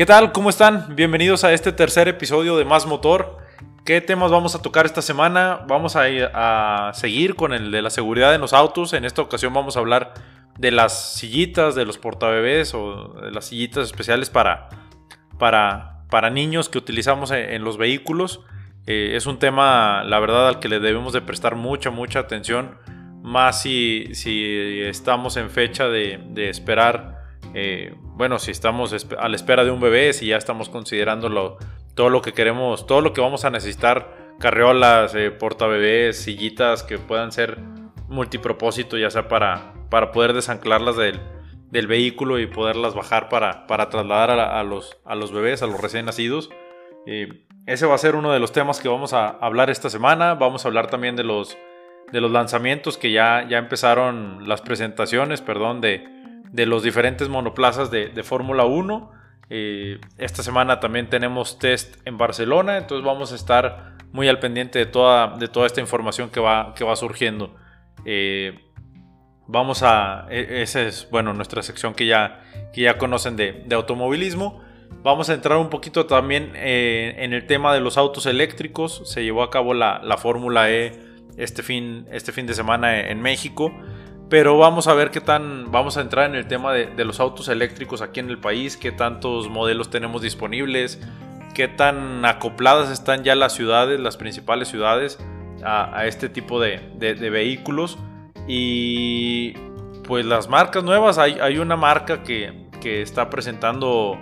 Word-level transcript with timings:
¿Qué 0.00 0.06
tal? 0.06 0.32
¿Cómo 0.32 0.48
están? 0.48 0.96
Bienvenidos 0.96 1.44
a 1.44 1.52
este 1.52 1.72
tercer 1.72 2.08
episodio 2.08 2.56
de 2.56 2.64
Más 2.64 2.86
Motor. 2.86 3.36
¿Qué 3.84 4.00
temas 4.00 4.30
vamos 4.30 4.54
a 4.54 4.62
tocar 4.62 4.86
esta 4.86 5.02
semana? 5.02 5.60
Vamos 5.68 5.94
a, 5.94 6.90
seguir 6.94 7.34
con 7.34 7.52
el 7.52 7.70
de 7.70 7.82
la 7.82 7.90
seguridad 7.90 8.34
en 8.34 8.40
los 8.40 8.54
autos. 8.54 8.94
En 8.94 9.04
esta 9.04 9.20
ocasión 9.20 9.52
vamos 9.52 9.76
a 9.76 9.80
hablar 9.80 10.14
de 10.56 10.70
las 10.70 11.16
sillitas, 11.16 11.74
de 11.74 11.84
los 11.84 11.98
portabebés 11.98 12.72
o 12.72 13.12
de 13.20 13.30
las 13.30 13.44
sillitas 13.44 13.84
especiales 13.84 14.30
para, 14.30 14.70
para, 15.38 16.30
niños 16.30 16.70
que 16.70 16.78
utilizamos 16.78 17.30
en, 17.30 17.62
los 17.62 17.76
vehículos. 17.76 18.40
Eh, 18.86 19.16
es 19.16 19.26
un 19.26 19.38
tema, 19.38 20.02
la 20.04 20.18
verdad, 20.18 20.48
al 20.48 20.60
que 20.60 20.70
le 20.70 20.80
debemos 20.80 21.12
de 21.12 21.20
prestar 21.20 21.56
mucha, 21.56 21.90
mucha 21.90 22.20
atención. 22.20 22.78
Más 23.22 23.60
si, 23.60 24.06
si 24.14 24.80
estamos 24.80 25.36
en 25.36 25.50
fecha 25.50 25.88
de, 25.88 26.24
de 26.30 26.48
esperar 26.48 27.19
eh, 27.54 27.94
bueno, 28.16 28.38
si 28.38 28.50
estamos 28.50 28.94
a 29.18 29.28
la 29.28 29.36
espera 29.36 29.64
de 29.64 29.70
un 29.70 29.80
bebé, 29.80 30.12
si 30.12 30.26
ya 30.26 30.36
estamos 30.36 30.68
considerando 30.68 31.58
todo 31.94 32.10
lo 32.10 32.22
que 32.22 32.32
queremos, 32.32 32.86
todo 32.86 33.00
lo 33.00 33.12
que 33.12 33.20
vamos 33.20 33.44
a 33.44 33.50
necesitar, 33.50 34.34
carriolas, 34.38 35.14
eh, 35.14 35.30
portabebés, 35.30 36.22
sillitas 36.22 36.82
que 36.82 36.98
puedan 36.98 37.32
ser 37.32 37.58
multipropósito, 38.08 38.98
ya 38.98 39.10
sea 39.10 39.28
para, 39.28 39.74
para 39.90 40.12
poder 40.12 40.32
desanclarlas 40.32 40.96
del, 40.96 41.20
del 41.70 41.86
vehículo 41.86 42.38
y 42.38 42.46
poderlas 42.46 42.94
bajar 42.94 43.28
para, 43.28 43.66
para 43.66 43.88
trasladar 43.88 44.30
a, 44.30 44.62
los, 44.64 44.98
a 45.04 45.14
los 45.14 45.32
bebés, 45.32 45.62
a 45.62 45.66
los 45.66 45.80
recién 45.80 46.06
nacidos. 46.06 46.50
Eh, 47.06 47.46
ese 47.66 47.86
va 47.86 47.94
a 47.94 47.98
ser 47.98 48.16
uno 48.16 48.32
de 48.32 48.40
los 48.40 48.52
temas 48.52 48.80
que 48.80 48.88
vamos 48.88 49.12
a 49.12 49.28
hablar 49.28 49.70
esta 49.70 49.90
semana. 49.90 50.34
Vamos 50.34 50.64
a 50.64 50.68
hablar 50.68 50.88
también 50.88 51.16
de 51.16 51.24
los, 51.24 51.56
de 52.10 52.20
los 52.20 52.30
lanzamientos 52.30 52.96
que 52.98 53.12
ya, 53.12 53.46
ya 53.48 53.58
empezaron 53.58 54.48
las 54.48 54.60
presentaciones, 54.60 55.40
perdón, 55.40 55.80
de, 55.80 56.19
de 56.52 56.66
los 56.66 56.82
diferentes 56.82 57.28
monoplazas 57.28 57.90
de, 57.90 58.22
Fórmula 58.22 58.64
1. 58.64 59.12
Eh, 59.50 60.00
esta 60.18 60.42
semana 60.42 60.80
también 60.80 61.08
tenemos 61.08 61.58
test 61.58 61.96
en 62.04 62.16
Barcelona, 62.18 62.78
entonces 62.78 63.04
vamos 63.04 63.32
a 63.32 63.34
estar 63.34 63.96
muy 64.12 64.28
al 64.28 64.38
pendiente 64.38 64.78
de 64.78 64.86
toda, 64.86 65.36
de 65.36 65.48
toda 65.48 65.66
esta 65.66 65.80
información 65.80 66.30
que 66.30 66.40
va, 66.40 66.74
que 66.74 66.84
va 66.84 66.96
surgiendo. 66.96 67.56
Eh, 68.04 68.58
vamos 69.46 69.82
a, 69.82 70.26
e, 70.30 70.62
esa 70.62 70.82
es, 70.82 71.08
bueno, 71.10 71.34
nuestra 71.34 71.62
sección 71.62 71.94
que 71.94 72.06
ya, 72.06 72.42
que 72.72 72.82
ya 72.82 72.98
conocen 72.98 73.36
de, 73.36 73.64
automovilismo. 73.72 74.62
Vamos 75.02 75.30
a 75.30 75.34
entrar 75.34 75.58
un 75.58 75.70
poquito 75.70 76.06
también 76.06 76.52
eh, 76.56 77.14
en 77.18 77.32
el 77.32 77.46
tema 77.46 77.72
de 77.72 77.80
los 77.80 77.96
autos 77.96 78.26
eléctricos. 78.26 79.02
Se 79.04 79.22
llevó 79.22 79.42
a 79.42 79.50
cabo 79.50 79.72
la, 79.72 80.00
la 80.02 80.16
Fórmula 80.16 80.70
E 80.70 80.98
este 81.36 81.62
fin, 81.62 82.06
este 82.10 82.32
fin 82.32 82.46
de 82.46 82.54
semana 82.54 83.08
en 83.08 83.22
México. 83.22 83.72
Pero 84.30 84.56
vamos 84.56 84.86
a 84.86 84.94
ver 84.94 85.10
qué 85.10 85.20
tan, 85.20 85.72
vamos 85.72 85.96
a 85.96 86.02
entrar 86.02 86.30
en 86.30 86.36
el 86.36 86.46
tema 86.46 86.72
de, 86.72 87.04
los 87.04 87.18
autos 87.18 87.48
eléctricos 87.48 88.00
aquí 88.00 88.20
en 88.20 88.30
el 88.30 88.38
país, 88.38 88.76
qué 88.76 88.92
tantos 88.92 89.48
modelos 89.48 89.90
tenemos 89.90 90.22
disponibles, 90.22 91.00
qué 91.52 91.66
tan 91.66 92.24
acopladas 92.24 92.90
están 92.90 93.24
ya 93.24 93.34
las 93.34 93.52
ciudades, 93.54 93.98
las 93.98 94.16
principales 94.16 94.68
ciudades, 94.68 95.18
a, 95.64 96.06
este 96.06 96.28
tipo 96.28 96.60
de, 96.60 96.78
vehículos. 96.96 97.98
Y 98.46 99.54
pues 100.06 100.24
las 100.24 100.48
marcas 100.48 100.84
nuevas, 100.84 101.18
hay, 101.18 101.58
una 101.58 101.74
marca 101.74 102.22
que, 102.22 102.70
está 102.84 103.30
presentando 103.30 104.16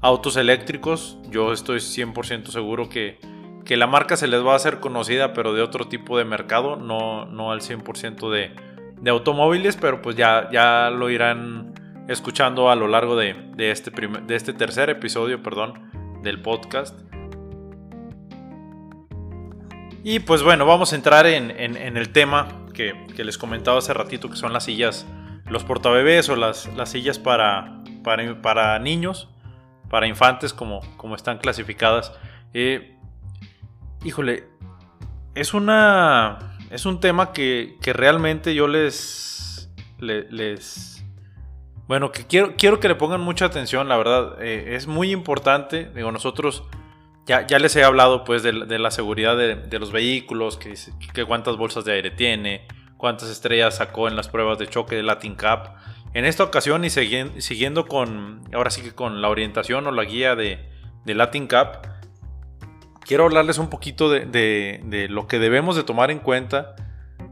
autos 0.00 0.36
eléctricos. 0.36 1.18
Yo 1.30 1.52
estoy 1.52 1.78
100% 1.78 2.48
seguro 2.48 2.88
que, 2.88 3.20
la 3.68 3.86
marca 3.86 4.16
se 4.16 4.26
les 4.26 4.44
va 4.44 4.54
a 4.54 4.56
hacer 4.56 4.80
conocida, 4.80 5.32
pero 5.32 5.54
de 5.54 5.62
otro 5.62 5.86
tipo 5.86 6.18
de 6.18 6.24
mercado, 6.24 6.74
no, 6.74 7.26
no 7.26 7.52
al 7.52 7.60
100% 7.60 8.28
de 8.28 8.71
de 9.02 9.10
automóviles, 9.10 9.76
pero 9.76 10.00
pues 10.00 10.16
ya, 10.16 10.48
ya 10.50 10.88
lo 10.90 11.10
irán 11.10 11.74
escuchando 12.08 12.70
a 12.70 12.76
lo 12.76 12.86
largo 12.86 13.16
de, 13.16 13.34
este, 13.58 13.90
de 13.90 14.36
este 14.36 14.52
tercer 14.52 14.90
episodio 14.90 15.42
perdón, 15.42 15.90
del 16.22 16.40
podcast. 16.40 16.98
Y 20.04 20.20
pues 20.20 20.42
bueno, 20.42 20.66
vamos 20.66 20.92
a 20.92 20.96
entrar 20.96 21.26
en, 21.26 21.50
el 21.50 22.08
tema 22.10 22.48
que, 22.74 22.94
les 23.16 23.38
comentaba 23.38 23.78
hace 23.78 23.92
ratito, 23.92 24.30
que 24.30 24.36
son 24.36 24.52
las 24.52 24.64
sillas, 24.64 25.06
los 25.46 25.64
portabebés 25.64 26.28
o 26.28 26.36
las, 26.36 26.72
las 26.76 26.90
sillas 26.90 27.18
para, 27.18 27.82
para, 28.02 28.40
para, 28.40 28.78
niños, 28.78 29.28
para 29.90 30.06
infantes, 30.06 30.52
como, 30.52 30.80
como 30.96 31.14
están 31.14 31.38
clasificadas. 31.38 32.12
Eh, 32.52 32.96
híjole, 34.04 34.48
es 35.34 35.54
una 35.54 36.51
es 36.72 36.86
un 36.86 37.00
tema 37.00 37.32
que, 37.32 37.76
realmente 37.84 38.54
yo 38.54 38.66
les, 38.66 39.70
Bueno, 41.86 42.10
que 42.10 42.26
quiero, 42.26 42.54
quiero 42.56 42.80
que 42.80 42.88
le 42.88 42.94
pongan 42.94 43.20
mucha 43.20 43.44
atención, 43.44 43.88
la 43.88 43.98
verdad. 43.98 44.42
Eh, 44.42 44.74
es 44.74 44.86
muy 44.86 45.10
importante. 45.10 45.90
Digo, 45.94 46.10
nosotros 46.10 46.64
ya, 47.26 47.46
ya 47.46 47.58
les 47.58 47.76
he 47.76 47.84
hablado 47.84 48.24
pues 48.24 48.42
de, 48.42 48.52
la 48.52 48.90
seguridad 48.90 49.36
de, 49.36 49.78
los 49.78 49.92
vehículos, 49.92 50.56
que, 50.56 50.74
que, 51.12 51.26
cuántas 51.26 51.58
bolsas 51.58 51.84
de 51.84 51.92
aire 51.92 52.10
tiene, 52.10 52.66
cuántas 52.96 53.28
estrellas 53.28 53.76
sacó 53.76 54.08
en 54.08 54.16
las 54.16 54.28
pruebas 54.28 54.58
de 54.58 54.66
choque 54.66 54.96
de 54.96 55.02
Latin 55.02 55.34
Cup. 55.34 55.74
En 56.14 56.24
esta 56.24 56.42
ocasión 56.42 56.86
y 56.86 56.90
siguiendo 56.90 57.86
con, 57.86 58.44
ahora 58.54 58.70
sí 58.70 58.80
que 58.80 58.94
con 58.94 59.20
la 59.20 59.28
orientación 59.28 59.86
o 59.86 59.92
la 59.92 60.04
guía 60.04 60.36
de, 60.36 60.58
de 61.04 61.14
Latin 61.14 61.48
Cup, 61.48 61.86
quiero 63.04 63.24
hablarles 63.24 63.58
un 63.58 63.68
poquito 63.68 64.10
de, 64.10 65.08
lo 65.10 65.26
que 65.26 65.38
debemos 65.38 65.76
de 65.76 65.84
tomar 65.84 66.10
en 66.10 66.18
cuenta 66.18 66.74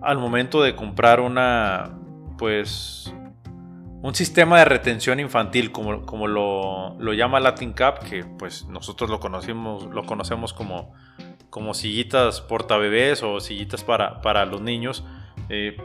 al 0.03 0.19
momento 0.19 0.62
de 0.62 0.75
comprar 0.75 1.20
una, 1.20 1.98
pues, 2.38 3.12
un 4.03 4.14
sistema 4.14 4.58
de 4.58 4.64
retención 4.64 5.20
infantil, 5.20 5.72
como, 5.72 6.26
lo, 6.26 7.12
llama 7.12 7.41
Latin 7.41 7.72
Cup, 7.72 8.08
que 8.08 8.25
pues 8.25 8.66
nosotros 8.66 9.10
lo 9.10 9.20
conocemos, 9.20 9.84
lo 9.86 10.04
conocemos 10.04 10.53
como, 10.53 10.94
como 11.50 11.75
sillitas 11.75 12.41
portabebés 12.41 13.22
o 13.22 13.41
sillitas 13.41 13.84
para, 13.84 14.22
para 14.22 14.47
los 14.47 14.62
niños. 14.62 15.04
Eh, 15.48 15.76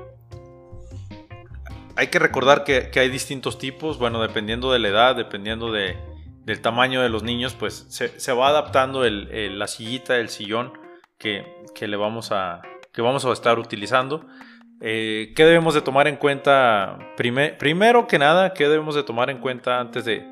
hay 1.98 2.08
que 2.08 2.20
recordar 2.20 2.64
que, 2.64 2.92
hay 2.96 3.10
distintos 3.10 3.58
tipos, 3.58 3.98
bueno, 3.98 4.22
dependiendo 4.22 4.72
de 4.72 4.80
la 4.80 4.88
edad, 4.90 5.16
dependiendo 5.16 5.72
de, 5.72 5.98
del 6.46 6.62
tamaño 6.62 7.02
de 7.02 7.10
los 7.10 7.24
niños, 7.24 7.56
pues 7.56 7.88
se, 7.90 8.34
va 8.34 8.50
adaptando 8.50 9.04
la 9.04 9.68
sillita, 9.68 10.18
el 10.18 10.30
sillón 10.30 10.74
que, 11.18 11.44
le 11.82 11.98
vamos 11.98 12.32
a, 12.32 12.62
que 12.94 13.02
vamos 13.02 13.26
a 13.26 13.32
estar 13.32 13.58
utilizando. 13.58 14.26
Eh, 14.80 15.34
¿Qué 15.36 15.44
debemos 15.44 15.74
de 15.74 15.82
tomar 15.82 16.08
en 16.08 16.18
cuenta? 16.18 17.00
primero 17.18 18.08
que 18.08 18.20
nada, 18.20 18.54
¿qué 18.54 18.70
debemos 18.70 18.94
de 18.94 19.04
tomar 19.04 19.32
en 19.32 19.40
cuenta 19.40 19.80
antes 19.80 20.06
de, 20.06 20.24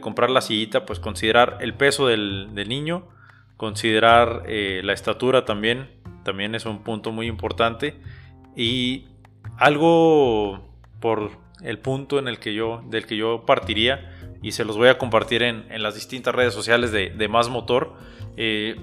comprar 0.00 0.30
la 0.30 0.42
sillita? 0.42 0.86
Pues 0.86 1.00
considerar 1.00 1.58
el 1.60 1.74
peso 1.74 2.06
del, 2.06 2.54
niño, 2.54 3.08
considerar 3.56 4.44
eh, 4.46 4.80
la 4.84 4.92
estatura 4.92 5.44
también, 5.44 5.90
también 6.22 6.54
es 6.54 6.66
un 6.66 6.84
punto 6.84 7.10
muy 7.10 7.26
importante. 7.26 8.00
Y 8.54 9.06
algo 9.56 10.72
por 11.00 11.32
el 11.62 11.80
punto 11.80 12.20
en 12.20 12.28
el 12.28 12.38
que 12.38 12.54
yo, 12.54 12.82
del 12.86 13.06
que 13.06 13.16
yo 13.16 13.44
partiría, 13.44 14.14
y 14.42 14.52
se 14.52 14.64
los 14.64 14.76
voy 14.76 14.88
a 14.88 14.98
compartir 14.98 15.42
en, 15.42 15.66
las 15.82 15.94
distintas 15.94 16.34
redes 16.34 16.54
sociales 16.54 16.92
de, 16.92 17.28
Más 17.28 17.48
Motor. 17.48 17.94
Eh, 18.36 18.76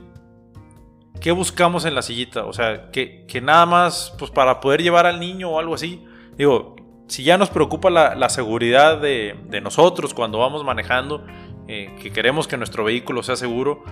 ¿Qué 1.22 1.32
buscamos 1.32 1.86
en 1.86 1.96
la 1.96 2.02
sillita? 2.02 2.46
O 2.46 2.54
sea, 2.54 2.92
que, 2.92 3.26
nada 3.42 3.66
más 3.66 4.14
pues 4.20 4.32
para 4.32 4.60
poder 4.60 4.82
llevar 4.82 5.06
al 5.06 5.20
niño 5.20 5.50
o 5.50 5.60
algo 5.60 5.76
así. 5.76 6.06
Digo, 6.38 6.76
si 7.08 7.24
ya 7.24 7.38
nos 7.38 7.50
preocupa 7.50 7.90
la, 7.90 8.30
seguridad 8.30 8.98
de, 9.00 9.36
nosotros 9.62 10.14
cuando 10.14 10.40
vamos 10.40 10.64
manejando, 10.64 11.26
eh, 11.68 11.96
que 12.02 12.12
queremos 12.12 12.48
que 12.48 12.58
nuestro 12.58 12.84
vehículo 12.84 13.24
sea 13.24 13.38
seguro, 13.38 13.84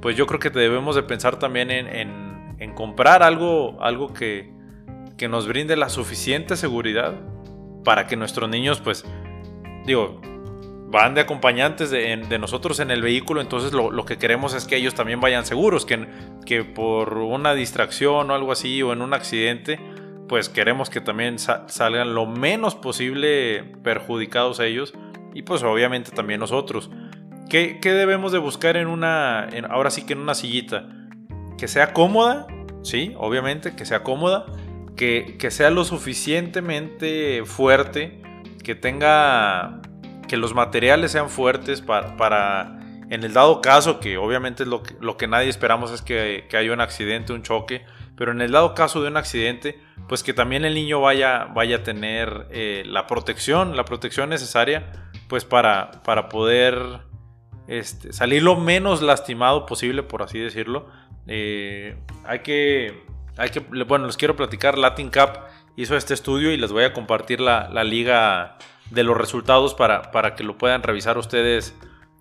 pues 0.00 0.16
yo 0.16 0.26
creo 0.26 0.40
que 0.40 0.50
debemos 0.50 0.96
de 0.96 1.02
pensar 1.02 1.38
también 1.38 1.70
en, 1.70 2.74
comprar 2.74 3.22
algo, 3.22 3.76
algo 3.82 4.12
que, 4.12 4.52
que 5.18 5.28
nos 5.28 5.46
brinde 5.46 5.76
la 5.76 5.88
suficiente 5.88 6.56
seguridad 6.56 7.14
para 7.84 8.06
que 8.06 8.16
nuestros 8.16 8.48
niños, 8.48 8.80
pues, 8.80 9.04
digo, 9.84 10.20
van 10.90 11.14
de 11.14 11.20
acompañantes 11.20 11.90
de, 11.90 12.38
nosotros 12.38 12.80
en 12.80 12.90
el 12.90 13.00
vehículo, 13.00 13.40
entonces 13.40 13.72
lo, 13.72 14.04
que 14.04 14.18
queremos 14.18 14.54
es 14.54 14.66
que 14.66 14.76
ellos 14.76 14.94
también 14.94 15.20
vayan 15.20 15.46
seguros, 15.46 15.86
que, 15.86 16.08
que 16.44 16.64
por 16.64 17.18
una 17.18 17.54
distracción 17.54 18.30
o 18.30 18.34
algo 18.34 18.50
así 18.50 18.82
o 18.82 18.92
en 18.92 19.00
un 19.00 19.14
accidente, 19.14 19.78
pues 20.28 20.48
queremos 20.48 20.90
que 20.90 21.00
también 21.00 21.38
salgan 21.38 22.14
lo 22.14 22.26
menos 22.26 22.74
posible 22.74 23.64
perjudicados 23.84 24.58
ellos 24.58 24.92
y 25.32 25.42
pues 25.42 25.62
obviamente 25.62 26.10
también 26.10 26.40
nosotros. 26.40 26.90
¿Qué, 27.48 27.78
debemos 27.82 28.32
de 28.32 28.38
buscar 28.38 28.76
en 28.76 28.86
una, 28.86 29.48
ahora 29.70 29.90
sí 29.90 30.06
que 30.06 30.12
en 30.12 30.20
una 30.20 30.34
sillita? 30.34 30.88
Que 31.58 31.68
sea 31.68 31.92
cómoda, 31.92 32.46
sí, 32.82 33.14
obviamente, 33.16 33.74
que 33.74 33.84
sea 33.84 34.02
cómoda, 34.02 34.46
que, 34.96 35.36
que 35.38 35.50
sea 35.50 35.70
lo 35.70 35.84
suficientemente 35.84 37.42
fuerte, 37.44 38.22
que 38.62 38.76
tenga 38.76 39.79
que 40.30 40.36
los 40.36 40.54
materiales 40.54 41.10
sean 41.10 41.28
fuertes 41.28 41.80
para, 41.80 42.78
en 43.10 43.24
el 43.24 43.32
dado 43.32 43.60
caso, 43.60 43.98
que 43.98 44.16
obviamente 44.16 44.64
lo 44.64 44.80
que, 44.84 44.94
lo 45.00 45.16
que 45.16 45.26
nadie 45.26 45.48
esperamos 45.48 45.90
es 45.90 46.02
que, 46.02 46.46
haya 46.56 46.72
un 46.72 46.80
accidente, 46.80 47.32
un 47.32 47.42
choque, 47.42 47.84
pero 48.14 48.30
en 48.30 48.40
el 48.40 48.52
dado 48.52 48.76
caso 48.76 49.02
de 49.02 49.08
un 49.08 49.16
accidente, 49.16 49.80
pues 50.08 50.22
que 50.22 50.32
también 50.32 50.64
el 50.64 50.74
niño 50.74 51.00
vaya, 51.00 51.46
vaya 51.46 51.78
a 51.78 51.82
tener 51.82 52.46
eh, 52.52 52.84
la 52.86 53.08
protección, 53.08 53.76
la 53.76 53.84
protección 53.84 54.28
necesaria, 54.28 54.92
pues 55.26 55.44
para, 55.44 55.90
para 56.04 56.28
poder 56.28 57.00
este, 57.66 58.12
salir 58.12 58.44
lo 58.44 58.54
menos 58.54 59.02
lastimado 59.02 59.66
posible, 59.66 60.04
por 60.04 60.22
así 60.22 60.38
decirlo. 60.38 60.86
Eh, 61.26 61.96
hay 62.24 62.38
que, 62.38 63.02
hay 63.36 63.50
que, 63.50 63.58
bueno, 63.58 64.06
les 64.06 64.16
quiero 64.16 64.36
platicar, 64.36 64.78
Latin 64.78 65.10
Cup 65.10 65.40
hizo 65.74 65.96
este 65.96 66.14
estudio 66.14 66.52
y 66.52 66.56
les 66.56 66.70
voy 66.70 66.84
a 66.84 66.92
compartir 66.92 67.40
la, 67.40 67.68
liga 67.82 68.58
de 68.90 69.04
los 69.04 69.16
resultados 69.16 69.74
para, 69.74 70.10
para, 70.10 70.34
que 70.34 70.44
lo 70.44 70.58
puedan 70.58 70.82
revisar 70.82 71.18
ustedes 71.18 71.74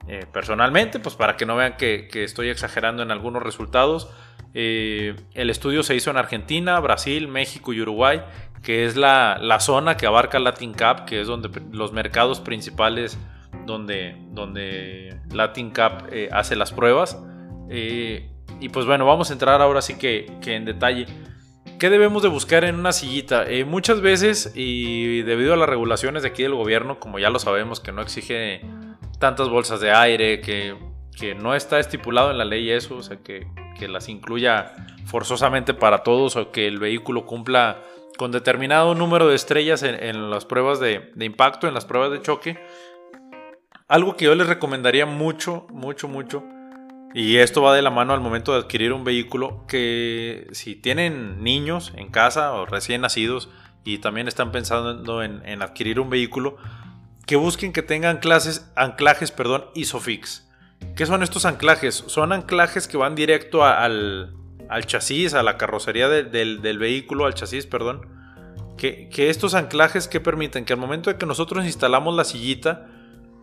eh, 0.07 0.25
personalmente, 0.31 0.99
pues 0.99 1.15
para 1.15 1.37
que 1.37 1.45
no 1.45 1.55
vean 1.55 1.77
que, 1.77 2.09
estoy 2.13 2.49
exagerando 2.49 3.03
en 3.03 3.11
algunos 3.11 3.43
resultados. 3.43 4.09
Eh, 4.53 5.15
el 5.35 5.49
estudio 5.49 5.83
se 5.83 5.95
hizo 5.95 6.09
en 6.09 6.17
Argentina, 6.17 6.79
Brasil, 6.79 7.27
México 7.27 7.73
y 7.73 7.81
Uruguay, 7.81 8.21
que 8.63 8.85
es 8.85 8.95
la, 8.95 9.57
zona 9.59 9.97
que 9.97 10.07
abarca 10.07 10.39
Latin 10.39 10.73
Cup, 10.73 11.05
que 11.05 11.21
es 11.21 11.27
donde 11.27 11.49
los 11.71 11.91
mercados 11.91 12.39
principales 12.39 13.19
donde, 13.65 14.15
donde 14.31 15.19
Latin 15.31 15.69
Cup 15.69 16.07
eh, 16.11 16.29
hace 16.31 16.55
las 16.55 16.71
pruebas. 16.71 17.21
y 17.69 18.69
pues 18.69 18.85
bueno, 18.87 19.05
vamos 19.05 19.29
a 19.29 19.33
entrar 19.33 19.61
ahora 19.61 19.81
sí 19.81 19.97
que, 19.97 20.31
que 20.41 20.55
en 20.55 20.65
detalle. 20.65 21.05
¿Qué 21.79 21.89
debemos 21.89 22.21
de 22.21 22.27
buscar 22.27 22.65
en 22.65 22.75
una 22.75 22.91
sillita? 22.91 23.45
Eh, 23.49 23.63
muchas 23.63 24.01
veces, 24.01 24.51
y 24.53 25.21
debido 25.21 25.53
a 25.53 25.57
las 25.57 25.69
regulaciones 25.69 26.23
de 26.23 26.29
aquí 26.29 26.43
del 26.43 26.53
gobierno, 26.53 26.99
como 26.99 27.19
ya 27.19 27.29
lo 27.29 27.39
sabemos, 27.39 27.79
que 27.79 27.93
no 27.93 28.01
exige 28.01 28.61
tantas 29.17 29.47
bolsas 29.47 29.79
de 29.79 29.91
aire, 29.91 30.41
que, 30.41 30.75
no 31.37 31.55
está 31.55 31.79
estipulado 31.79 32.31
en 32.31 32.37
la 32.37 32.43
ley 32.43 32.69
eso, 32.69 32.97
o 32.97 33.01
sea, 33.01 33.17
que, 33.23 33.47
las 33.87 34.09
incluya 34.09 34.73
forzosamente 35.05 35.73
para 35.73 36.03
todos 36.03 36.35
o 36.35 36.51
que 36.51 36.67
el 36.67 36.79
vehículo 36.79 37.25
cumpla 37.25 37.81
con 38.17 38.33
determinado 38.33 38.93
número 38.93 39.29
de 39.29 39.35
estrellas 39.35 39.81
en, 39.83 40.29
las 40.29 40.43
pruebas 40.43 40.81
de, 40.81 41.13
impacto, 41.17 41.65
en 41.65 41.73
las 41.73 41.85
pruebas 41.85 42.11
de 42.11 42.21
choque. 42.21 42.59
Algo 43.87 44.17
que 44.17 44.25
yo 44.25 44.35
les 44.35 44.47
recomendaría 44.47 45.05
mucho, 45.05 45.65
mucho, 45.71 46.09
mucho, 46.09 46.43
y 47.13 47.37
esto 47.37 47.61
va 47.61 47.75
de 47.75 47.81
la 47.81 47.89
mano 47.89 48.13
al 48.13 48.21
momento 48.21 48.53
de 48.53 48.59
adquirir 48.59 48.93
un 48.93 49.03
vehículo 49.03 49.65
que 49.67 50.47
si 50.51 50.75
tienen 50.75 51.43
niños 51.43 51.91
en 51.95 52.09
casa 52.09 52.53
o 52.53 52.65
recién 52.65 53.01
nacidos 53.01 53.49
y 53.83 53.97
también 53.97 54.27
están 54.27 54.51
pensando 54.51 55.23
en, 55.23 55.61
adquirir 55.61 55.99
un 55.99 56.09
vehículo, 56.09 56.57
que 57.25 57.35
busquen 57.35 57.73
que 57.73 57.81
tengan 57.81 58.17
clases, 58.17 58.71
anclajes 58.75 59.31
perdón, 59.31 59.65
ISOFIX. 59.73 60.47
¿Qué 60.95 61.05
son 61.05 61.23
estos 61.23 61.45
anclajes? 61.45 61.95
Son 61.95 62.31
anclajes 62.31 62.87
que 62.87 62.97
van 62.97 63.15
directo 63.15 63.65
al, 63.65 64.35
chasis, 64.85 65.33
a 65.33 65.43
la 65.43 65.57
carrocería 65.57 66.07
del, 66.09 66.79
vehículo, 66.79 67.25
al 67.25 67.33
chasis, 67.33 67.65
perdón. 67.65 68.07
Que, 68.77 69.09
que 69.09 69.29
estos 69.29 69.55
anclajes 69.55 70.07
que 70.07 70.21
permiten 70.21 70.63
que 70.63 70.73
al 70.73 70.79
momento 70.79 71.09
de 71.09 71.17
que 71.17 71.25
nosotros 71.25 71.65
instalamos 71.65 72.15
la 72.15 72.23
sillita, 72.23 72.87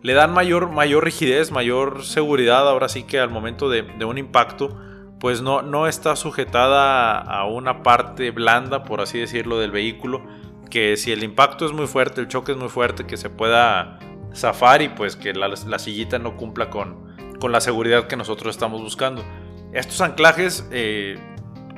le 0.03 0.13
dan 0.13 0.31
mayor, 0.31 0.69
mayor 0.71 1.03
rigidez, 1.03 1.51
mayor 1.51 2.03
seguridad, 2.03 2.67
ahora 2.67 2.89
sí 2.89 3.03
que 3.03 3.19
al 3.19 3.29
momento 3.29 3.69
de, 3.69 3.83
un 4.05 4.17
impacto, 4.17 4.79
pues 5.19 5.41
no, 5.41 5.61
no 5.61 5.87
está 5.87 6.15
sujetada 6.15 7.19
a 7.19 7.45
una 7.45 7.81
parte 7.81 8.31
blanda, 8.31 8.83
por 8.83 9.01
así 9.01 9.19
decirlo, 9.19 9.57
del 9.57 9.71
vehículo, 9.71 10.23
que 10.69 10.97
si 10.97 11.11
el 11.11 11.23
impacto 11.23 11.65
es 11.65 11.71
muy 11.71 11.87
fuerte, 11.87 12.21
el 12.21 12.27
choque 12.27 12.51
es 12.51 12.57
muy 12.57 12.69
fuerte, 12.69 13.05
que 13.05 13.17
se 13.17 13.29
pueda 13.29 13.99
zafar 14.35 14.81
y 14.81 14.89
pues 14.89 15.15
que 15.15 15.33
la, 15.33 15.55
sillita 15.79 16.19
no 16.19 16.37
cumpla 16.37 16.69
con, 16.69 17.15
con, 17.39 17.51
la 17.51 17.61
seguridad 17.61 18.07
que 18.07 18.15
nosotros 18.15 18.55
estamos 18.55 18.81
buscando. 18.81 19.23
Estos 19.73 20.01
anclajes, 20.01 20.67
eh, 20.71 21.17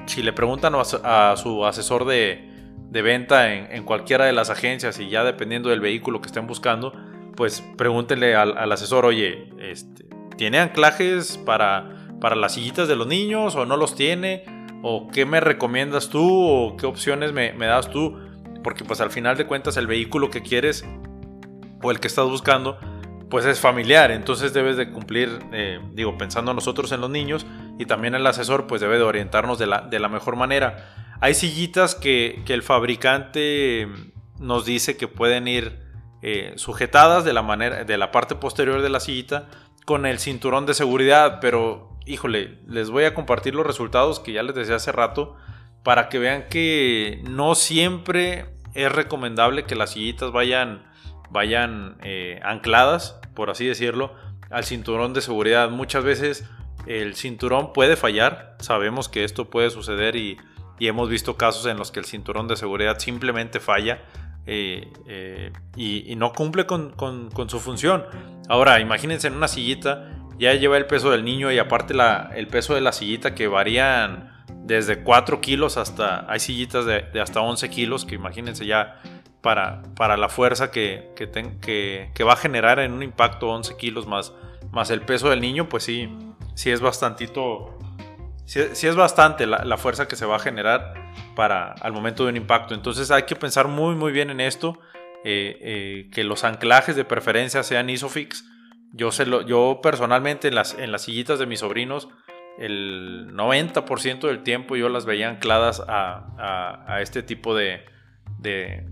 si 0.08 0.24
le 0.24 0.34
preguntan 0.34 0.74
a, 0.76 1.36
su 1.38 1.66
asesor 1.66 2.06
de, 2.06 2.46
venta 2.92 3.54
en, 3.54 3.72
en, 3.72 3.84
cualquiera 3.84 4.26
de 4.26 4.34
las 4.34 4.50
agencias 4.50 5.00
y 5.00 5.10
ya 5.10 5.24
dependiendo 5.24 5.70
del 5.70 5.80
vehículo 5.80 6.20
que 6.20 6.28
estén 6.28 6.48
buscando, 6.48 6.94
pues 7.40 7.64
pregúntenle 7.78 8.36
al, 8.36 8.70
asesor, 8.70 9.06
oye, 9.06 9.48
este, 9.60 10.06
¿tiene 10.36 10.60
anclajes 10.60 11.38
para, 11.38 12.10
para 12.20 12.36
las 12.36 12.56
sillitas 12.56 12.90
de 12.90 12.98
los 12.98 13.08
niños 13.08 13.56
o 13.56 13.66
no 13.66 13.78
los 13.78 13.96
tiene? 13.96 14.44
¿O 14.84 15.08
qué 15.08 15.26
me 15.26 15.40
recomiendas 15.40 16.10
tú? 16.10 16.22
¿O 16.22 16.76
qué 16.76 16.86
opciones 16.86 17.32
me, 17.32 17.54
das 17.54 17.90
tú? 17.92 18.20
Porque 18.62 18.84
pues 18.84 19.00
al 19.00 19.10
final 19.10 19.38
de 19.38 19.48
cuentas 19.48 19.78
el 19.78 19.88
vehículo 19.88 20.30
que 20.30 20.42
quieres 20.42 20.86
o 21.82 21.92
el 21.92 22.02
que 22.02 22.10
estás 22.10 22.26
buscando 22.26 22.78
pues 23.30 23.46
es 23.46 23.62
familiar, 23.62 24.12
entonces 24.12 24.54
debes 24.54 24.76
de 24.76 24.92
cumplir, 24.92 25.30
eh, 25.54 25.80
digo, 25.94 26.18
pensando 26.18 26.54
nosotros 26.54 26.92
en 26.92 27.00
los 27.00 27.10
niños 27.10 27.46
y 27.78 27.86
también 27.86 28.16
el 28.16 28.28
asesor 28.28 28.68
pues 28.68 28.82
debe 28.82 28.98
de 28.98 29.04
orientarnos 29.04 29.58
de 29.58 29.68
la, 29.68 29.80
de 29.80 30.00
la 30.00 30.10
mejor 30.10 30.36
manera. 30.36 31.16
Hay 31.22 31.36
sillitas 31.36 31.96
que, 31.96 32.42
que 32.46 32.54
el 32.54 32.64
fabricante 32.64 33.88
nos 34.40 34.66
dice 34.66 34.98
que 34.98 35.08
pueden 35.08 35.48
ir 35.48 35.89
eh, 36.22 36.54
sujetadas 36.58 37.24
de 37.24 37.34
la, 37.34 37.42
manera, 37.42 37.84
de 37.84 37.98
la 37.98 38.12
parte 38.12 38.36
posterior 38.36 38.82
de 38.82 38.90
la 38.90 39.00
sillita 39.00 39.48
con 39.86 40.06
el 40.06 40.20
cinturón 40.20 40.66
de 40.66 40.74
seguridad, 40.74 41.40
pero 41.40 41.98
híjole, 42.06 42.60
les 42.68 42.90
voy 42.90 43.06
a 43.06 43.14
compartir 43.14 43.56
los 43.56 43.66
resultados 43.66 44.20
que 44.20 44.34
ya 44.34 44.44
les 44.44 44.56
decía 44.56 44.76
hace 44.76 44.92
rato 44.92 45.38
para 45.84 46.10
que 46.10 46.20
vean 46.20 46.48
que 46.50 47.22
no 47.30 47.56
siempre 47.56 48.46
es 48.74 48.92
recomendable 48.92 49.64
que 49.64 49.76
las 49.76 49.92
sillitas 49.92 50.32
vayan, 50.32 50.84
vayan 51.30 51.98
eh, 52.04 52.40
ancladas, 52.44 53.20
por 53.34 53.50
así 53.50 53.66
decirlo, 53.66 54.14
al 54.50 54.66
cinturón 54.66 55.14
de 55.14 55.22
seguridad. 55.22 55.70
Muchas 55.70 56.04
veces 56.04 56.46
el 56.86 57.16
cinturón 57.16 57.74
puede 57.74 57.96
fallar, 57.96 58.58
sabemos 58.60 59.10
que 59.10 59.24
esto 59.24 59.50
puede 59.50 59.70
suceder 59.70 60.16
y, 60.16 60.38
y 60.80 60.88
hemos 60.88 61.10
visto 61.10 61.38
casos 61.38 61.66
en 61.66 61.78
los 61.78 61.92
que 61.92 62.00
el 62.00 62.06
cinturón 62.06 62.48
de 62.48 62.58
seguridad 62.58 63.00
simplemente 63.00 63.60
falla 63.60 64.02
eh, 64.46 64.92
eh, 65.08 65.52
y, 65.76 66.16
no 66.16 66.34
cumple 66.34 66.66
con, 66.66 67.30
su 67.48 67.60
función. 67.60 68.04
Ahora, 68.48 68.80
imagínense 68.80 69.28
en 69.28 69.36
una 69.36 69.48
sillita, 69.48 70.10
ya 70.38 70.54
lleva 70.54 70.78
el 70.78 70.86
peso 70.86 71.12
del 71.12 71.24
niño 71.24 71.52
y 71.52 71.60
aparte 71.60 71.94
el 72.36 72.48
peso 72.48 72.76
de 72.76 72.82
la 72.82 72.92
sillita 72.92 73.36
que 73.36 73.48
varían 73.48 74.32
desde 74.64 75.04
4 75.04 75.42
kilos 75.42 75.78
hasta, 75.78 76.32
hay 76.32 76.40
sillitas 76.40 76.86
de, 76.86 77.22
hasta 77.22 77.42
11 77.42 77.70
kilos, 77.70 78.06
que 78.06 78.16
imagínense 78.16 78.66
ya 78.66 79.02
para, 79.42 79.82
la 80.18 80.30
fuerza 80.30 80.72
que, 80.72 81.14
va 82.28 82.34
a 82.34 82.38
generar 82.38 82.80
en 82.80 82.94
un 82.94 83.04
impacto 83.04 83.50
11 83.50 83.78
kilos 83.78 84.08
más, 84.08 84.34
más 84.72 84.92
el 84.92 85.02
peso 85.02 85.30
del 85.30 85.42
niño, 85.42 85.70
pues 85.70 85.84
sí, 85.84 86.10
sí 86.54 86.70
es 86.72 86.82
bastantito 86.82 87.79
si 88.50 88.88
es 88.88 88.96
bastante 88.96 89.46
la, 89.46 89.78
fuerza 89.78 90.08
que 90.08 90.16
se 90.16 90.26
va 90.26 90.38
a 90.38 90.40
generar 90.40 90.94
para 91.36 91.72
al 91.74 91.94
momento 91.94 92.24
de 92.24 92.32
un 92.32 92.38
impacto. 92.38 92.74
Entonces 92.74 93.12
hay 93.12 93.24
que 93.24 93.36
pensar 93.36 93.68
muy 93.68 93.96
muy 93.96 94.12
bien 94.12 94.32
en 94.32 94.42
esto. 94.42 94.80
Eh, 95.26 95.58
eh, 95.60 96.10
que 96.14 96.24
los 96.24 96.46
anclajes 96.46 96.96
de 96.96 97.04
preferencia 97.04 97.62
sean 97.62 97.90
ISOFIX. 97.90 98.46
Yo, 98.94 99.10
lo, 99.28 99.42
yo 99.42 99.82
personalmente 99.84 100.48
en 100.48 100.56
las, 100.56 100.74
en 100.80 100.92
las 100.92 101.04
sillitas 101.04 101.38
de 101.38 101.46
mis 101.46 101.60
sobrinos, 101.60 102.08
el 102.58 103.30
90% 103.34 104.22
del 104.22 104.44
tiempo 104.44 104.78
yo 104.78 104.88
las 104.90 105.06
veía 105.06 105.30
ancladas 105.30 105.84
a, 105.88 106.98
este 107.02 107.22
tipo 107.22 107.54
de, 107.54 107.86
de, 108.40 108.88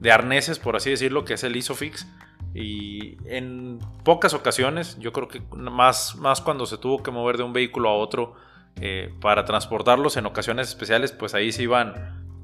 de, 0.00 0.12
arneses, 0.12 0.58
por 0.58 0.76
así 0.76 0.90
decirlo, 0.90 1.24
que 1.24 1.34
es 1.34 1.44
el 1.44 1.54
ISOFIX. 1.54 2.06
Y 2.54 3.18
en 3.26 3.78
pocas 4.02 4.32
ocasiones, 4.32 4.98
yo 4.98 5.12
creo 5.12 5.28
que 5.28 5.42
más, 5.54 6.16
más 6.16 6.40
cuando 6.40 6.64
se 6.64 6.78
tuvo 6.78 7.02
que 7.02 7.10
mover 7.10 7.36
de 7.36 7.42
un 7.42 7.52
vehículo 7.52 7.90
a 7.90 7.94
otro, 7.94 8.34
eh, 8.80 9.10
para 9.22 9.46
transportarlos 9.46 10.18
en 10.18 10.26
ocasiones 10.26 10.68
especiales, 10.68 11.12
pues 11.12 11.34
ahí 11.34 11.50
se 11.50 11.62
iban, 11.62 11.94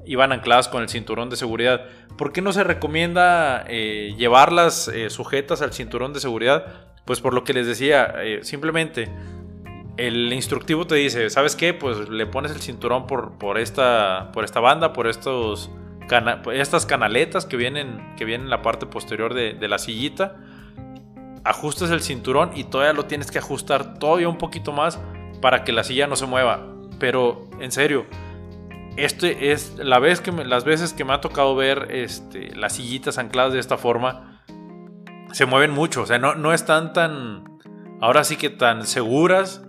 iban 0.05 0.31
ancladas 0.31 0.67
con 0.67 0.81
el 0.81 0.89
cinturón 0.89 1.29
de 1.29 1.35
seguridad. 1.35 1.85
¿Por 2.17 2.33
qué 2.33 2.41
no 2.41 2.51
se 2.53 2.63
recomienda 2.63 3.63
eh, 3.67 4.15
llevarlas 4.17 4.87
eh, 4.87 5.11
sujetas 5.11 5.61
al 5.61 5.73
cinturón 5.73 6.11
de 6.11 6.19
seguridad? 6.19 6.65
Pues 7.05 7.21
por 7.21 7.33
lo 7.33 7.43
que 7.43 7.53
les 7.53 7.67
decía, 7.67 8.15
simplemente 8.41 9.09
el 9.97 10.31
instructivo 10.33 10.87
te 10.87 10.95
dice, 10.95 11.29
¿sabes 11.29 11.55
qué? 11.55 11.73
Pues 11.73 12.09
le 12.09 12.25
pones 12.25 12.51
el 12.51 12.61
cinturón 12.61 13.05
por, 13.05 13.37
por, 13.37 13.59
esta, 13.59 14.31
por 14.31 14.43
esta 14.43 14.59
banda, 14.59 14.93
por 14.93 15.07
estos 15.07 15.69
estas 16.53 16.85
canaletas 16.85 17.45
que 17.45 17.57
vienen, 17.57 18.15
que 18.17 18.25
vienen 18.25 18.45
en 18.45 18.49
la 18.49 18.61
parte 18.61 18.85
posterior 18.85 19.33
de, 19.33 19.53
de 19.53 19.67
la 19.67 19.77
sillita. 19.77 20.37
Ajustas 21.43 21.91
el 21.91 22.01
cinturón 22.01 22.51
y 22.55 22.63
todavía 22.65 22.93
lo 22.93 23.05
tienes 23.05 23.31
que 23.31 23.39
ajustar 23.39 23.99
todavía 23.99 24.29
un 24.29 24.37
poquito 24.37 24.71
más 24.71 24.99
para 25.43 25.65
que 25.65 25.73
la 25.73 25.83
silla 25.83 26.07
no 26.07 26.15
se 26.15 26.25
mueva. 26.25 26.65
Pero 26.99 27.49
en 27.59 27.73
serio, 27.73 28.05
este 28.95 29.51
es 29.51 29.75
la 29.75 29.99
vez 29.99 30.21
que 30.21 30.31
las 30.31 30.63
veces 30.63 30.93
que 30.93 31.03
me 31.03 31.11
ha 31.11 31.19
tocado 31.19 31.53
ver 31.53 31.89
este, 31.91 32.55
las 32.55 32.77
sillitas 32.77 33.17
ancladas 33.17 33.51
de 33.51 33.59
esta 33.59 33.77
forma, 33.77 34.41
se 35.33 35.45
mueven 35.45 35.71
mucho. 35.71 36.03
O 36.03 36.05
sea, 36.05 36.17
no, 36.17 36.35
no 36.35 36.53
están 36.53 36.93
tan, 36.93 37.59
ahora 37.99 38.23
sí 38.23 38.37
que 38.37 38.49
tan 38.49 38.87
seguras, 38.87 39.67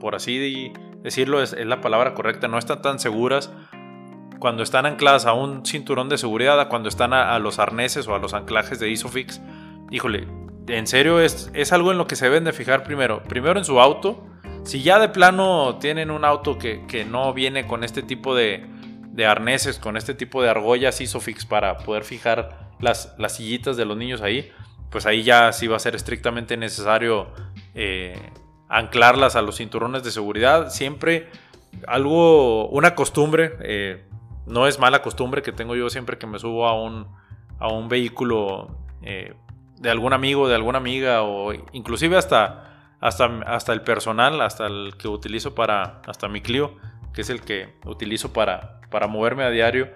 por 0.00 0.16
así 0.16 0.72
decirlo, 1.00 1.40
es, 1.40 1.52
la 1.64 1.80
palabra 1.80 2.14
correcta, 2.14 2.48
no 2.48 2.58
están 2.58 2.82
tan 2.82 2.98
seguras 2.98 3.52
cuando 4.40 4.64
están 4.64 4.84
ancladas 4.84 5.26
a 5.26 5.32
un 5.32 5.64
cinturón 5.64 6.08
de 6.08 6.18
seguridad, 6.18 6.58
a 6.58 6.68
cuando 6.68 6.88
están 6.88 7.12
a, 7.12 7.38
los 7.38 7.60
arneses 7.60 8.08
o 8.08 8.16
a 8.16 8.18
los 8.18 8.34
anclajes 8.34 8.80
de 8.80 8.90
Isofix. 8.90 9.40
Híjole, 9.92 10.26
en 10.66 10.88
serio 10.88 11.20
es, 11.20 11.52
es 11.54 11.72
algo 11.72 11.92
en 11.92 11.98
lo 11.98 12.08
que 12.08 12.16
se 12.16 12.24
deben 12.24 12.42
de 12.42 12.52
fijar 12.52 12.82
primero. 12.82 13.22
Primero 13.28 13.60
en 13.60 13.64
su 13.64 13.78
auto 13.78 14.33
si 14.64 14.82
ya 14.82 14.98
de 14.98 15.08
plano 15.08 15.76
tienen 15.80 16.10
un 16.10 16.24
auto 16.24 16.58
que, 16.58 17.06
no 17.08 17.32
viene 17.32 17.66
con 17.66 17.84
este 17.84 18.02
tipo 18.02 18.34
de, 18.34 18.66
arneses, 19.26 19.78
con 19.78 19.96
este 19.96 20.14
tipo 20.14 20.42
de 20.42 20.50
argollas 20.50 21.00
ISOFIX 21.00 21.46
para 21.46 21.78
poder 21.78 22.04
fijar 22.04 22.70
las, 22.80 23.14
las 23.18 23.36
sillitas 23.36 23.76
de 23.76 23.84
los 23.84 23.96
niños 23.96 24.22
ahí, 24.22 24.50
pues 24.90 25.06
ahí 25.06 25.22
ya 25.22 25.52
sí 25.52 25.66
va 25.66 25.76
a 25.76 25.80
ser 25.80 25.94
estrictamente 25.94 26.56
necesario 26.56 27.28
eh, 27.74 28.18
anclarlas 28.68 29.36
a 29.36 29.42
los 29.42 29.56
cinturones 29.56 30.02
de 30.02 30.10
seguridad. 30.10 30.70
Siempre 30.70 31.28
algo, 31.86 32.68
una 32.68 32.94
costumbre, 32.94 33.56
eh, 33.60 34.04
no 34.46 34.66
es 34.66 34.78
mala 34.78 35.02
costumbre 35.02 35.42
que 35.42 35.52
tengo 35.52 35.74
yo 35.76 35.90
siempre 35.90 36.18
que 36.18 36.26
me 36.26 36.38
subo 36.38 36.66
a 36.66 36.80
un, 36.80 37.08
a 37.58 37.68
un 37.68 37.88
vehículo 37.88 38.78
eh, 39.02 39.34
de 39.78 39.90
algún 39.90 40.12
amigo, 40.12 40.48
de 40.48 40.54
alguna 40.54 40.78
amiga 40.78 41.22
o 41.22 41.52
inclusive 41.72 42.16
hasta, 42.16 42.73
hasta, 43.04 43.26
hasta 43.46 43.74
el 43.74 43.82
personal, 43.82 44.40
hasta 44.40 44.66
el 44.66 44.94
que 44.96 45.08
utilizo 45.08 45.54
para, 45.54 46.00
hasta 46.06 46.26
mi 46.26 46.40
Clio, 46.40 46.74
que 47.12 47.20
es 47.20 47.28
el 47.28 47.42
que 47.42 47.74
utilizo 47.84 48.32
para, 48.32 48.80
para 48.90 49.08
moverme 49.08 49.44
a 49.44 49.50
diario. 49.50 49.90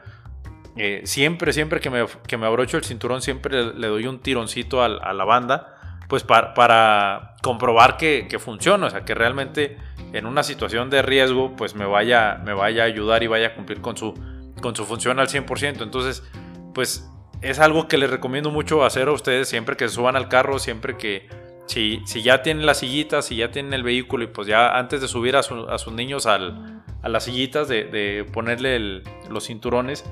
Eh, 0.77 1.01
siempre, 1.05 1.55
siempre 1.55 1.81
que 1.81 1.89
me, 1.89 2.05
que 2.27 2.37
me, 2.37 2.45
abrocho 2.45 2.77
el 2.77 2.85
cinturón, 2.85 3.23
siempre 3.23 3.73
le, 3.73 3.87
doy 3.87 4.07
un 4.07 4.21
tironcito 4.21 4.83
a, 4.83 4.89
la 4.91 5.25
banda, 5.25 6.03
pues 6.07 6.23
para, 6.23 6.53
para 6.53 7.37
comprobar 7.43 7.97
que, 7.97 8.27
que, 8.29 8.39
funciona, 8.39 8.89
o 8.89 8.91
sea, 8.91 9.07
que 9.07 9.15
realmente 9.15 9.79
en 10.13 10.27
una 10.27 10.43
situación 10.43 10.91
de 10.91 11.01
riesgo, 11.01 11.57
pues 11.57 11.75
me 11.75 11.87
vaya, 11.87 12.43
me 12.45 12.53
vaya 12.53 12.83
a 12.83 12.87
ayudar 12.87 13.23
y 13.23 13.27
vaya 13.27 13.49
a 13.49 13.55
cumplir 13.55 13.81
con 13.81 13.97
su, 13.97 14.13
con 14.61 14.77
su 14.77 14.85
función 14.85 15.19
al 15.19 15.29
100%. 15.29 15.83
Entonces, 15.83 16.23
pues 16.75 17.11
es 17.41 17.59
algo 17.59 17.89
que 17.89 17.97
les 17.97 18.11
recomiendo 18.11 18.51
mucho 18.51 18.85
hacer 18.85 19.09
a 19.09 19.13
ustedes 19.13 19.49
siempre 19.49 19.79
que 19.79 19.89
se 19.89 19.95
suban 19.95 20.15
al 20.15 20.29
carro, 20.29 20.59
siempre 20.59 20.99
que 20.99 21.48
si, 21.69 22.03
ya 22.23 22.43
tienen 22.43 22.67
las 22.67 22.79
sillitas, 22.79 23.27
si 23.27 23.37
ya 23.37 23.51
tienen 23.51 23.73
el 23.75 23.83
vehículo 23.83 24.25
y 24.25 24.27
pues 24.27 24.49
ya 24.49 24.77
antes 24.77 25.01
de 25.01 25.09
subir 25.09 25.37
a, 25.37 25.43
sus 25.43 25.93
niños 25.93 26.27
a 26.27 26.39
las 27.05 27.25
sillitas, 27.25 27.69
de, 27.69 28.27
ponerle 28.33 29.03
los 29.31 29.47
cinturones, 29.47 30.05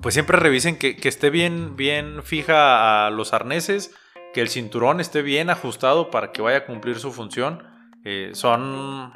pues 0.00 0.14
siempre 0.14 0.36
revisen 0.36 0.76
que, 0.76 0.96
esté 1.02 1.30
bien, 1.30 1.76
bien 1.76 2.22
fija 2.22 3.06
a 3.06 3.10
los 3.10 3.32
arneses, 3.32 3.94
que 4.34 4.40
el 4.40 4.48
cinturón 4.48 5.00
esté 5.00 5.22
bien 5.22 5.48
ajustado 5.48 6.10
para 6.10 6.32
que 6.32 6.42
vaya 6.42 6.58
a 6.58 6.64
cumplir 6.66 6.98
su 6.98 7.12
función. 7.12 7.62
Eh, 8.04 8.30
son, 8.34 9.12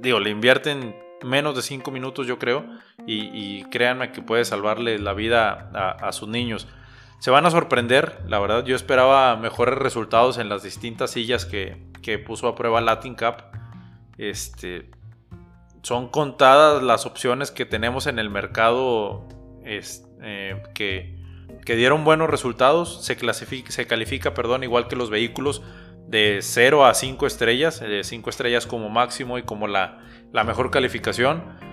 digo, 0.00 0.20
le 0.20 0.30
invierten 0.30 0.96
menos 1.22 1.54
de 1.54 1.62
5 1.62 1.90
minutos 1.90 2.26
yo 2.26 2.38
creo 2.38 2.64
y, 3.06 3.64
créanme 3.64 4.12
que 4.12 4.22
puede 4.22 4.44
salvarle 4.44 4.98
la 4.98 5.12
vida 5.12 5.70
a, 6.00 6.12
sus 6.12 6.28
niños. 6.28 6.68
Se 7.22 7.30
van 7.30 7.46
a 7.46 7.52
sorprender, 7.52 8.18
la 8.26 8.40
verdad 8.40 8.64
yo 8.64 8.74
esperaba 8.74 9.36
mejores 9.36 9.78
resultados 9.78 10.38
en 10.38 10.48
las 10.48 10.64
distintas 10.64 11.12
sillas 11.12 11.46
que, 11.46 11.76
que 12.02 12.18
puso 12.18 12.48
a 12.48 12.56
prueba 12.56 12.80
Latin 12.80 13.14
Cup. 13.14 13.44
Este, 14.18 14.90
son 15.82 16.08
contadas 16.08 16.82
las 16.82 17.06
opciones 17.06 17.52
que 17.52 17.64
tenemos 17.64 18.08
en 18.08 18.18
el 18.18 18.28
mercado 18.28 19.28
eh, 19.64 20.60
que, 20.74 21.16
dieron 21.64 22.02
buenos 22.02 22.28
resultados. 22.28 23.04
Se, 23.04 23.14
clasifica, 23.14 23.84
califica 23.84 24.34
perdón, 24.34 24.64
igual 24.64 24.88
que 24.88 24.96
los 24.96 25.08
vehículos 25.08 25.62
de 26.08 26.40
0 26.42 26.86
a 26.86 26.92
5 26.92 27.24
estrellas, 27.28 27.84
5 28.02 28.30
estrellas 28.30 28.66
como 28.66 28.88
máximo 28.88 29.38
y 29.38 29.44
como 29.44 29.68
la, 29.68 30.00
mejor 30.32 30.72
calificación. 30.72 31.71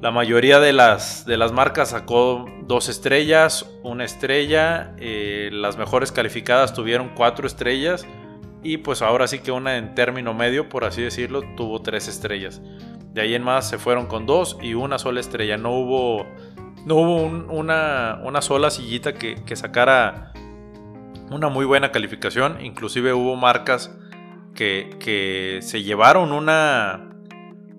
La 0.00 0.10
mayoría 0.10 0.60
de 0.60 0.72
las, 0.72 1.26
de 1.26 1.36
las 1.36 1.52
marcas 1.52 1.90
sacó 1.90 2.46
2 2.62 2.88
estrellas, 2.88 3.70
1 3.82 4.02
estrella, 4.02 4.94
eh, 4.98 5.50
las 5.52 5.76
mejores 5.76 6.10
calificadas 6.10 6.72
tuvieron 6.72 7.10
4 7.14 7.46
estrellas 7.46 8.06
y 8.62 8.78
pues 8.78 9.02
ahora 9.02 9.26
sí 9.26 9.40
que 9.40 9.52
una 9.52 9.76
en 9.76 9.94
término 9.94 10.32
medio, 10.32 10.70
por 10.70 10.84
así 10.84 11.02
decirlo, 11.02 11.42
tuvo 11.54 11.82
3 11.82 12.08
estrellas. 12.08 12.62
De 13.12 13.20
ahí 13.20 13.34
en 13.34 13.42
más 13.42 13.68
se 13.68 13.76
fueron 13.76 14.06
con 14.06 14.24
2 14.24 14.58
y 14.62 14.72
una 14.72 14.98
sola 14.98 15.20
estrella. 15.20 15.58
No 15.58 15.72
hubo 15.72 16.26
no 16.86 16.94
hubo 16.94 17.16
una, 17.54 18.40
sola 18.40 18.70
sillita 18.70 19.12
que, 19.12 19.54
sacara 19.54 20.32
una 21.30 21.50
muy 21.50 21.66
buena 21.66 21.92
calificación. 21.92 22.64
Inclusive 22.64 23.12
hubo 23.12 23.36
marcas 23.36 23.94
que, 24.54 25.58
se 25.60 25.82
llevaron 25.82 26.32
una, 26.32 27.10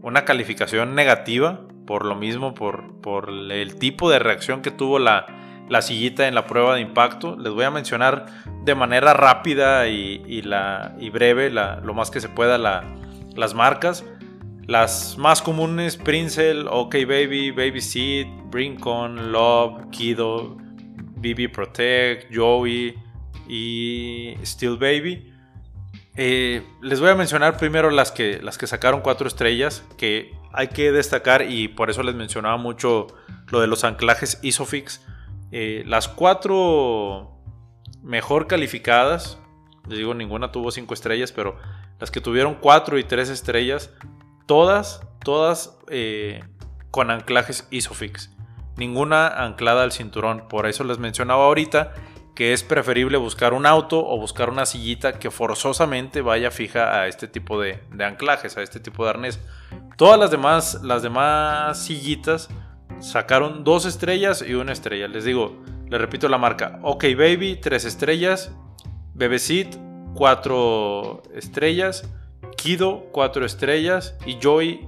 una 0.03 0.23
calificación 0.23 0.93
negativa 0.93 1.61
por 1.85 2.05
lo 2.05 2.15
mismo, 2.15 2.53
por, 2.53 2.99
por 3.01 3.29
el 3.29 3.75
tipo 3.75 4.09
de 4.09 4.19
reacción 4.19 4.61
que 4.61 4.71
tuvo 4.71 4.99
la, 4.99 5.25
sillita 5.81 6.27
en 6.27 6.35
la 6.35 6.45
prueba 6.47 6.75
de 6.75 6.81
impacto. 6.81 7.35
Les 7.37 7.53
voy 7.53 7.65
a 7.65 7.71
mencionar 7.71 8.25
de 8.63 8.75
manera 8.75 9.13
rápida 9.13 9.87
y, 9.87 10.41
la, 10.41 10.95
y 10.99 11.09
breve, 11.09 11.49
lo 11.49 11.93
más 11.93 12.11
que 12.11 12.19
se 12.19 12.29
pueda, 12.29 12.57
las 12.57 13.53
marcas. 13.53 14.05
Las 14.67 15.17
más 15.17 15.41
comunes, 15.41 15.97
Princel, 15.97 16.67
OK 16.69 16.93
Baby, 17.05 17.51
Baby 17.51 17.81
Seed, 17.81 18.27
Brincon, 18.45 19.31
Love, 19.31 19.89
Kido, 19.89 20.55
BB 21.17 21.51
Protect, 21.51 22.33
Joey 22.33 22.95
y 23.49 24.35
Still 24.43 24.77
Baby. 24.77 25.33
Eh, 26.15 26.63
les 26.81 26.99
voy 26.99 27.09
a 27.09 27.15
mencionar 27.15 27.57
primero 27.57 27.89
las 27.89 28.11
que, 28.11 28.39
las 28.41 28.57
que 28.57 28.67
sacaron 28.67 29.01
cuatro 29.01 29.27
estrellas, 29.27 29.83
que 29.97 30.33
hay 30.53 30.67
que 30.69 30.91
destacar 30.91 31.43
y 31.49 31.67
por 31.67 31.89
eso 31.89 32.03
les 32.03 32.15
mencionaba 32.15 32.57
mucho 32.57 33.07
lo 33.49 33.61
de 33.61 33.67
los 33.67 33.83
anclajes 33.83 34.39
Isofix. 34.41 35.05
Eh, 35.51 35.83
las 35.85 36.07
cuatro 36.07 37.37
mejor 38.01 38.47
calificadas, 38.47 39.37
les 39.87 39.97
digo, 39.97 40.13
ninguna 40.13 40.51
tuvo 40.51 40.71
cinco 40.71 40.93
estrellas, 40.93 41.31
pero 41.31 41.57
las 41.99 42.11
que 42.11 42.21
tuvieron 42.21 42.55
cuatro 42.55 42.97
y 42.97 43.03
tres 43.03 43.29
estrellas 43.29 43.91
Todas, 44.51 44.99
todas 45.23 45.77
eh, 45.87 46.43
con 46.89 47.09
anclajes 47.09 47.69
Isofix. 47.71 48.31
Ninguna 48.75 49.27
anclada 49.27 49.83
al 49.83 49.93
cinturón. 49.93 50.49
Por 50.49 50.67
eso 50.67 50.83
les 50.83 50.97
mencionaba 50.97 51.45
ahorita 51.45 51.93
que 52.35 52.53
es 52.53 52.63
preferible 52.63 53.17
buscar 53.17 53.53
un 53.53 53.65
auto 53.65 54.05
o 54.05 54.17
buscar 54.17 54.49
una 54.49 54.65
sillita 54.65 55.19
que 55.19 55.31
forzosamente 55.31 56.21
vaya 56.21 56.51
fija 56.51 57.01
a 57.01 57.07
este 57.07 57.27
tipo 57.27 57.59
de, 57.59 57.79
anclajes, 57.99 58.57
a 58.57 58.61
este 58.61 58.79
tipo 58.79 59.03
de 59.03 59.09
arnés. 59.09 59.39
Todas 59.97 60.19
las 60.19 60.31
demás, 60.31 60.81
las 60.83 61.03
demás 61.03 61.83
sillitas 61.83 62.49
sacaron 62.99 63.63
dos 63.63 63.85
estrellas 63.85 64.43
y 64.47 64.53
una 64.53 64.71
estrella. 64.71 65.07
Les 65.07 65.25
digo, 65.25 65.61
les 65.89 65.99
repito 65.99 66.29
la 66.29 66.37
marca. 66.37 66.79
OK 66.83 67.03
Baby, 67.17 67.59
tres 67.61 67.85
estrellas. 67.85 68.51
Seat, 69.37 69.75
cuatro 70.15 71.21
estrellas. 71.33 72.09
Kido 72.61 73.07
4 73.11 73.43
estrellas 73.43 74.15
y 74.23 74.37
Joy 74.39 74.87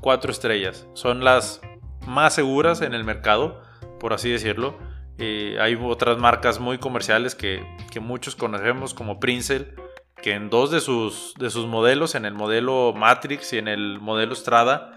4 0.00 0.30
estrellas. 0.30 0.86
Son 0.92 1.24
las 1.24 1.62
más 2.06 2.34
seguras 2.34 2.82
en 2.82 2.92
el 2.92 3.02
mercado, 3.02 3.62
por 3.98 4.12
así 4.12 4.30
decirlo. 4.30 4.74
Eh, 5.18 5.56
hay 5.60 5.78
otras 5.80 6.18
marcas 6.18 6.58
muy 6.58 6.78
comerciales 6.78 7.34
que, 7.34 7.64
muchos 8.00 8.34
conocemos 8.34 8.92
como 8.92 9.20
Princel, 9.20 9.74
que 10.20 10.32
en 10.32 10.50
dos 10.50 10.70
de 10.70 10.80
sus, 10.80 11.34
de 11.38 11.50
sus 11.50 11.66
modelos, 11.66 12.14
en 12.16 12.24
el 12.24 12.34
modelo 12.34 12.92
Matrix 12.96 13.52
y 13.52 13.58
en 13.58 13.68
el 13.68 14.00
modelo 14.00 14.34
Strada, 14.34 14.92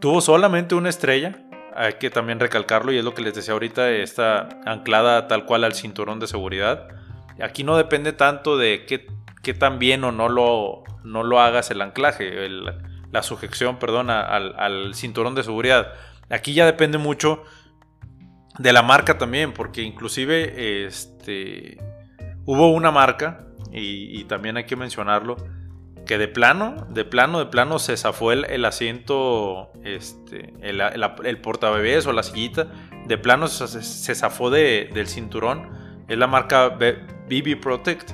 tuvo 0.00 0.20
solamente 0.20 0.74
una 0.74 0.90
estrella. 0.90 1.40
Hay 1.74 1.94
que 1.94 2.10
también 2.10 2.38
recalcarlo 2.38 2.92
y 2.92 2.98
es 2.98 3.04
lo 3.04 3.14
que 3.14 3.22
les 3.22 3.34
decía 3.34 3.52
ahorita, 3.54 3.90
está 3.90 4.48
anclada 4.64 5.26
tal 5.26 5.44
cual 5.44 5.64
al 5.64 5.74
cinturón 5.74 6.20
de 6.20 6.28
seguridad. 6.28 6.86
Aquí 7.42 7.64
no 7.64 7.76
depende 7.76 8.12
tanto 8.12 8.56
de 8.56 8.86
qué, 8.86 9.08
qué 9.42 9.54
tan 9.54 9.80
bien 9.80 10.04
o 10.04 10.12
no 10.12 10.28
lo, 10.28 10.84
no 11.04 11.22
lo 11.22 11.40
hagas 11.40 11.70
el 11.70 11.82
anclaje, 11.82 12.48
la 13.12 13.22
sujeción, 13.22 13.78
perdón, 13.78 14.10
al, 14.10 14.94
cinturón 14.94 15.34
de 15.34 15.44
seguridad. 15.44 15.92
Aquí 16.30 16.54
ya 16.54 16.66
depende 16.66 16.98
mucho 16.98 17.44
de 18.58 18.72
la 18.72 18.82
marca 18.82 19.18
también, 19.18 19.52
porque 19.52 19.82
inclusive 19.82 20.86
este, 20.86 21.78
hubo 22.44 22.72
una 22.72 22.90
marca, 22.90 23.46
y, 23.72 24.22
también 24.24 24.56
hay 24.56 24.64
que 24.64 24.76
mencionarlo, 24.76 25.36
que 26.06 26.16
de 26.18 26.28
plano, 26.28 26.86
de 26.90 27.04
plano, 27.04 27.40
de 27.40 27.46
plano 27.46 27.80
se 27.80 27.96
zafó 27.96 28.30
el, 28.30 28.64
asiento, 28.64 29.72
este, 29.82 30.54
el, 30.60 30.80
el, 30.80 31.40
portabebés 31.40 32.06
o 32.06 32.12
la 32.12 32.22
sillita, 32.22 32.68
de 33.06 33.18
plano 33.18 33.48
se, 33.48 34.14
zafó 34.14 34.50
del 34.50 35.06
cinturón. 35.08 35.70
Es 36.08 36.18
la 36.18 36.26
marca 36.26 36.68
BB 36.68 37.60
Protect. 37.60 38.12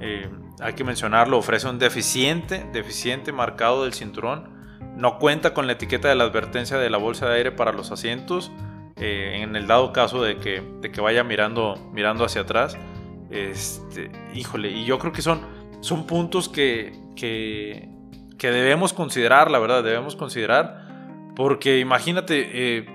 Eh, 0.00 0.30
hay 0.60 0.74
que 0.74 0.84
mencionarlo, 0.84 1.38
ofrece 1.38 1.68
un 1.68 1.78
deficiente, 1.78 2.66
deficiente 2.72 3.32
marcado 3.32 3.84
del 3.84 3.94
cinturón. 3.94 4.60
No 4.96 5.18
cuenta 5.18 5.54
con 5.54 5.66
la 5.66 5.74
etiqueta 5.74 6.08
de 6.08 6.14
la 6.14 6.24
advertencia 6.24 6.78
de 6.78 6.90
la 6.90 6.98
bolsa 6.98 7.28
de 7.28 7.36
aire 7.36 7.52
para 7.52 7.72
los 7.72 7.90
asientos. 7.90 8.50
Eh, 9.00 9.40
en 9.42 9.56
el 9.56 9.66
dado 9.66 9.92
caso 9.92 10.22
de 10.22 10.36
que, 10.36 10.62
de 10.80 10.92
que 10.92 11.00
vaya 11.00 11.24
mirando, 11.24 11.74
mirando 11.92 12.24
hacia 12.24 12.42
atrás. 12.42 12.76
Este, 13.30 14.10
híjole, 14.34 14.70
y 14.70 14.84
yo 14.84 14.98
creo 14.98 15.12
que 15.12 15.22
son, 15.22 15.40
son 15.80 16.06
puntos 16.06 16.48
que, 16.48 16.92
que, 17.16 17.88
debemos 18.38 18.92
considerar, 18.92 19.50
la 19.50 19.58
verdad, 19.58 19.82
debemos 19.82 20.16
considerar. 20.16 21.32
Porque 21.34 21.78
imagínate, 21.78 22.50
eh, 22.52 22.86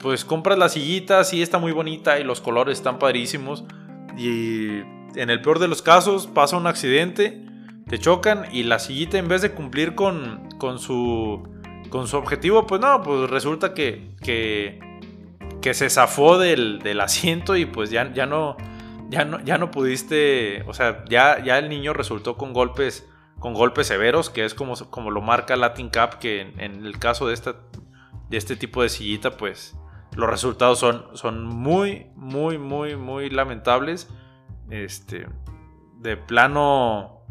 pues 0.00 0.26
compras 0.26 0.58
la 0.58 0.68
sillita, 0.68 1.24
sí 1.24 1.40
está 1.40 1.58
muy 1.58 1.72
bonita 1.72 2.18
y 2.18 2.24
los 2.24 2.42
colores 2.42 2.76
están 2.76 2.98
padrísimos. 2.98 3.64
Y 4.18 4.80
en 5.16 5.30
el 5.30 5.40
peor 5.40 5.60
de 5.60 5.68
los 5.68 5.80
casos 5.80 6.26
pasa 6.26 6.58
un 6.58 6.66
accidente, 6.66 7.42
te 7.88 7.98
chocan 7.98 8.44
y 8.52 8.64
la 8.64 8.78
sillita 8.78 9.16
en 9.16 9.28
vez 9.28 9.40
de 9.40 9.52
cumplir 9.52 9.94
con, 9.94 10.48
con, 10.58 10.78
su, 10.78 11.42
con 11.88 12.06
su 12.06 12.16
objetivo, 12.16 12.66
pues 12.66 12.80
no, 12.80 13.02
pues 13.02 13.30
resulta 13.30 13.72
que, 13.72 14.14
que 15.64 15.72
se 15.72 15.88
zafó 15.88 16.36
del, 16.36 17.00
asiento 17.00 17.56
y 17.56 17.64
pues 17.64 17.88
ya, 17.88 18.12
ya, 18.12 18.26
no, 18.26 18.58
ya, 19.08 19.24
no, 19.24 19.40
ya 19.40 19.56
no 19.56 19.70
pudiste, 19.70 20.62
o 20.66 20.74
sea, 20.74 21.06
ya, 21.08 21.42
ya 21.42 21.56
el 21.56 21.70
niño 21.70 21.94
resultó 21.94 22.36
con 22.36 22.52
golpes 22.52 23.08
con 23.38 23.54
golpes 23.54 23.86
severos, 23.86 24.28
que 24.28 24.44
es 24.44 24.52
como, 24.52 24.74
como 24.90 25.10
lo 25.10 25.22
marca 25.22 25.56
Latin 25.56 25.88
Cup, 25.88 26.18
que 26.20 26.42
en, 26.58 26.84
el 26.84 26.98
caso 26.98 27.28
de, 27.28 27.34
esta, 27.34 27.56
de 28.28 28.36
este 28.36 28.56
tipo 28.56 28.82
de 28.82 28.90
sillita, 28.90 29.38
pues 29.38 29.74
los 30.14 30.28
resultados 30.28 30.78
son, 30.78 31.06
son 31.16 31.46
muy, 31.46 32.08
muy, 32.14 32.58
muy, 32.58 32.96
muy 32.96 33.30
lamentables. 33.30 34.10
Este, 34.68 35.26
de 35.98 36.18
plano, 36.18 37.22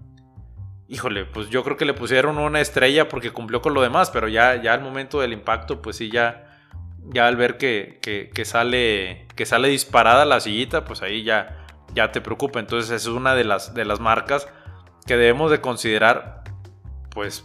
híjole, 0.88 1.26
pues 1.26 1.52
yo 1.52 1.64
creo 1.64 1.78
que 1.78 1.86
le 1.86 1.94
pusieron 1.94 2.40
una 2.40 2.62
estrella 2.62 3.10
porque 3.10 3.30
cumplió 3.30 3.62
con 3.62 3.76
lo 3.76 3.82
demás, 3.84 4.10
pero 4.10 4.28
ya, 4.28 4.60
ya 4.60 4.74
al 4.74 4.82
momento 4.82 5.22
del 5.22 5.34
impacto, 5.34 5.84
pues 5.84 5.98
sí, 5.98 6.10
ya, 6.10 6.53
ya 7.10 7.28
al 7.28 7.36
ver 7.36 7.58
que, 7.58 8.00
que, 8.02 8.46
sale, 8.46 9.28
que 9.36 9.46
sale 9.46 9.68
disparada 9.70 10.26
la 10.26 10.40
sillita, 10.40 10.86
pues 10.86 11.02
ahí 11.02 11.24
ya, 11.24 11.66
ya 11.94 12.12
te 12.12 12.22
preocupa. 12.22 12.60
Entonces 12.60 12.92
es 12.92 13.08
una 13.08 13.36
de 13.36 13.44
las, 13.44 13.74
de 13.74 13.86
las 13.86 14.00
marcas 14.00 14.48
que 15.06 15.18
debemos 15.18 15.52
de 15.52 15.62
considerar, 15.62 16.44
pues, 17.12 17.44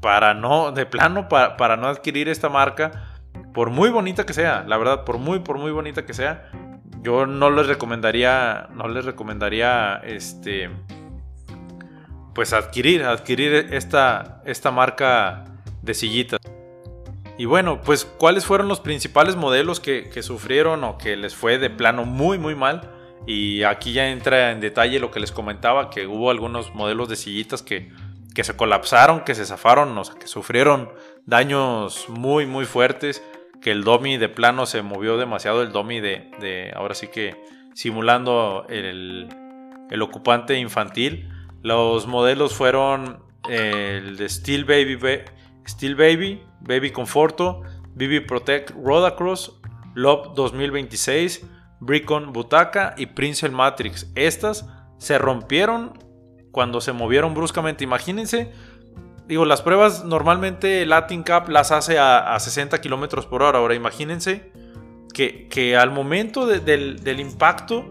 para 0.00 0.34
no, 0.34 0.72
de 0.72 0.86
plano, 0.86 1.28
para, 1.28 1.56
para 1.56 1.76
no 1.76 1.88
adquirir 1.88 2.28
esta 2.28 2.48
marca, 2.48 3.14
por 3.52 3.70
muy 3.70 3.90
bonita 3.90 4.24
que 4.24 4.32
sea, 4.32 4.64
la 4.66 4.76
verdad, 4.76 5.04
por 5.04 5.18
muy, 5.18 5.40
por 5.40 5.58
muy 5.58 5.70
bonita 5.70 6.06
que 6.06 6.14
sea, 6.14 6.50
yo 7.02 7.26
no 7.26 7.50
les 7.50 7.66
recomendaría, 7.66 8.68
no 8.72 8.88
les 8.88 9.04
recomendaría, 9.04 10.00
este, 10.04 10.70
pues 12.34 12.52
adquirir, 12.52 13.04
adquirir 13.04 13.68
esta, 13.72 14.42
esta 14.44 14.70
marca 14.70 15.44
de 15.82 15.94
sillitas. 15.94 16.40
Y 17.38 17.44
bueno, 17.44 17.82
pues 17.82 18.04
cuáles 18.04 18.46
fueron 18.46 18.68
los 18.68 18.80
principales 18.80 19.36
modelos 19.36 19.78
que, 19.80 20.10
sufrieron 20.22 20.84
o 20.84 20.96
que 20.96 21.16
les 21.16 21.34
fue 21.34 21.58
de 21.58 21.70
plano 21.70 22.04
muy 22.04 22.38
muy 22.38 22.54
mal. 22.54 22.92
Y 23.26 23.64
aquí 23.64 23.92
ya 23.92 24.08
entra 24.08 24.52
en 24.52 24.60
detalle 24.60 25.00
lo 25.00 25.10
que 25.10 25.20
les 25.20 25.32
comentaba, 25.32 25.90
que 25.90 26.06
hubo 26.06 26.30
algunos 26.30 26.74
modelos 26.74 27.08
de 27.08 27.16
sillitas 27.16 27.62
que, 27.62 27.90
que 28.34 28.44
se 28.44 28.56
colapsaron, 28.56 29.20
que 29.20 29.34
se 29.34 29.44
zafaron, 29.44 29.96
o 29.98 30.04
sea, 30.04 30.14
que 30.14 30.28
sufrieron 30.28 30.90
daños 31.26 32.08
muy 32.08 32.46
muy 32.46 32.64
fuertes, 32.64 33.22
que 33.60 33.72
el 33.72 33.84
domi 33.84 34.16
de 34.16 34.28
plano 34.28 34.64
se 34.64 34.82
movió 34.82 35.16
demasiado, 35.16 35.62
el 35.62 35.72
domi 35.72 36.00
de, 36.00 36.30
de 36.40 36.72
ahora 36.74 36.94
sí 36.94 37.08
que 37.08 37.34
simulando 37.74 38.64
el, 38.68 39.28
el 39.90 40.02
ocupante 40.02 40.56
infantil. 40.58 41.28
Los 41.62 42.06
modelos 42.06 42.54
fueron 42.54 43.18
el 43.48 44.16
de 44.16 44.28
Steel 44.28 44.64
Baby, 44.64 44.96
Steel 45.66 45.96
Baby, 45.96 46.42
Baby 46.60 46.90
Conforto, 46.90 47.62
BB 47.94 48.26
Protect 48.26 48.70
Rodacross, 48.70 49.58
Love 49.94 50.34
2026, 50.34 51.46
Bricon 51.80 52.32
Butaca 52.32 52.94
y 52.96 53.06
Prince 53.06 53.48
Matrix. 53.48 54.10
Estas 54.14 54.68
se 54.98 55.18
rompieron 55.18 55.98
cuando 56.52 56.80
se 56.80 56.92
movieron 56.92 57.34
bruscamente. 57.34 57.84
Imagínense, 57.84 58.52
digo, 59.26 59.44
las 59.44 59.62
pruebas 59.62 60.04
normalmente 60.04 60.84
Latin 60.86 61.22
Cup 61.22 61.48
las 61.48 61.72
hace 61.72 61.98
a, 61.98 62.38
60 62.38 62.80
kilómetros 62.80 63.26
por 63.26 63.42
hora. 63.42 63.58
Ahora 63.58 63.74
imagínense 63.74 64.52
que, 65.12 65.48
que 65.48 65.76
al 65.76 65.90
momento 65.90 66.46
del, 66.46 67.02
del, 67.02 67.20
impacto, 67.20 67.84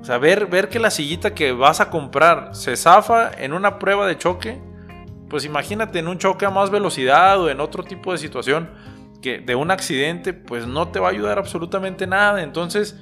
o 0.00 0.04
sea, 0.04 0.18
ver, 0.18 0.46
ver 0.46 0.68
que 0.68 0.78
la 0.78 0.90
sillita 0.90 1.34
que 1.34 1.52
vas 1.52 1.80
a 1.80 1.90
comprar 1.90 2.54
se 2.54 2.76
zafa 2.76 3.30
en 3.32 3.52
una 3.52 3.78
prueba 3.78 4.06
de 4.06 4.16
choque 4.16 4.60
pues 5.28 5.44
imagínate 5.44 5.98
en 5.98 6.08
un 6.08 6.18
choque 6.18 6.46
a 6.46 6.50
más 6.50 6.70
velocidad 6.70 7.40
o 7.40 7.50
en 7.50 7.60
otro 7.60 7.82
tipo 7.82 8.12
de 8.12 8.18
situación 8.18 8.70
que 9.20 9.38
de 9.38 9.54
un 9.54 9.70
accidente, 9.70 10.32
pues 10.32 10.66
no 10.66 10.88
te 10.88 11.00
va 11.00 11.08
a 11.08 11.10
ayudar 11.10 11.38
absolutamente 11.38 12.06
nada. 12.06 12.42
Entonces, 12.42 12.98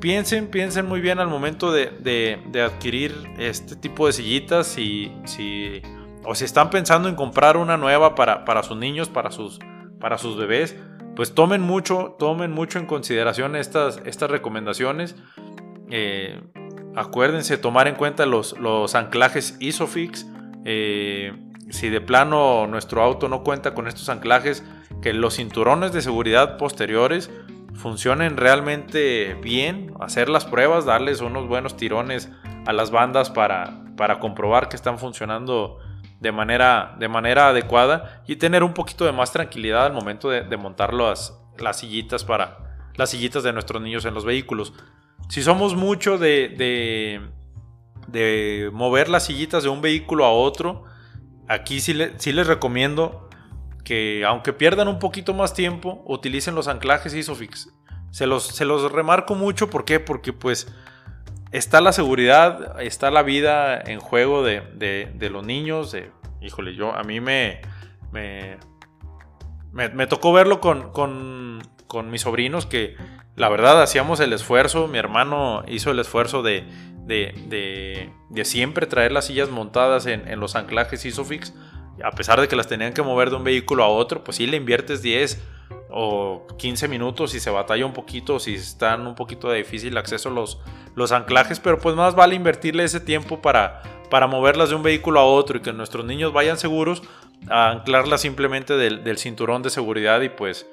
piensen, 0.00 0.48
piensen 0.48 0.86
muy 0.86 1.00
bien 1.00 1.18
al 1.18 1.28
momento 1.28 1.72
de, 1.72 2.38
adquirir 2.62 3.14
este 3.38 3.76
tipo 3.76 4.06
de 4.06 4.12
sillitas. 4.12 4.66
Si, 4.66 5.12
si, 5.24 5.80
o 6.24 6.34
si 6.34 6.44
están 6.44 6.70
pensando 6.70 7.08
en 7.08 7.14
comprar 7.14 7.56
una 7.56 7.76
nueva 7.76 8.14
para, 8.14 8.44
para 8.44 8.62
sus 8.62 8.76
niños, 8.76 9.08
para 9.08 9.30
sus, 9.30 9.60
para 9.98 10.18
sus 10.18 10.36
bebés, 10.36 10.76
pues 11.16 11.34
tomen 11.34 11.60
mucho, 11.60 12.16
tomen 12.18 12.50
mucho 12.50 12.78
en 12.78 12.86
consideración 12.86 13.56
estas, 13.56 14.00
estas 14.04 14.30
recomendaciones. 14.30 15.16
Eh, 15.90 16.40
acuérdense 16.96 17.56
tomar 17.56 17.88
en 17.88 17.94
cuenta 17.94 18.26
los, 18.26 18.58
los 18.58 18.94
anclajes 18.94 19.56
ISOFIX 19.60 20.26
eh, 20.64 21.32
si 21.70 21.88
de 21.88 22.00
plano 22.00 22.66
nuestro 22.66 23.02
auto 23.02 23.28
no 23.28 23.42
cuenta 23.42 23.74
con 23.74 23.88
estos 23.88 24.08
anclajes, 24.08 24.64
que 25.00 25.12
los 25.12 25.36
cinturones 25.36 25.92
de 25.92 26.02
seguridad 26.02 26.56
posteriores 26.58 27.30
funcionen 27.74 28.36
realmente 28.36 29.34
bien, 29.42 29.94
hacer 30.00 30.28
las 30.28 30.44
pruebas, 30.44 30.84
darles 30.84 31.20
unos 31.20 31.48
buenos 31.48 31.76
tirones 31.76 32.30
a 32.66 32.72
las 32.72 32.90
bandas 32.90 33.30
para, 33.30 33.82
para 33.96 34.18
comprobar 34.20 34.68
que 34.68 34.76
están 34.76 34.98
funcionando 34.98 35.78
de 36.20 36.30
manera, 36.30 36.94
de 36.98 37.08
manera 37.08 37.48
adecuada 37.48 38.22
y 38.28 38.36
tener 38.36 38.62
un 38.62 38.74
poquito 38.74 39.04
de 39.04 39.12
más 39.12 39.32
tranquilidad 39.32 39.86
al 39.86 39.92
momento 39.92 40.30
de, 40.30 40.56
montar 40.56 40.94
las, 40.94 41.36
las 41.58 41.80
sillitas 41.80 42.24
para 42.24 42.58
las 42.94 43.10
sillitas 43.10 43.42
de 43.42 43.52
nuestros 43.52 43.82
niños 43.82 44.04
en 44.04 44.14
los 44.14 44.24
vehículos. 44.24 44.72
Si 45.28 45.42
somos 45.42 45.74
mucho 45.74 46.18
de 46.18 46.54
de 46.56 47.20
mover 48.72 49.08
las 49.08 49.24
sillitas 49.24 49.62
de 49.62 49.68
un 49.68 49.80
vehículo 49.80 50.24
a 50.24 50.32
otro, 50.32 50.84
aquí 51.48 51.80
sí, 51.80 51.92
les 51.94 52.46
recomiendo 52.46 53.28
que 53.84 54.24
aunque 54.26 54.52
pierdan 54.52 54.88
un 54.88 54.98
poquito 54.98 55.34
más 55.34 55.54
tiempo, 55.54 56.02
utilicen 56.06 56.54
los 56.54 56.68
anclajes 56.68 57.14
ISOFIX. 57.14 57.74
Se 58.10 58.26
los, 58.26 58.46
se 58.46 58.64
los 58.64 58.90
remarco 58.92 59.34
mucho, 59.34 59.70
¿por 59.70 59.84
qué? 59.84 59.98
Porque 59.98 60.32
pues 60.32 60.72
está 61.50 61.80
la 61.80 61.92
seguridad, 61.92 62.80
está 62.80 63.10
la 63.10 63.22
vida 63.22 63.80
en 63.80 64.00
juego 64.00 64.42
de, 64.42 65.28
los 65.30 65.44
niños. 65.44 65.96
híjole, 66.40 66.74
yo 66.74 66.94
a 66.94 67.02
mí 67.02 67.20
me, 67.20 67.60
me, 68.12 68.58
me, 69.72 70.06
tocó 70.06 70.32
verlo 70.32 70.60
con, 70.60 70.92
con, 70.92 71.62
con 71.86 72.10
mis 72.10 72.22
sobrinos 72.22 72.66
que 72.66 72.96
la 73.34 73.48
verdad 73.48 73.82
hacíamos 73.82 74.20
el 74.20 74.32
esfuerzo, 74.32 74.88
mi 74.88 74.98
hermano 74.98 75.64
hizo 75.66 75.90
el 75.90 75.98
esfuerzo 75.98 76.42
de, 76.42 76.64
de, 77.06 78.10
siempre 78.44 78.86
traer 78.86 79.12
las 79.12 79.26
sillas 79.26 79.50
montadas 79.50 80.06
en, 80.06 80.38
los 80.38 80.56
anclajes 80.56 81.04
ISOFIX, 81.04 81.54
a 82.02 82.10
pesar 82.12 82.40
de 82.40 82.48
que 82.48 82.56
las 82.56 82.68
tenían 82.68 82.92
que 82.92 83.02
mover 83.02 83.30
de 83.30 83.36
un 83.36 83.44
vehículo 83.44 83.84
a 83.84 83.88
otro, 83.88 84.24
pues 84.24 84.38
sí 84.38 84.46
le 84.46 84.56
inviertes 84.56 85.02
10 85.02 85.40
o 85.90 86.46
15 86.58 86.88
minutos 86.88 87.34
y 87.34 87.40
se 87.40 87.50
batalla 87.50 87.84
un 87.84 87.92
poquito, 87.92 88.38
si 88.38 88.54
están 88.54 89.06
un 89.06 89.14
poquito 89.14 89.50
de 89.50 89.58
difícil 89.58 89.96
acceso 89.98 90.30
los, 90.30 90.58
los 90.94 91.12
anclajes, 91.12 91.60
pero 91.60 91.78
pues 91.78 91.94
más 91.94 92.14
vale 92.14 92.34
invertirle 92.34 92.84
ese 92.84 93.00
tiempo 93.00 93.42
para, 93.42 93.82
para 94.10 94.26
moverlas 94.26 94.70
de 94.70 94.74
un 94.74 94.82
vehículo 94.82 95.20
a 95.20 95.24
otro 95.24 95.58
y 95.58 95.60
que 95.60 95.72
nuestros 95.72 96.04
niños 96.04 96.32
vayan 96.32 96.56
seguros, 96.56 97.02
a 97.48 97.70
anclarlas 97.70 98.20
simplemente 98.20 98.76
del, 98.76 99.04
del 99.04 99.18
cinturón 99.18 99.62
de 99.62 99.70
seguridad 99.70 100.20
y 100.22 100.28
pues 100.28 100.66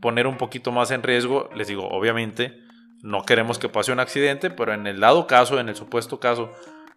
poner 0.00 0.26
un 0.26 0.38
poquito 0.38 0.72
más 0.72 0.90
en 0.90 1.02
riesgo, 1.02 1.50
les 1.54 1.68
digo, 1.68 1.88
obviamente, 1.88 2.63
no 3.04 3.26
queremos 3.26 3.58
que 3.58 3.68
pase 3.68 3.92
un 3.92 4.00
accidente, 4.00 4.48
pero 4.48 4.72
en 4.72 4.86
el 4.86 4.98
dado 4.98 5.26
caso, 5.26 5.60
en 5.60 5.68
el 5.68 5.76
supuesto 5.76 6.20
caso 6.20 6.50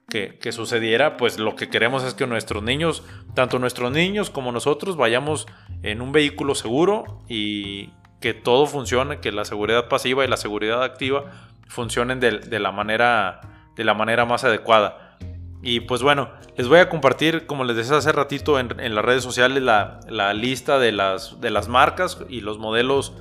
que, 0.08 0.39
sucediera, 0.54 1.17
pues 1.17 1.38
lo 1.38 1.58
que 1.58 1.70
queremos 1.70 2.06
es 2.06 2.13
que 2.13 2.26
nuestros 2.26 2.63
niños, 2.63 3.04
tanto 3.34 3.60
nuestros 3.60 3.91
niños 3.91 4.30
como 4.30 4.54
nosotros, 4.54 4.96
vayamos 4.96 5.48
en 5.84 6.02
un 6.02 6.13
vehículo 6.13 6.56
seguro 6.56 7.26
y 7.28 7.89
que 8.22 8.34
todo 8.34 8.67
funcione, 8.67 9.20
que 9.20 9.34
la 9.34 9.43
seguridad 9.43 9.89
pasiva 9.89 10.24
y 10.24 10.30
la 10.30 10.38
seguridad 10.38 10.82
activa 10.82 11.26
funcionen 11.67 12.22
de, 12.22 12.58
la, 12.58 12.72
manera, 12.72 13.41
de 13.76 13.84
la 13.84 13.93
manera 13.93 14.26
más 14.26 14.46
adecuada. 14.46 15.17
Y 15.62 15.82
pues 15.82 16.04
bueno, 16.04 16.30
les 16.56 16.70
voy 16.70 16.80
a 16.80 16.88
compartir, 16.88 17.48
como 17.48 17.65
les 17.65 17.76
decía 17.76 17.98
hace 17.98 18.13
ratito 18.13 18.58
en, 18.62 18.96
las 18.96 19.04
redes 19.04 19.24
sociales, 19.24 19.62
la, 19.62 20.00
la, 20.08 20.34
lista 20.34 20.80
de 20.80 20.93
las, 20.93 21.41
de 21.41 21.50
las 21.50 21.67
marcas 21.67 22.17
y 22.30 22.39
los 22.39 22.60
modelos 22.60 23.13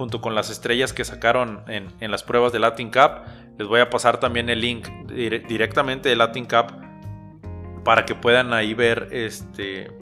junto 0.00 0.22
con 0.22 0.34
las 0.34 0.48
estrellas 0.48 0.94
que 0.94 1.04
sacaron 1.04 1.60
en, 1.68 2.10
las 2.10 2.22
pruebas 2.22 2.52
de 2.54 2.58
Latin 2.58 2.90
Cup. 2.90 3.20
Les 3.58 3.68
voy 3.68 3.80
a 3.80 3.90
pasar 3.90 4.18
también 4.18 4.48
el 4.48 4.58
link 4.62 4.88
directamente 5.46 6.08
de 6.08 6.16
Latin 6.16 6.46
Cup 6.46 6.72
para 7.84 8.06
que 8.06 8.14
puedan 8.14 8.54
ahí 8.54 8.72
ver 8.72 9.08
este, 9.12 9.92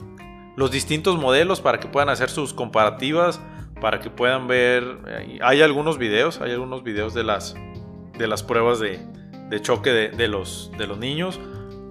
los 0.55 0.71
distintos 0.71 1.17
modelos, 1.17 1.59
para 1.59 1.81
que 1.81 1.89
puedan 1.89 2.07
hacer 2.07 2.29
sus 2.29 2.53
comparativas, 2.53 3.41
para 3.81 3.99
que 3.99 4.09
puedan 4.09 4.47
ver... 4.47 4.85
Hay 5.41 5.61
algunos 5.61 5.97
videos, 5.97 6.39
hay 6.39 6.53
algunos 6.53 6.81
videos 6.81 7.13
de 7.13 7.25
las, 7.25 7.55
de 8.17 8.25
las 8.25 8.41
pruebas 8.41 8.79
de, 8.79 9.01
choque 9.59 9.89
de, 9.91 10.27
los, 10.29 10.71
de 10.77 10.87
los 10.87 10.97
niños 10.97 11.41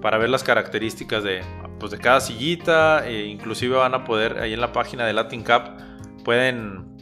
para 0.01 0.17
ver 0.17 0.31
las 0.31 0.43
características 0.43 1.23
de, 1.23 1.41
pues 1.79 1.91
de 1.91 1.99
cada 1.99 2.21
sillita. 2.21 3.07
E 3.07 3.25
inclusive 3.25 3.75
van 3.75 3.93
a 3.93 4.03
poder, 4.03 4.39
ahí 4.39 4.55
en 4.55 4.61
la 4.61 4.73
página 4.73 5.05
de 5.05 5.13
Latin 5.13 5.43
Cup, 5.43 5.77
pueden 6.23 6.97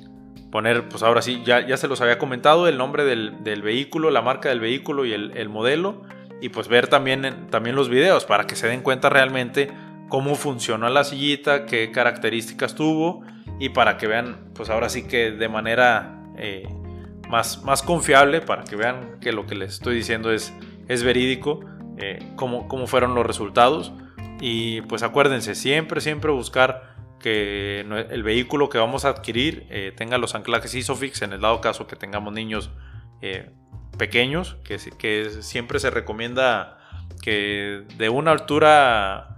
poner, 0.52 0.88
pues 0.90 1.04
ahora 1.04 1.22
sí, 1.22 1.42
ya, 1.46 1.66
ya 1.66 1.78
se 1.78 1.88
los 1.88 2.02
había 2.02 2.18
comentado, 2.18 2.68
el 2.68 2.78
nombre 2.78 3.04
del, 3.04 3.62
vehículo, 3.62 4.12
la 4.12 4.22
marca 4.22 4.50
del 4.50 4.60
vehículo 4.60 5.06
y 5.06 5.14
el, 5.14 5.50
modelo. 5.50 6.04
Y 6.42 6.50
pues 6.50 6.68
ver 6.68 6.88
también, 6.88 7.48
también 7.50 7.76
los 7.76 7.90
videos 7.90 8.26
para 8.26 8.46
que 8.46 8.56
se 8.56 8.68
den 8.68 8.82
cuenta 8.82 9.10
realmente 9.10 9.72
cómo 10.08 10.36
funcionó 10.36 10.88
la 10.90 11.04
sillita, 11.04 11.66
qué 11.66 11.92
características 11.92 12.76
tuvo 12.76 13.24
y 13.60 13.70
para 13.70 13.98
que 13.98 14.06
vean, 14.06 14.52
pues 14.54 14.70
ahora 14.70 14.90
sí 14.90 15.08
que 15.08 15.32
de 15.32 15.50
manera 15.50 16.22
eh, 16.38 16.68
más, 17.28 17.64
más 17.64 17.82
confiable, 17.82 18.42
para 18.42 18.64
que 18.64 18.76
vean 18.76 19.20
que 19.20 19.32
lo 19.32 19.48
que 19.48 19.56
les 19.56 19.74
estoy 19.74 19.96
diciendo 19.96 20.32
es, 20.32 20.54
es 20.88 21.04
verídico, 21.04 21.62
eh, 21.98 22.20
cómo, 22.36 22.68
cómo 22.68 22.86
fueron 22.86 23.16
los 23.16 23.26
resultados. 23.26 23.92
Y 24.40 24.82
pues 24.82 25.02
acuérdense, 25.02 25.56
siempre, 25.56 26.02
siempre 26.02 26.32
buscar 26.32 26.97
que 27.20 27.80
el 27.82 28.24
vehículo 28.24 28.70
que 28.70 28.78
vamos 28.78 29.06
a 29.06 29.10
adquirir 29.10 29.66
eh, 29.70 29.94
tenga 29.96 30.18
los 30.18 30.36
anclajes 30.36 30.74
ISOFIX 30.76 31.24
en 31.24 31.34
el 31.34 31.42
dado 31.42 31.62
caso 31.62 31.88
que 31.88 31.96
tengamos 31.96 32.34
niños 32.34 32.70
eh, 33.22 33.50
pequeños, 33.98 34.58
que, 34.64 34.78
siempre 35.42 35.80
se 35.80 35.90
recomienda 35.90 36.78
que 37.22 37.84
de 37.98 38.10
una 38.10 38.32
altura 38.32 39.38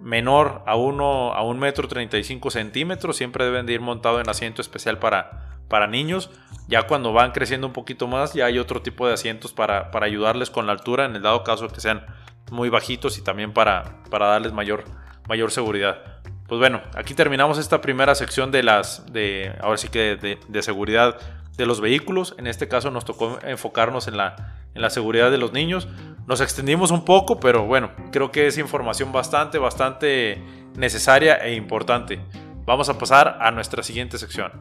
menor 0.00 0.62
a, 0.66 0.76
uno, 0.76 1.32
a 1.32 1.42
un 1.42 1.58
metro 1.58 1.88
35 1.88 2.50
centímetros 2.50 3.16
siempre 3.16 3.44
deben 3.44 3.64
de 3.64 3.72
ir 3.72 3.80
montado 3.80 4.20
en 4.20 4.28
asiento 4.28 4.60
especial 4.60 4.98
para, 4.98 5.58
para 5.68 5.86
niños. 5.86 6.30
Ya 6.68 6.86
cuando 6.86 7.12
van 7.12 7.32
creciendo 7.32 7.66
un 7.66 7.72
poquito 7.72 8.06
más 8.06 8.34
ya 8.34 8.46
hay 8.46 8.58
otro 8.58 8.82
tipo 8.82 9.06
de 9.06 9.14
asientos 9.14 9.52
para, 9.54 9.90
para 9.90 10.06
ayudarles 10.06 10.50
con 10.50 10.66
la 10.66 10.72
altura 10.72 11.06
en 11.06 11.16
el 11.16 11.22
dado 11.22 11.42
caso 11.44 11.68
que 11.68 11.80
sean 11.80 12.04
muy 12.50 12.68
bajitos 12.68 13.16
y 13.18 13.22
también 13.22 13.52
para, 13.52 14.02
para 14.10 14.26
darles 14.26 14.52
mayor, 14.52 14.84
mayor 15.26 15.50
seguridad. 15.50 16.13
Pues 16.46 16.58
bueno, 16.58 16.82
aquí 16.94 17.14
terminamos 17.14 17.56
esta 17.56 17.80
primera 17.80 18.14
sección 18.14 18.50
de 18.50 18.62
las, 18.62 19.10
de, 19.10 19.56
ahora 19.60 19.78
sí 19.78 19.88
que 19.88 20.38
de, 20.46 20.62
seguridad 20.62 21.16
de 21.56 21.64
los 21.64 21.80
vehículos. 21.80 22.34
En 22.36 22.46
este 22.46 22.68
caso 22.68 22.90
nos 22.90 23.06
tocó 23.06 23.38
enfocarnos 23.42 24.08
en 24.08 24.18
la, 24.18 24.54
en 24.74 24.82
la 24.82 24.90
seguridad 24.90 25.30
de 25.30 25.38
los 25.38 25.54
niños. 25.54 25.88
Nos 26.26 26.42
extendimos 26.42 26.90
un 26.90 27.06
poco, 27.06 27.40
pero 27.40 27.64
bueno, 27.64 27.92
creo 28.12 28.30
que 28.30 28.46
es 28.46 28.58
información 28.58 29.10
bastante, 29.10 29.56
bastante 29.56 30.42
necesaria 30.76 31.36
e 31.36 31.54
importante. 31.54 32.20
Vamos 32.66 32.90
a 32.90 32.98
pasar 32.98 33.38
a 33.40 33.50
nuestra 33.50 33.82
siguiente 33.82 34.18
sección. 34.18 34.52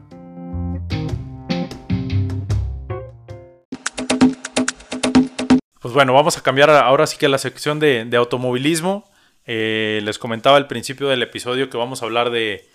Pues 5.82 5.94
bueno, 5.94 6.14
vamos 6.14 6.38
a 6.38 6.42
cambiar 6.42 6.70
ahora 6.70 7.06
sí 7.08 7.18
que 7.18 7.28
la 7.28 7.38
sección 7.38 7.80
de, 7.80 8.06
de 8.06 8.16
automovilismo. 8.16 9.04
Eh, 9.46 10.02
les 10.04 10.20
comentaba 10.20 10.58
al 10.58 10.68
principio 10.68 11.08
del 11.10 11.22
episodio 11.22 11.70
que 11.70 11.78
vamos 11.78 12.02
a 12.02 12.06
hablar 12.06 12.30
de, 12.30 12.68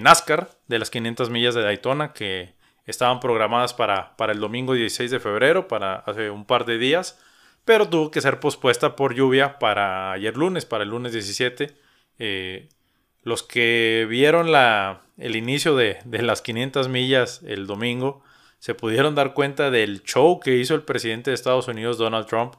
NASCAR, 0.00 0.50
de 0.66 0.78
las 0.78 0.90
500 0.90 1.30
millas 1.30 1.54
de 1.54 1.62
Daytona, 1.62 2.12
que 2.12 2.54
estaban 2.86 3.20
programadas 3.20 3.74
para, 3.74 4.14
el 4.28 4.40
domingo 4.40 4.74
16 4.74 5.10
de 5.10 5.20
febrero, 5.20 5.68
para 5.68 5.96
hace 5.96 6.30
un 6.30 6.44
par 6.44 6.64
de 6.64 6.78
días, 6.78 7.18
pero 7.64 7.88
tuvo 7.88 8.10
que 8.10 8.20
ser 8.20 8.40
pospuesta 8.40 8.96
por 8.96 9.14
lluvia 9.14 9.58
para 9.58 10.12
ayer 10.12 10.36
lunes, 10.36 10.66
para 10.66 10.84
el 10.84 10.90
lunes 10.90 11.12
17. 11.12 11.74
Eh, 12.18 12.68
los 13.22 13.42
que 13.42 14.06
vieron 14.08 14.48
el 15.16 15.36
inicio 15.36 15.74
de, 15.76 15.98
de, 16.04 16.22
las 16.22 16.42
500 16.42 16.88
millas 16.88 17.40
el 17.46 17.66
domingo 17.66 18.22
se 18.58 18.74
pudieron 18.74 19.14
dar 19.14 19.32
cuenta 19.34 19.70
del 19.70 20.02
show 20.02 20.40
que 20.40 20.56
hizo 20.56 20.74
el 20.74 20.82
presidente 20.82 21.30
de 21.30 21.34
Estados 21.34 21.68
Unidos, 21.68 21.96
Donald 21.96 22.26
Trump, 22.26 22.54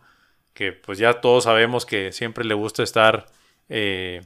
que 0.56 0.72
pues 0.72 0.98
ya 0.98 1.20
todos 1.22 1.44
sabemos 1.44 1.86
que 1.86 2.13
siempre 2.13 2.46
le 2.46 2.56
gusta 2.56 2.82
estar, 2.82 3.28
eh, 3.70 4.22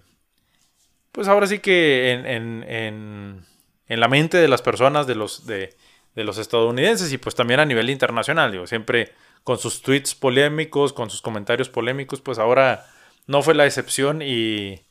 pues 1.11 1.27
ahora 1.27 1.47
sí 1.47 1.57
que 1.59 2.11
en, 2.11 3.45
la 3.87 4.07
mente 4.07 4.37
de 4.37 4.47
las 4.47 4.61
personas, 4.61 5.07
de 5.07 5.15
los, 5.15 5.47
de, 5.47 5.75
los 6.13 6.37
estadounidenses 6.37 7.11
y 7.11 7.17
pues 7.17 7.33
también 7.33 7.59
a 7.59 7.65
nivel 7.65 7.89
internacional, 7.89 8.51
digo, 8.51 8.67
siempre 8.67 9.11
con 9.43 9.57
sus 9.57 9.81
tweets 9.81 10.13
polémicos, 10.13 10.93
con 10.93 11.09
sus 11.09 11.21
comentarios 11.23 11.67
polémicos, 11.67 12.21
pues 12.21 12.37
ahora 12.37 12.85
no 13.25 13.41
fue 13.41 13.55
la 13.55 13.65
excepción 13.65 14.21
y 14.21 14.81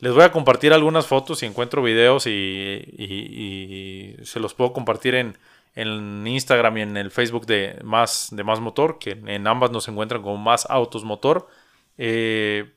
les 0.00 0.12
voy 0.12 0.24
a 0.24 0.32
compartir 0.32 0.72
algunas 0.72 1.06
fotos 1.06 1.44
y 1.44 1.46
encuentro 1.46 1.84
videos 1.84 2.26
y 2.26 4.16
se 4.24 4.40
los 4.40 4.54
puedo 4.54 4.72
compartir 4.72 5.14
en 5.14 5.38
en 5.74 6.26
Instagram 6.26 6.78
y 6.78 6.82
en 6.82 6.96
el 6.96 7.10
Facebook 7.10 7.46
de 7.46 7.78
Más, 7.84 8.28
de 8.32 8.44
más 8.44 8.60
Motor, 8.60 8.98
que 8.98 9.10
en 9.10 9.46
ambas 9.46 9.70
nos 9.70 9.88
encuentran 9.88 10.22
como 10.22 10.36
Más 10.36 10.66
Autos 10.68 11.04
Motor. 11.04 11.48
Eh, 11.98 12.72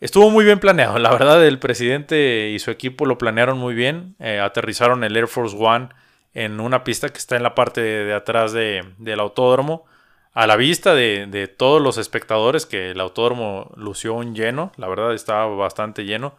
estuvo 0.00 0.30
muy 0.30 0.44
bien 0.44 0.58
planeado, 0.58 0.98
la 0.98 1.10
verdad 1.10 1.44
el 1.44 1.58
presidente 1.58 2.50
y 2.50 2.58
su 2.58 2.70
equipo 2.70 3.06
lo 3.06 3.18
planearon 3.18 3.58
muy 3.58 3.74
bien, 3.74 4.16
eh, 4.18 4.40
aterrizaron 4.40 5.04
el 5.04 5.16
Air 5.16 5.28
Force 5.28 5.56
One 5.58 5.88
en 6.32 6.60
una 6.60 6.84
pista 6.84 7.08
que 7.08 7.18
está 7.18 7.36
en 7.36 7.42
la 7.42 7.54
parte 7.54 7.80
de, 7.80 8.14
atrás 8.14 8.52
del 8.52 9.20
autódromo, 9.20 9.84
a 10.32 10.46
la 10.46 10.56
vista 10.56 10.94
de, 10.94 11.26
de, 11.26 11.48
todos 11.48 11.82
los 11.82 11.98
espectadores, 11.98 12.66
que 12.66 12.92
el 12.92 13.00
autódromo 13.00 13.72
lució 13.76 14.14
un 14.14 14.34
lleno, 14.34 14.70
la 14.76 14.86
verdad 14.86 15.12
estaba 15.12 15.46
bastante 15.56 16.04
lleno. 16.04 16.36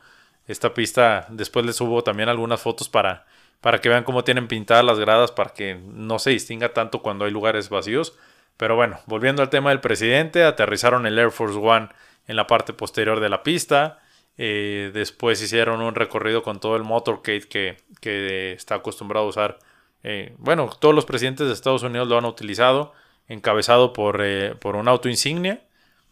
Esta 0.47 0.73
pista, 0.73 1.27
después 1.29 1.65
les 1.65 1.75
subo 1.75 2.01
también 2.01 2.29
algunas 2.29 2.61
fotos 2.61 2.87
para 2.87 3.25
para 3.61 3.79
que 3.79 3.89
vean 3.89 4.03
cómo 4.03 4.23
tienen 4.23 4.47
pintadas 4.47 4.83
las 4.83 4.99
gradas 4.99 5.31
para 5.31 5.53
que 5.53 5.75
no 5.75 6.19
se 6.19 6.31
distinga 6.31 6.73
tanto 6.73 7.01
cuando 7.01 7.25
hay 7.25 7.31
lugares 7.31 7.69
vacíos. 7.69 8.17
Pero 8.57 8.75
bueno, 8.75 8.99
volviendo 9.05 9.41
al 9.41 9.49
tema 9.49 9.69
del 9.69 9.79
presidente, 9.79 10.43
aterrizaron 10.43 11.05
el 11.05 11.17
Air 11.17 11.31
Force 11.31 11.57
One 11.57 11.89
en 12.27 12.35
la 12.35 12.47
parte 12.47 12.73
posterior 12.73 13.19
de 13.19 13.29
la 13.29 13.43
pista. 13.43 13.99
Eh, 14.37 14.89
después 14.93 15.41
hicieron 15.41 15.81
un 15.81 15.93
recorrido 15.93 16.41
con 16.41 16.59
todo 16.59 16.75
el 16.75 16.83
motorcade 16.83 17.47
que, 17.47 17.77
que 18.01 18.53
está 18.53 18.75
acostumbrado 18.75 19.27
a 19.27 19.29
usar. 19.29 19.59
Eh, 20.03 20.33
bueno, 20.37 20.69
todos 20.79 20.95
los 20.95 21.05
presidentes 21.05 21.47
de 21.47 21.53
Estados 21.53 21.83
Unidos 21.83 22.07
lo 22.07 22.17
han 22.17 22.25
utilizado, 22.25 22.93
encabezado 23.27 23.93
por, 23.93 24.21
eh, 24.23 24.55
por 24.55 24.75
un 24.75 24.87
auto 24.87 25.07
insignia. 25.07 25.61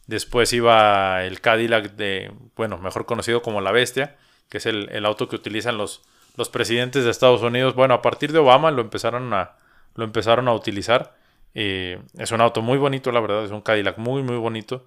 Después 0.05 0.53
iba 0.53 1.23
el 1.23 1.41
Cadillac 1.41 1.91
de, 1.95 2.31
bueno, 2.55 2.77
mejor 2.77 3.07
conocido 3.07 3.41
como 3.41 3.61
la 3.61 3.71
Bestia, 3.71 4.17
que 4.49 4.57
es 4.57 4.65
el, 4.67 4.89
el 4.91 5.05
auto 5.05 5.27
que 5.29 5.35
utilizan 5.35 5.77
los, 5.77 6.03
los 6.39 6.49
presidentes 6.49 7.03
de 7.03 7.11
Estados 7.11 7.41
Unidos, 7.41 7.75
bueno, 7.75 7.93
a 7.93 8.01
partir 8.01 8.31
de 8.31 8.39
Obama 8.39 8.71
lo 8.71 8.81
empezaron 8.81 9.33
a, 9.33 9.57
lo 9.93 10.05
empezaron 10.05 10.47
a 10.47 10.53
utilizar. 10.53 11.13
es 11.53 12.31
un 12.31 12.39
auto 12.39 12.61
muy 12.61 12.77
bonito, 12.77 13.11
la 13.11 13.19
verdad, 13.19 13.43
es 13.43 13.51
un 13.51 13.59
Cadillac 13.61 13.97
muy, 13.97 14.23
muy 14.23 14.37
bonito. 14.37 14.85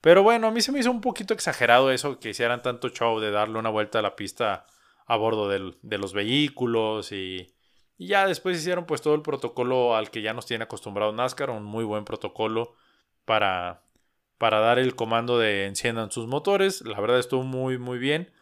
Pero 0.00 0.22
bueno, 0.22 0.46
a 0.46 0.50
mí 0.52 0.60
se 0.60 0.70
me 0.70 0.78
hizo 0.78 0.92
un 0.92 1.00
poquito 1.00 1.34
exagerado 1.34 1.90
eso, 1.90 2.20
que 2.20 2.30
hicieran 2.30 2.62
tanto 2.62 2.88
show 2.90 3.18
de 3.18 3.32
darle 3.32 3.58
una 3.58 3.68
vuelta 3.68 3.98
a 3.98 4.02
la 4.02 4.14
pista 4.14 4.66
a 5.06 5.16
bordo 5.16 5.48
de 5.48 5.98
los 5.98 6.12
vehículos 6.12 7.10
y, 7.10 7.52
y, 7.98 8.06
ya 8.06 8.26
después 8.28 8.56
hicieron 8.56 8.86
pues 8.86 9.02
todo 9.02 9.16
el 9.16 9.22
protocolo 9.22 9.96
al 9.96 10.10
que 10.10 10.22
ya 10.22 10.32
nos 10.34 10.46
tiene 10.46 10.64
acostumbrado 10.64 11.12
NASCAR, 11.12 11.50
un 11.50 11.64
muy 11.64 11.84
buen 11.84 12.04
protocolo 12.04 12.74
para, 13.24 13.82
para 14.38 14.60
dar 14.60 14.78
el 14.78 14.94
comando 14.94 15.38
de 15.38 15.66
enciendan 15.66 16.12
sus 16.12 16.28
motores. 16.28 16.82
La 16.82 17.00
verdad 17.00 17.18
estuvo 17.18 17.42
muy, 17.42 17.78
muy 17.78 17.98
bien. 17.98 18.32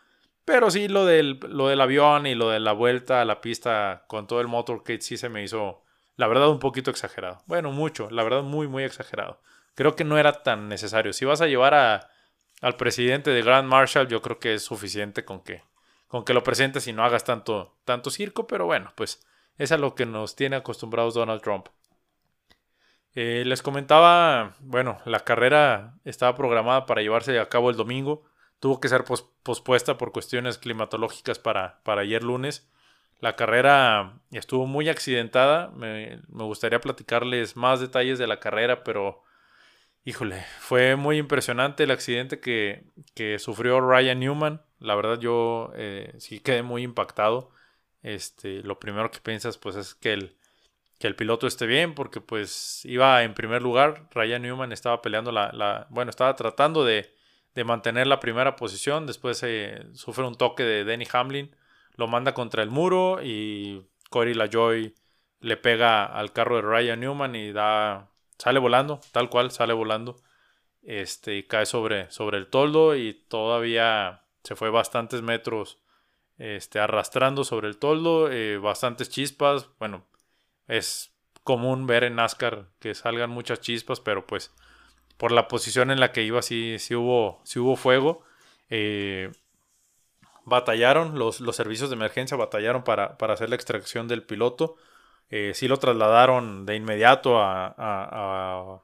Pero 0.44 0.70
sí, 0.70 0.88
lo 0.88 1.05
del, 1.05 1.38
lo 1.48 1.68
del 1.68 1.81
avión 1.81 2.26
y 2.26 2.35
lo 2.35 2.50
de 2.50 2.61
la 2.61 2.72
vuelta 2.72 3.20
a 3.20 3.24
la 3.24 3.40
pista 3.40 4.05
con 4.09 4.26
todo 4.26 4.40
el 4.40 4.48
motorcade 4.48 5.00
sí 5.00 5.16
se 5.16 5.29
me 5.29 5.42
hizo, 5.42 5.83
la 6.16 6.26
verdad, 6.26 6.48
un 6.48 6.59
poquito 6.59 6.90
exagerado. 6.90 7.42
Bueno, 7.46 7.70
mucho, 7.72 8.11
la 8.11 8.22
verdad, 8.22 8.42
muy, 8.42 8.66
muy 8.66 8.85
exagerado. 8.85 9.40
Creo 9.74 9.96
que 9.96 10.05
no 10.05 10.18
era 10.18 10.42
tan 10.42 10.68
necesario. 10.68 11.12
Si 11.12 11.24
vas 11.24 11.40
a 11.40 11.46
llevar 11.46 11.74
a, 11.74 12.11
al 12.61 12.76
presidente 12.76 13.31
de 13.31 13.42
Grand 13.42 13.68
Marshal, 13.68 14.09
yo 14.09 14.20
creo 14.22 14.38
que 14.38 14.55
es 14.55 14.62
suficiente 14.62 15.24
con 15.24 15.40
que, 15.42 15.62
con 16.09 16.24
que 16.24 16.35
lo 16.35 16.42
presentes 16.42 16.87
y 16.87 16.92
no 16.92 17.05
hagas 17.05 17.24
tanto, 17.24 17.76
tanto 17.85 18.11
circo, 18.11 18.46
pero 18.46 18.66
bueno, 18.66 18.92
pues 18.96 19.24
es 19.59 19.72
a 19.72 19.79
lo 19.79 19.94
que 19.94 20.07
nos 20.07 20.37
tiene 20.37 20.57
acostumbrados 20.57 21.14
Donald 21.14 21.42
Trump. 21.42 21.68
Eh, 23.14 23.42
les 23.44 23.62
comentaba, 23.62 24.55
bueno, 24.61 24.98
la 25.05 25.20
carrera 25.20 25.94
estaba 26.05 26.37
programada 26.37 26.87
para 26.87 27.03
llevarse 27.03 27.38
a 27.38 27.48
cabo 27.48 27.70
el 27.70 27.76
domingo 27.76 28.24
tuvo 28.61 28.79
que 28.79 28.88
ser 28.88 29.05
pospuesta 29.42 29.99
por 29.99 30.12
cuestiones 30.12 30.59
climatológicas 30.59 31.38
para, 31.38 31.83
para 31.83 32.03
ayer 32.03 32.23
lunes. 32.23 32.70
La 33.18 33.35
carrera 33.35 34.20
estuvo 34.31 34.66
muy 34.66 34.88
accidentada. 34.88 35.70
Me, 35.70 36.20
gustaría 36.29 36.81
platicarles 36.81 37.57
más 37.57 37.81
detalles 37.81 38.18
de 38.18 38.27
la 38.27 38.38
carrera, 38.38 38.85
pero 38.85 39.25
híjole, 40.05 40.44
fue 40.61 40.96
muy 40.96 41.18
impresionante 41.18 41.85
el 41.85 41.90
accidente 41.90 42.40
que, 42.40 43.38
sufrió 43.38 43.81
Ryan 43.81 44.20
Newman. 44.20 44.62
La 44.79 44.94
verdad 44.94 45.18
yo 45.18 45.73
eh, 45.75 46.14
sí 46.18 46.40
quedé 46.40 46.62
muy 46.62 46.83
impactado. 46.83 47.51
Este, 48.03 48.62
lo 48.62 48.79
primero 48.79 49.11
que 49.11 49.20
piensas 49.20 49.59
pues 49.59 49.77
es 49.77 49.94
que 49.94 50.12
el, 50.14 50.37
que 50.99 51.07
el 51.07 51.16
piloto 51.16 51.46
esté 51.46 51.66
bien 51.66 51.94
porque 51.94 52.20
pues 52.20 52.85
iba 52.85 53.23
en 53.23 53.33
primer 53.35 53.62
lugar. 53.62 54.09
Ryan 54.12 54.42
Newman 54.42 54.73
estaba 54.73 55.01
peleando 55.03 55.33
la 55.33 55.87
bueno, 55.90 56.11
estaba 56.11 56.37
tratando 56.37 56.85
de, 56.85 57.14
de 57.55 57.65
mantener 57.65 58.07
la 58.07 58.21
primera 58.21 58.57
posición. 58.57 59.07
Después 59.07 59.45
sufre 59.95 60.25
un 60.25 60.35
toque 60.35 60.63
de 60.63 60.85
Denny 60.85 61.07
Hamlin, 61.13 61.55
lo 61.97 62.09
manda 62.09 62.35
contra 62.35 62.63
el 62.63 62.71
muro 62.71 63.21
y 63.23 63.87
Corey 64.11 64.35
LaJoy 64.35 64.95
le 65.41 65.57
pega 65.57 66.05
al 66.05 66.33
carro 66.33 66.57
de 66.57 66.63
Ryan 66.63 67.01
Newman 67.01 67.35
y 67.35 67.53
da 67.53 68.11
sale 68.39 68.59
volando, 68.59 69.01
tal 69.13 69.29
cual 69.31 69.51
sale 69.51 69.73
volando. 69.73 70.17
Este 70.83 71.37
y 71.37 71.43
cae 71.43 71.67
sobre, 71.67 72.11
sobre 72.11 72.39
el 72.39 72.47
toldo 72.47 72.97
y 72.97 73.13
todavía 73.29 74.23
se 74.43 74.57
fue 74.57 74.71
bastantes 74.71 75.21
metros 75.21 75.79
este, 76.39 76.79
arrastrando 76.79 77.45
sobre 77.45 77.69
el 77.69 77.77
toldo, 77.77 78.31
eh, 78.31 78.57
bastantes 78.59 79.11
chispas. 79.11 79.69
Bueno, 79.79 80.07
es 80.67 81.15
común 81.45 81.87
ver 81.87 82.05
en 82.05 82.15
NASCAR 82.17 82.69
que 82.79 82.95
salgan 82.95 83.31
muchas 83.31 83.61
chispas, 83.61 84.01
pero 84.01 84.27
pues 84.27 84.55
por 85.20 85.33
la 85.33 85.48
posición 85.48 85.90
en 85.90 86.00
la 86.00 86.12
que 86.12 86.22
iba, 86.22 86.40
sí, 86.40 86.76
sí, 86.78 86.94
hubo, 86.94 87.42
sí 87.44 87.59
hubo 87.59 87.76
fuego. 87.76 88.22
Eh, 88.70 89.30
batallaron, 90.46 91.18
los, 91.18 91.37
servicios 91.54 91.90
de 91.90 91.96
emergencia 91.96 92.38
batallaron 92.38 92.85
para, 92.85 93.18
hacer 93.28 93.50
la 93.50 93.54
extracción 93.54 94.09
del 94.09 94.22
piloto. 94.22 94.76
Eh, 95.28 95.52
sí 95.54 95.68
lo 95.68 95.76
trasladaron 95.76 96.64
de 96.64 96.74
inmediato 96.74 97.35
a, 97.38 98.83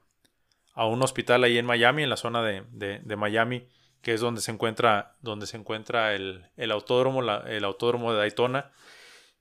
un 0.75 1.01
hospital 1.01 1.43
ahí 1.43 1.57
en 1.57 1.65
Miami, 1.65 2.03
en 2.03 2.09
la 2.11 2.17
zona 2.17 2.43
de, 2.43 3.17
Miami, 3.17 3.67
que 4.03 4.13
es 4.13 4.21
donde 4.21 4.41
se 4.41 4.51
encuentra, 4.51 5.15
donde 5.21 5.47
se 5.47 5.57
encuentra 5.57 6.13
el, 6.13 6.45
autódromo, 6.71 7.23
el 7.47 7.63
autódromo 7.63 8.13
de 8.13 8.19
Daytona. 8.19 8.71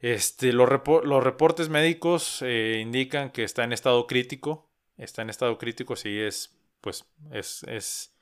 Este, 0.01 0.55
los, 0.55 0.67
los 1.05 1.23
reportes 1.23 1.69
médicos 1.69 2.41
eh, 2.41 2.79
indican 2.81 3.33
que 3.33 3.45
está 3.45 3.65
en 3.65 3.75
estado 3.75 4.07
crítico. 4.07 4.71
Está 4.97 5.21
en 5.21 5.29
estado 5.29 5.59
crítico, 5.59 5.95
sí 5.95 6.19
es, 6.19 6.57
pues, 6.87 7.05
es, 7.33 7.65
es, 7.65 8.15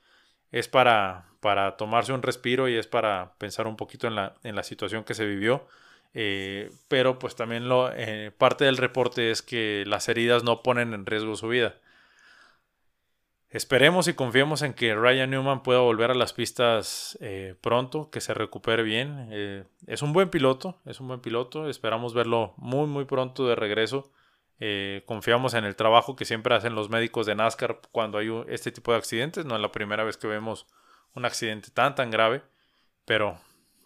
es 0.51 0.67
para, 0.67 1.27
para 1.39 1.77
tomarse 1.77 2.13
un 2.13 2.23
respiro 2.23 2.67
y 2.67 2.75
es 2.75 2.87
para 2.87 3.35
pensar 3.37 3.67
un 3.67 3.75
poquito 3.75 4.07
en 4.07 4.15
la, 4.15 4.33
en 4.41 4.55
la 4.55 4.63
situación 4.63 5.03
que 5.03 5.13
se 5.13 5.23
vivió. 5.23 5.67
Eh, 6.15 6.71
pero 6.87 7.19
pues 7.19 7.35
también 7.35 7.69
lo, 7.69 7.91
eh, 7.93 8.31
parte 8.35 8.65
del 8.65 8.77
reporte 8.77 9.29
es 9.29 9.43
que 9.43 9.83
las 9.85 10.09
heridas 10.09 10.43
no 10.43 10.63
ponen 10.63 10.95
en 10.95 11.05
riesgo 11.05 11.35
su 11.35 11.47
vida. 11.47 11.75
Esperemos 13.51 14.07
y 14.07 14.15
confiemos 14.15 14.63
en 14.63 14.73
que 14.73 14.95
Ryan 14.95 15.29
Newman 15.29 15.61
pueda 15.61 15.81
volver 15.81 16.09
a 16.09 16.15
las 16.15 16.33
pistas 16.33 17.19
eh, 17.21 17.53
pronto, 17.61 18.09
que 18.09 18.19
se 18.19 18.33
recupere 18.33 18.81
bien. 18.81 19.67
Es 19.85 20.01
un 20.01 20.11
buen 20.11 20.31
piloto, 20.31 20.79
es 20.85 20.99
un 20.99 21.07
buen 21.07 21.19
piloto. 21.19 21.69
Esperamos 21.69 22.15
verlo 22.15 22.55
muy, 22.57 22.87
muy 22.87 23.05
pronto 23.05 23.47
de 23.47 23.55
regreso. 23.55 24.11
Eh, 24.59 25.03
confiamos 25.05 25.53
en 25.53 25.65
el 25.65 25.75
trabajo 25.75 26.15
que 26.15 26.25
siempre 26.25 26.55
hacen 26.55 26.75
los 26.75 26.89
médicos 26.89 27.25
de 27.25 27.35
NASCAR 27.35 27.79
cuando 27.91 28.17
hay 28.17 28.29
este 28.47 28.71
tipo 28.71 28.91
de 28.91 28.97
accidentes. 28.97 29.45
No 29.45 29.55
es 29.55 29.61
la 29.61 29.71
primera 29.71 30.03
vez 30.03 30.17
que 30.17 30.27
vemos 30.27 30.67
un 31.13 31.25
accidente 31.25 31.69
tan, 31.71 31.95
tan 31.95 32.11
grave. 32.11 32.41
Pero, 33.05 33.37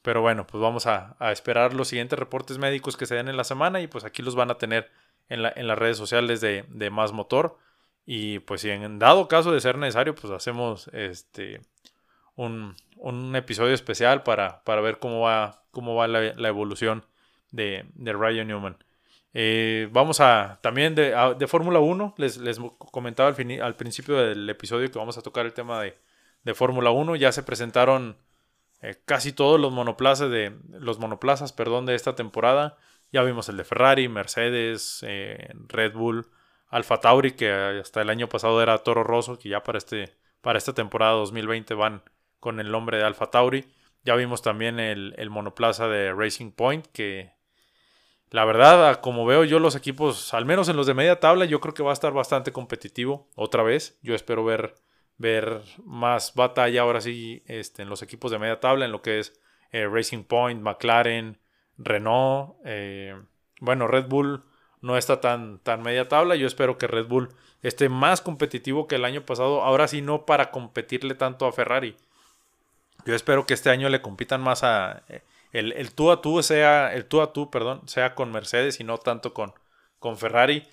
pero 0.02 0.22
bueno, 0.22 0.48
pues 0.48 0.62
vamos 0.62 0.86
a, 0.88 1.16
esperar 1.32 1.74
los 1.74 1.90
siguientes 1.90 2.18
reportes 2.18 2.58
médicos 2.58 2.98
que 2.98 3.06
se 3.06 3.16
den 3.16 3.28
en 3.28 3.38
la 3.38 3.44
semana 3.44 3.82
y 3.82 3.88
pues 3.88 4.04
aquí 4.06 4.22
los 4.22 4.36
van 4.36 4.52
a 4.52 4.58
tener 4.58 4.92
en, 5.30 5.46
en 5.46 5.68
las 5.68 5.78
redes 5.78 5.98
sociales 5.98 6.42
de, 6.42 6.66
de 6.70 6.90
Más 6.90 7.12
Motor. 7.12 7.58
Y 8.06 8.40
pues 8.40 8.62
si 8.62 8.70
en 8.70 9.00
dado 9.00 9.28
caso 9.28 9.52
de 9.52 9.62
ser 9.62 9.78
necesario, 9.78 10.16
pues 10.16 10.32
hacemos 10.34 10.88
este 10.94 11.62
un, 12.40 13.36
episodio 13.36 13.74
especial 13.74 14.24
para, 14.24 14.64
para, 14.64 14.82
ver 14.82 15.00
cómo 15.00 15.22
va, 15.22 15.64
cómo 15.72 15.96
va 15.96 16.08
la, 16.08 16.48
evolución 16.48 17.06
de, 17.52 17.86
Ryan 17.98 18.48
Newman. 18.48 18.78
Eh, 19.34 19.88
vamos 19.92 20.20
a 20.22 20.60
también 20.62 20.96
de, 20.96 21.16
de 21.38 21.48
Fórmula 21.48 21.80
1. 21.80 22.16
Les, 22.18 22.38
les, 22.38 22.60
comentaba 22.92 23.30
al, 23.30 23.62
al, 23.62 23.76
principio 23.76 24.16
del 24.18 24.50
episodio 24.50 24.90
que 24.92 25.00
vamos 25.00 25.18
a 25.18 25.22
tocar 25.22 25.46
el 25.46 25.54
tema 25.54 25.82
de, 25.82 25.98
de 26.44 26.54
Fórmula 26.54 26.92
1. 26.92 27.16
Ya 27.16 27.32
se 27.32 27.44
presentaron 27.44 28.18
eh, 28.82 28.96
casi 29.06 29.34
todos 29.34 29.60
los 29.60 29.72
monoplazas 29.72 30.30
de 30.32 30.58
los 30.70 31.00
monoplazas, 31.00 31.54
perdón, 31.54 31.86
de 31.86 31.96
esta 31.96 32.16
temporada. 32.16 32.78
Ya 33.12 33.24
vimos 33.24 33.50
el 33.50 33.58
de 33.58 33.64
Ferrari, 33.64 34.08
Mercedes, 34.08 35.04
eh, 35.08 35.50
Red 35.68 35.94
Bull, 35.94 36.28
Alfa 36.68 37.00
Tauri, 37.00 37.32
que 37.32 37.52
hasta 37.52 38.02
el 38.02 38.10
año 38.10 38.30
pasado 38.30 38.62
era 38.62 38.78
Toro 38.80 39.04
Rosso, 39.04 39.40
que 39.40 39.50
ya 39.50 39.64
para, 39.64 39.78
este, 39.78 40.16
para 40.42 40.58
esta 40.58 40.74
temporada 40.74 41.14
2020 41.14 41.74
van 41.74 42.04
con 42.40 42.60
el 42.60 42.72
nombre 42.72 42.98
de 42.98 43.04
Alfa 43.04 43.32
Tauri. 43.32 43.66
Ya 44.04 44.16
vimos 44.16 44.42
también 44.42 44.80
el, 44.80 45.30
monoplaza 45.30 45.88
de 45.88 46.14
Racing 46.14 46.52
Point, 46.52 46.86
que 46.88 47.34
la 48.32 48.46
verdad, 48.46 49.02
como 49.02 49.26
veo 49.26 49.44
yo 49.44 49.60
los 49.60 49.76
equipos, 49.76 50.34
al 50.34 50.46
menos 50.46 50.70
en 50.70 50.76
los 50.76 50.86
de 50.86 50.94
media 50.94 51.20
tabla, 51.20 51.46
yo 51.46 51.60
creo 51.60 51.74
que 51.74 51.82
va 51.82 51.90
a 51.90 51.94
estar 51.94 52.14
bastante 52.14 52.52
competitivo 52.52 53.28
otra 53.36 53.64
vez. 53.64 53.98
Yo 54.04 54.14
espero 54.14 54.46
ver, 54.46 54.76
ver 55.18 55.64
más 55.84 56.36
batalla 56.36 56.82
ahora 56.82 57.02
sí 57.02 57.42
este, 57.48 57.82
en 57.82 57.90
los 57.90 58.04
equipos 58.04 58.32
de 58.32 58.38
media 58.38 58.60
tabla, 58.60 58.86
en 58.86 58.92
lo 58.92 59.02
que 59.02 59.20
es 59.20 59.40
eh, 59.72 59.88
Racing 59.88 60.24
Point, 60.24 60.62
McLaren, 60.62 61.40
Renault, 61.78 62.56
eh, 62.66 63.20
bueno, 63.62 63.88
Red 63.88 64.08
Bull 64.08 64.44
no 64.82 64.96
está 64.96 65.20
tan, 65.20 65.60
tan 65.60 65.82
media 65.82 66.08
tabla. 66.08 66.36
Yo 66.36 66.46
espero 66.46 66.78
que 66.78 66.88
Red 66.88 67.08
Bull 67.08 67.30
esté 67.64 67.90
más 67.90 68.22
competitivo 68.22 68.88
que 68.88 68.96
el 68.96 69.06
año 69.06 69.26
pasado. 69.26 69.64
Ahora 69.64 69.88
sí, 69.88 70.02
no 70.02 70.26
para 70.26 70.52
competirle 70.52 71.16
tanto 71.16 71.48
a 71.48 71.52
Ferrari. 71.52 71.96
Yo 73.06 73.16
espero 73.16 73.46
que 73.46 73.56
este 73.56 73.72
año 73.72 73.90
le 73.90 74.02
compitan 74.02 74.42
más 74.42 74.64
a. 74.64 75.04
El, 75.52 75.74
el 75.74 75.94
tú 75.94 76.12
a 76.12 76.22
tú 76.22 76.42
sea. 76.44 76.94
El 76.94 77.06
tú 77.06 77.22
a 77.22 77.34
tú, 77.34 77.50
perdón, 77.50 77.88
sea 77.88 78.16
con 78.16 78.32
Mercedes 78.32 78.80
y 78.80 78.84
no 78.84 78.98
tanto 78.98 79.34
con, 79.34 79.54
con 80.00 80.18
Ferrari. 80.18 80.68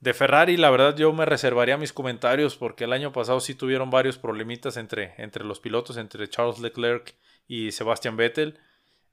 De 0.00 0.14
Ferrari, 0.14 0.56
la 0.56 0.70
verdad, 0.70 0.96
yo 0.96 1.12
me 1.12 1.24
reservaría 1.24 1.76
mis 1.76 1.92
comentarios 1.92 2.56
porque 2.56 2.84
el 2.84 2.92
año 2.92 3.12
pasado 3.12 3.40
sí 3.40 3.54
tuvieron 3.54 3.90
varios 3.90 4.16
problemitas 4.16 4.76
entre, 4.76 5.14
entre 5.18 5.44
los 5.44 5.58
pilotos, 5.58 5.96
entre 5.96 6.28
Charles 6.28 6.60
Leclerc 6.60 7.16
y 7.48 7.72
Sebastian 7.72 8.16
Vettel. 8.16 8.60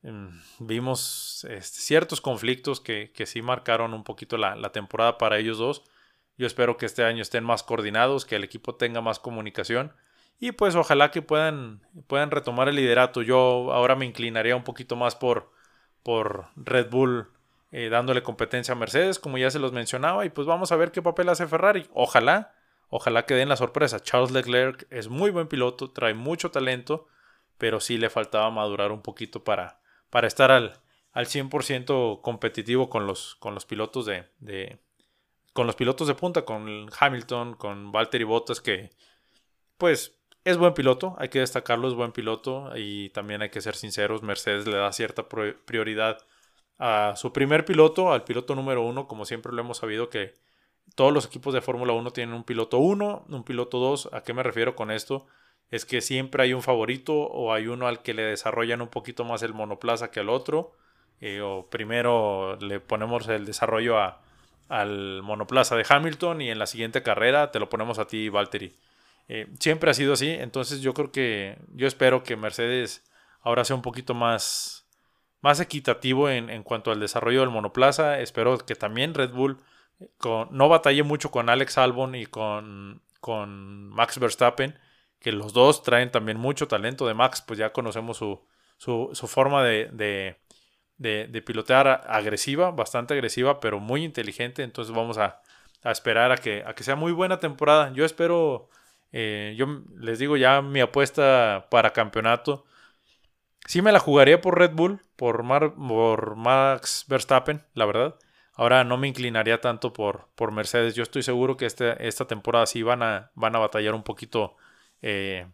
Em, 0.03 0.39
vimos 0.59 1.43
este, 1.49 1.79
ciertos 1.79 2.21
conflictos 2.21 2.79
que, 2.79 3.11
que, 3.11 3.25
sí 3.25 3.41
marcaron 3.41 3.95
un 3.95 4.03
poquito 4.03 4.37
la, 4.37 4.55
la, 4.55 4.71
temporada 4.71 5.17
para 5.17 5.39
ellos 5.39 5.57
dos. 5.57 5.83
Yo 6.37 6.45
espero 6.45 6.77
que 6.77 6.85
este 6.85 7.03
año 7.03 7.23
estén 7.23 7.43
más 7.43 7.63
coordinados, 7.63 8.25
que 8.25 8.35
el 8.35 8.43
equipo 8.43 8.75
tenga 8.75 9.01
más 9.01 9.17
comunicación 9.17 9.91
y 10.39 10.51
pues 10.51 10.75
ojalá 10.75 11.11
que 11.11 11.21
puedan, 11.21 11.81
puedan 12.07 12.31
retomar 12.31 12.67
el 12.67 12.75
liderato. 12.75 13.21
Yo 13.21 13.71
ahora 13.71 13.95
me 13.95 14.05
inclinaría 14.05 14.55
un 14.55 14.63
poquito 14.63 14.95
más 14.95 15.15
por, 15.15 15.51
por 16.03 16.47
Red 16.55 16.89
Bull 16.89 17.29
eh, 17.71 17.89
dándole 17.89 18.23
competencia 18.23 18.73
a 18.73 18.77
Mercedes, 18.77 19.19
como 19.19 19.37
ya 19.37 19.49
se 19.49 19.59
los 19.59 19.73
mencionaba, 19.73 20.25
y 20.25 20.29
pues 20.29 20.47
vamos 20.47 20.71
a 20.71 20.75
ver 20.75 20.91
qué 20.91 21.01
papel 21.01 21.29
hace 21.29 21.47
Ferrari. 21.47 21.87
Ojalá, 21.93 22.53
ojalá 22.89 23.25
que 23.25 23.33
den 23.33 23.49
la 23.49 23.57
sorpresa. 23.57 23.99
Charles 23.99 24.31
Leclerc 24.31 24.87
es 24.91 25.09
muy 25.09 25.31
buen 25.31 25.47
piloto, 25.47 25.91
trae 25.91 26.13
mucho 26.13 26.51
talento, 26.51 27.07
pero 27.57 27.79
sí 27.79 27.97
le 27.97 28.09
faltaba 28.09 28.49
madurar 28.51 28.91
un 28.91 29.01
poquito 29.01 29.43
para, 29.43 29.79
para 30.09 30.27
estar 30.27 30.51
al, 30.51 30.79
al 31.11 31.25
100% 31.25 32.21
competitivo 32.21 32.89
con 32.89 33.07
los, 33.07 33.35
con 33.35 33.53
los 33.53 33.65
pilotos 33.65 34.05
de, 34.05 34.25
de, 34.39 34.79
con 35.53 35.65
los 35.65 35.75
pilotos 35.75 36.07
de 36.07 36.15
punta, 36.15 36.45
con 36.45 36.87
Hamilton, 36.99 37.55
con 37.55 37.91
Valtteri 37.91 38.25
Bottas, 38.25 38.61
que 38.61 38.89
pues 39.77 40.17
es 40.45 40.57
buen 40.57 40.73
piloto, 40.73 41.15
hay 41.19 41.29
que 41.29 41.39
destacarlo, 41.39 41.89
es 41.89 41.93
buen 41.93 42.13
piloto 42.13 42.71
y 42.75 43.09
también 43.09 43.41
hay 43.41 43.49
que 43.49 43.61
ser 43.61 43.75
sinceros, 43.75 44.23
Mercedes 44.23 44.65
le 44.67 44.77
da 44.77 44.91
cierta 44.93 45.27
prioridad 45.27 46.19
a 46.77 47.15
su 47.17 47.33
primer 47.33 47.65
piloto, 47.65 48.13
al 48.13 48.23
piloto 48.23 48.55
número 48.55 48.81
uno, 48.83 49.07
como 49.07 49.25
siempre 49.25 49.51
lo 49.51 49.61
hemos 49.61 49.79
sabido 49.79 50.09
que 50.09 50.33
todos 50.95 51.11
los 51.11 51.25
equipos 51.25 51.53
de 51.53 51.61
Fórmula 51.61 51.91
1 51.93 52.11
tienen 52.11 52.35
un 52.35 52.45
piloto 52.45 52.77
1, 52.77 53.25
un 53.27 53.43
piloto 53.43 53.79
2, 53.79 54.09
¿a 54.13 54.23
qué 54.23 54.33
me 54.33 54.43
refiero 54.43 54.75
con 54.75 54.91
esto? 54.91 55.25
es 55.71 55.85
que 55.85 56.01
siempre 56.01 56.43
hay 56.43 56.53
un 56.53 56.61
favorito 56.61 57.13
o 57.15 57.53
hay 57.53 57.67
uno 57.67 57.87
al 57.87 58.01
que 58.01 58.13
le 58.13 58.23
desarrollan 58.23 58.81
un 58.81 58.87
poquito 58.89 59.23
más 59.25 59.41
el 59.43 59.53
monoplaza 59.53 60.11
que 60.11 60.19
al 60.19 60.29
otro. 60.29 60.73
Eh, 61.21 61.41
o 61.41 61.67
primero 61.69 62.57
le 62.57 62.79
ponemos 62.79 63.27
el 63.29 63.45
desarrollo 63.45 63.97
a, 63.99 64.21
al 64.69 65.21
monoplaza 65.23 65.75
de 65.75 65.85
Hamilton 65.87 66.41
y 66.41 66.49
en 66.51 66.59
la 66.59 66.67
siguiente 66.67 67.03
carrera 67.03 67.51
te 67.51 67.59
lo 67.59 67.69
ponemos 67.69 67.99
a 67.99 68.07
ti, 68.07 68.29
Valtteri. 68.29 68.75
Eh, 69.27 69.47
siempre 69.59 69.89
ha 69.89 69.93
sido 69.93 70.13
así, 70.13 70.29
entonces 70.29 70.81
yo 70.81 70.93
creo 70.93 71.11
que 71.11 71.57
yo 71.73 71.87
espero 71.87 72.23
que 72.23 72.35
Mercedes 72.35 73.03
ahora 73.41 73.65
sea 73.65 73.75
un 73.75 73.81
poquito 73.81 74.13
más, 74.13 74.87
más 75.41 75.59
equitativo 75.59 76.29
en, 76.29 76.49
en 76.49 76.63
cuanto 76.63 76.91
al 76.91 76.99
desarrollo 76.99 77.41
del 77.41 77.49
monoplaza. 77.49 78.19
Espero 78.19 78.57
que 78.59 78.75
también 78.75 79.13
Red 79.13 79.31
Bull 79.31 79.61
eh, 79.99 80.09
no 80.51 80.69
batalle 80.69 81.03
mucho 81.03 81.31
con 81.31 81.49
Alex 81.49 81.77
Albon 81.77 82.15
y 82.15 82.25
con, 82.25 83.01
con 83.19 83.89
Max 83.89 84.19
Verstappen 84.19 84.77
que 85.25 85.31
los 85.31 85.53
dos 85.53 85.81
traen 85.81 86.11
también 86.11 86.37
mucho 86.37 86.67
talento. 86.67 87.07
De 87.07 87.15
Max, 87.15 87.41
pues 87.41 87.57
ya 87.57 87.73
conocemos 87.73 88.17
su, 88.17 88.45
su, 88.77 89.27
forma 89.27 89.63
de, 89.63 89.89
de, 89.91 91.27
de, 91.27 91.41
pilotear 91.41 92.03
agresiva, 92.07 92.69
bastante 92.69 93.15
agresiva, 93.15 93.59
pero 93.59 93.79
muy 93.79 94.03
inteligente. 94.03 94.61
Entonces 94.61 94.95
vamos 94.95 95.17
a, 95.17 95.41
a 95.83 95.91
esperar 95.91 96.31
a 96.31 96.37
que, 96.37 96.63
a 96.63 96.75
que 96.75 96.83
sea 96.83 96.95
muy 96.95 97.11
buena 97.11 97.39
temporada. 97.39 97.91
Yo 97.93 98.05
espero, 98.05 98.69
eh, 99.17 99.55
yo 99.57 99.83
les 99.97 100.19
digo 100.19 100.35
ya 100.35 100.61
mi 100.61 100.81
apuesta 100.81 101.67
para 101.71 101.93
campeonato. 101.93 102.65
Sí 103.65 103.81
me 103.81 103.93
la 103.93 103.99
jugaría 103.99 104.41
por 104.41 104.59
Red 104.59 104.71
Bull, 104.73 105.01
por, 105.15 105.41
por 105.77 106.35
Max 106.35 107.05
Verstappen, 107.07 107.63
la 107.75 107.85
verdad. 107.85 108.19
Ahora 108.53 108.83
no 108.83 108.97
me 108.97 109.07
inclinaría 109.07 109.61
tanto 109.61 109.93
por, 109.93 110.29
por 110.35 110.51
Mercedes. 110.51 110.95
Yo 110.95 111.03
estoy 111.03 111.23
seguro 111.23 111.55
que 111.55 111.65
este, 111.65 112.05
esta 112.07 112.25
temporada 112.27 112.65
sí 112.65 112.83
van 112.83 113.03
a, 113.03 113.31
van 113.35 113.55
a 113.55 113.59
batallar 113.59 113.93
un 113.93 114.03
poquito 114.03 114.57
eh, 115.01 115.47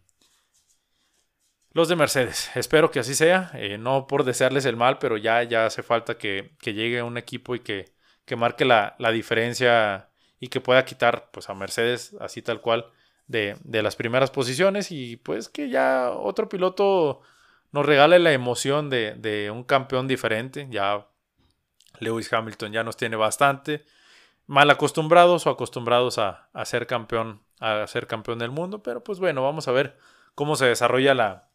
los 1.70 1.88
de 1.88 1.96
Mercedes. 1.96 2.50
Espero 2.56 2.90
que 2.90 2.98
así 2.98 3.14
sea. 3.14 3.52
Eh, 3.54 3.78
no 3.78 4.08
por 4.08 4.24
desearles 4.24 4.64
el 4.66 4.76
mal, 4.76 4.98
pero 4.98 5.16
ya, 5.18 5.42
ya 5.44 5.66
hace 5.66 5.84
falta 5.84 6.18
que, 6.18 6.56
llegue 6.64 7.02
un 7.02 7.16
equipo 7.16 7.54
y 7.54 7.60
que, 7.60 7.94
que 8.24 8.34
marque 8.36 8.64
la, 8.64 8.96
diferencia 9.12 10.10
y 10.40 10.48
que 10.48 10.60
pueda 10.60 10.84
quitar 10.84 11.30
pues, 11.32 11.48
a 11.48 11.54
Mercedes 11.54 12.16
así 12.20 12.42
tal 12.42 12.60
cual 12.60 12.92
de, 13.32 13.82
las 13.82 13.96
primeras 13.96 14.30
posiciones 14.30 14.92
y 14.92 15.16
pues 15.16 15.48
que 15.48 15.68
ya 15.68 16.10
otro 16.10 16.48
piloto 16.48 17.22
nos 17.72 17.86
regale 17.86 18.18
la 18.18 18.32
emoción 18.32 18.90
de, 18.90 19.50
un 19.52 19.64
campeón 19.64 20.06
diferente. 20.06 20.68
Ya 20.70 21.06
Lewis 21.98 22.32
Hamilton 22.32 22.72
ya 22.72 22.84
nos 22.84 22.96
tiene 22.96 23.16
bastante 23.16 23.84
mal 24.46 24.70
acostumbrados 24.70 25.46
o 25.46 25.50
acostumbrados 25.50 26.18
a, 26.18 26.48
a 26.52 26.64
ser 26.64 26.86
campeón 26.86 27.40
a 27.60 27.86
ser 27.86 28.06
campeón 28.06 28.38
del 28.38 28.50
mundo. 28.50 28.82
Pero 28.82 29.04
pues 29.04 29.18
bueno, 29.20 29.42
vamos 29.42 29.68
a 29.68 29.72
ver 29.72 29.96
cómo 30.34 30.56
se 30.56 30.66
desarrolla 30.66 31.14
la, 31.14 31.48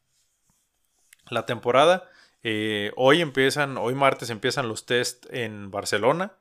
la 1.29 1.45
temporada. 1.45 2.09
Eh, 2.43 2.91
hoy 2.95 3.21
empiezan, 3.21 3.77
hoy 3.77 3.93
martes 3.93 4.29
empiezan 4.29 4.69
los 4.69 4.85
test 4.85 5.25
en 5.31 5.69
Barcelona. 5.69 6.33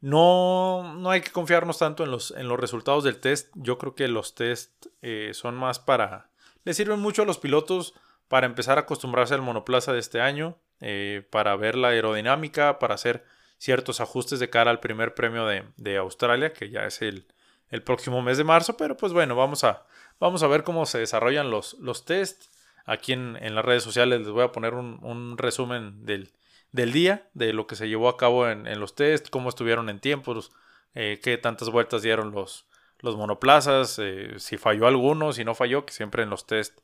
No, 0.00 0.94
no 0.94 1.10
hay 1.10 1.20
que 1.20 1.30
confiarnos 1.30 1.78
tanto 1.78 2.04
en 2.04 2.10
los, 2.10 2.30
en 2.32 2.48
los 2.48 2.60
resultados 2.60 3.04
del 3.04 3.18
test. 3.18 3.50
Yo 3.54 3.78
creo 3.78 3.94
que 3.94 4.08
los 4.08 4.34
test 4.34 4.86
eh, 5.02 5.30
son 5.32 5.54
más 5.54 5.78
para... 5.78 6.30
Le 6.64 6.74
sirven 6.74 7.00
mucho 7.00 7.22
a 7.22 7.26
los 7.26 7.38
pilotos 7.38 7.94
para 8.28 8.46
empezar 8.46 8.78
a 8.78 8.82
acostumbrarse 8.82 9.34
al 9.34 9.42
monoplaza 9.42 9.92
de 9.92 10.00
este 10.00 10.20
año, 10.20 10.58
eh, 10.80 11.26
para 11.30 11.54
ver 11.56 11.76
la 11.76 11.88
aerodinámica, 11.88 12.78
para 12.78 12.94
hacer 12.94 13.24
ciertos 13.58 14.00
ajustes 14.00 14.40
de 14.40 14.50
cara 14.50 14.70
al 14.70 14.80
primer 14.80 15.14
premio 15.14 15.46
de, 15.46 15.96
Australia, 15.96 16.52
que 16.52 16.70
ya 16.70 16.84
es 16.86 17.00
el, 17.02 17.26
el, 17.70 17.82
próximo 17.82 18.20
mes 18.22 18.36
de 18.36 18.44
marzo. 18.44 18.76
Pero 18.76 18.96
pues 18.96 19.12
bueno, 19.12 19.36
vamos 19.36 19.64
a, 19.64 19.86
vamos 20.18 20.42
a 20.42 20.48
ver 20.48 20.64
cómo 20.64 20.86
se 20.86 20.98
desarrollan 20.98 21.50
los, 21.50 21.74
los 21.74 22.04
tests. 22.04 22.50
Aquí 22.84 23.12
en, 23.12 23.36
en 23.40 23.54
las 23.54 23.64
redes 23.64 23.82
sociales 23.82 24.20
les 24.20 24.30
voy 24.30 24.44
a 24.44 24.52
poner 24.52 24.74
un, 24.74 24.98
un 25.02 25.38
resumen 25.38 26.04
del, 26.04 26.32
del 26.76 26.92
día, 26.92 27.26
de 27.32 27.54
lo 27.54 27.66
que 27.66 27.74
se 27.74 27.88
llevó 27.88 28.08
a 28.10 28.18
cabo 28.18 28.48
en, 28.48 28.78
los 28.78 28.94
test, 28.94 29.30
cómo 29.30 29.48
estuvieron 29.48 29.88
en 29.88 29.98
tiempos, 29.98 30.52
eh, 30.94 31.20
qué 31.22 31.38
tantas 31.38 31.70
vueltas 31.70 32.02
dieron 32.02 32.32
los, 32.32 32.66
monoplazas, 33.02 33.98
eh, 33.98 34.34
si 34.36 34.58
falló 34.58 34.86
alguno, 34.86 35.32
si 35.32 35.42
no 35.42 35.54
falló, 35.54 35.86
que 35.86 35.94
siempre 35.94 36.22
en 36.22 36.30
los 36.30 36.46
test 36.46 36.78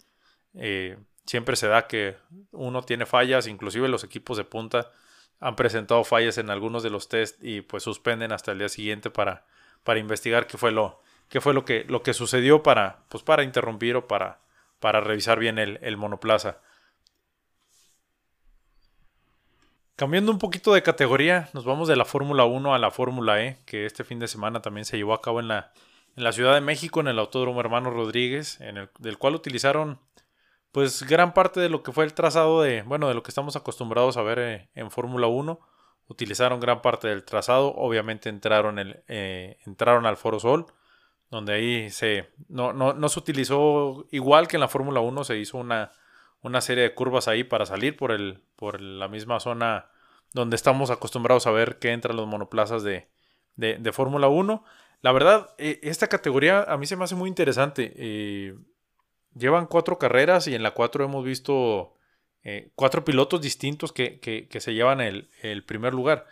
eh, 0.55 0.97
siempre 1.27 1.57
se 1.57 1.69
da 1.69 1.89
que 1.89 2.17
uno 2.53 2.83
tiene 2.83 3.05
fallas, 3.05 3.47
inclusive 3.47 3.87
los 3.89 4.03
equipos 4.03 4.39
de 4.39 4.45
punta 4.45 4.91
han 5.41 5.57
presentado 5.57 6.05
fallas 6.05 6.39
en 6.39 6.49
algunos 6.49 6.83
de 6.83 6.91
los 6.91 7.09
test 7.09 7.43
y 7.43 7.61
pues 7.61 7.83
suspenden 7.83 8.33
hasta 8.33 8.53
el 8.53 8.59
día 8.61 8.69
siguiente 8.71 9.11
para, 9.11 9.45
para 9.83 9.99
investigar 9.99 10.47
qué 10.47 10.57
fue 10.57 10.73
lo, 10.73 11.03
qué 11.29 11.41
fue 11.41 11.53
lo 11.53 11.65
que, 11.67 11.85
lo 11.87 12.03
que 12.03 12.15
sucedió 12.15 12.63
para, 12.63 13.05
pues 13.11 13.23
para 13.25 13.43
interrumpir 13.43 13.97
o 13.97 14.07
para, 14.07 14.41
para 14.81 15.01
revisar 15.01 15.39
bien 15.39 15.59
el 15.59 15.97
monoplaza. 15.99 16.61
Cambiando 19.97 20.33
un 20.33 20.39
poquito 20.39 20.73
de 20.73 20.83
categoría, 20.83 21.51
nos 21.53 21.65
vamos 21.65 21.87
de 21.87 21.97
la 21.97 22.07
Fórmula 22.07 22.45
1 22.45 22.75
a 22.75 22.79
la 22.79 22.91
Fórmula 22.91 23.43
E, 23.45 23.59
que 23.67 23.85
este 23.85 24.05
fin 24.05 24.19
de 24.19 24.27
semana 24.27 24.63
también 24.63 24.87
se 24.87 24.97
llevó 24.97 25.13
a 25.13 25.21
cabo 25.21 25.39
en 25.39 25.49
la, 25.49 25.73
en 26.17 26.25
la 26.25 26.33
Ciudad 26.33 26.55
de 26.55 26.63
México, 26.63 27.01
en 27.01 27.09
el 27.09 27.19
Autódromo 27.19 27.61
Hermano 27.61 27.91
Rodríguez, 27.91 28.61
en 28.61 28.79
el, 28.79 28.91
del 28.99 29.19
cual 29.19 29.35
utilizaron 29.35 29.99
pues 30.73 31.03
gran 31.03 31.35
parte 31.35 31.61
de 31.61 31.69
lo 31.69 31.83
que 31.83 31.93
fue 31.93 32.05
el 32.05 32.15
trazado 32.15 32.63
de, 32.63 32.83
bueno, 32.83 33.07
de 33.07 33.15
lo 33.15 33.23
que 33.23 33.31
estamos 33.31 33.55
acostumbrados 33.55 34.17
a 34.17 34.23
ver 34.23 34.39
eh, 34.39 34.69
en 34.75 34.91
Fórmula 34.91 35.27
1. 35.27 35.61
Utilizaron 36.09 36.59
gran 36.59 36.81
parte 36.81 37.09
del 37.09 37.25
trazado, 37.25 37.75
obviamente 37.75 38.31
entraron, 38.31 38.79
el, 38.79 39.05
eh, 39.09 39.59
entraron 39.67 40.07
al 40.07 40.17
Foro 40.17 40.41
Sol, 40.41 40.67
donde 41.31 41.53
ahí 41.53 41.91
se, 41.91 42.31
no, 42.49 42.73
no, 42.73 42.95
no 42.95 43.09
se 43.11 43.19
utilizó 43.19 44.07
igual 44.11 44.49
que 44.49 44.57
en 44.57 44.63
la 44.63 44.69
Fórmula 44.69 45.01
1, 45.01 45.25
se 45.25 45.37
hizo 45.39 45.59
una, 45.59 45.93
una 46.43 46.61
serie 46.61 46.85
de 46.85 46.95
curvas 46.95 47.29
ahí 47.29 47.45
para 47.45 47.67
salir 47.67 47.97
por, 47.97 48.13
el, 48.13 48.43
por 48.57 48.81
la 48.81 49.09
misma 49.09 49.41
zona 49.41 49.91
donde 50.33 50.57
estamos 50.57 50.91
acostumbrados 50.91 51.47
a 51.47 51.51
ver 51.51 51.79
que 51.79 51.93
entran 51.93 52.17
los 52.17 52.27
monoplazas 52.27 52.83
de, 52.83 53.09
de, 53.57 53.93
Fórmula 53.93 54.29
1. 54.29 54.65
La 55.03 55.13
verdad, 55.13 55.55
e, 55.59 55.81
esta 55.83 56.09
categoría 56.09 56.63
a 56.63 56.77
mí 56.77 56.87
se 56.87 56.97
me 56.97 57.05
hace 57.05 57.15
muy 57.15 57.29
interesante. 57.29 57.93
Eh, 57.97 58.55
llevan 59.35 59.67
cuatro 59.67 59.99
carreras 59.99 60.49
y 60.49 60.55
en 60.55 60.63
la 60.63 60.73
cuatro 60.73 61.05
hemos 61.05 61.25
visto 61.25 61.95
eh, 62.45 62.73
cuatro 62.75 63.05
pilotos 63.05 63.41
distintos 63.41 63.93
que, 63.93 64.21
que, 64.21 64.61
se 64.61 64.75
llevan 64.75 65.01
el, 65.01 65.31
el, 65.43 65.65
primer 65.65 65.95
lugar. 65.95 66.27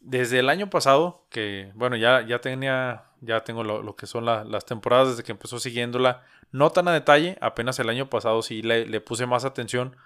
Desde 0.00 0.38
el 0.38 0.48
año 0.48 0.70
pasado, 0.70 1.26
que 1.30 1.72
bueno, 1.74 1.96
ya, 1.96 2.26
ya 2.26 2.40
tenía, 2.40 3.04
ya 3.20 3.44
tengo 3.44 3.64
lo, 3.64 3.96
que 3.96 4.06
son 4.06 4.24
las 4.24 4.64
temporadas 4.64 5.10
desde 5.10 5.22
que 5.22 5.32
empezó 5.32 5.58
siguiéndola, 5.58 6.24
no 6.52 6.70
tan 6.70 6.88
a 6.88 6.92
detalle, 6.92 7.38
apenas 7.40 7.78
el 7.78 7.88
año 7.88 8.10
pasado 8.10 8.42
sí 8.42 8.62
le, 8.62 8.86
le 8.86 9.00
puse 9.00 9.26
más 9.26 9.44
atención 9.44 9.96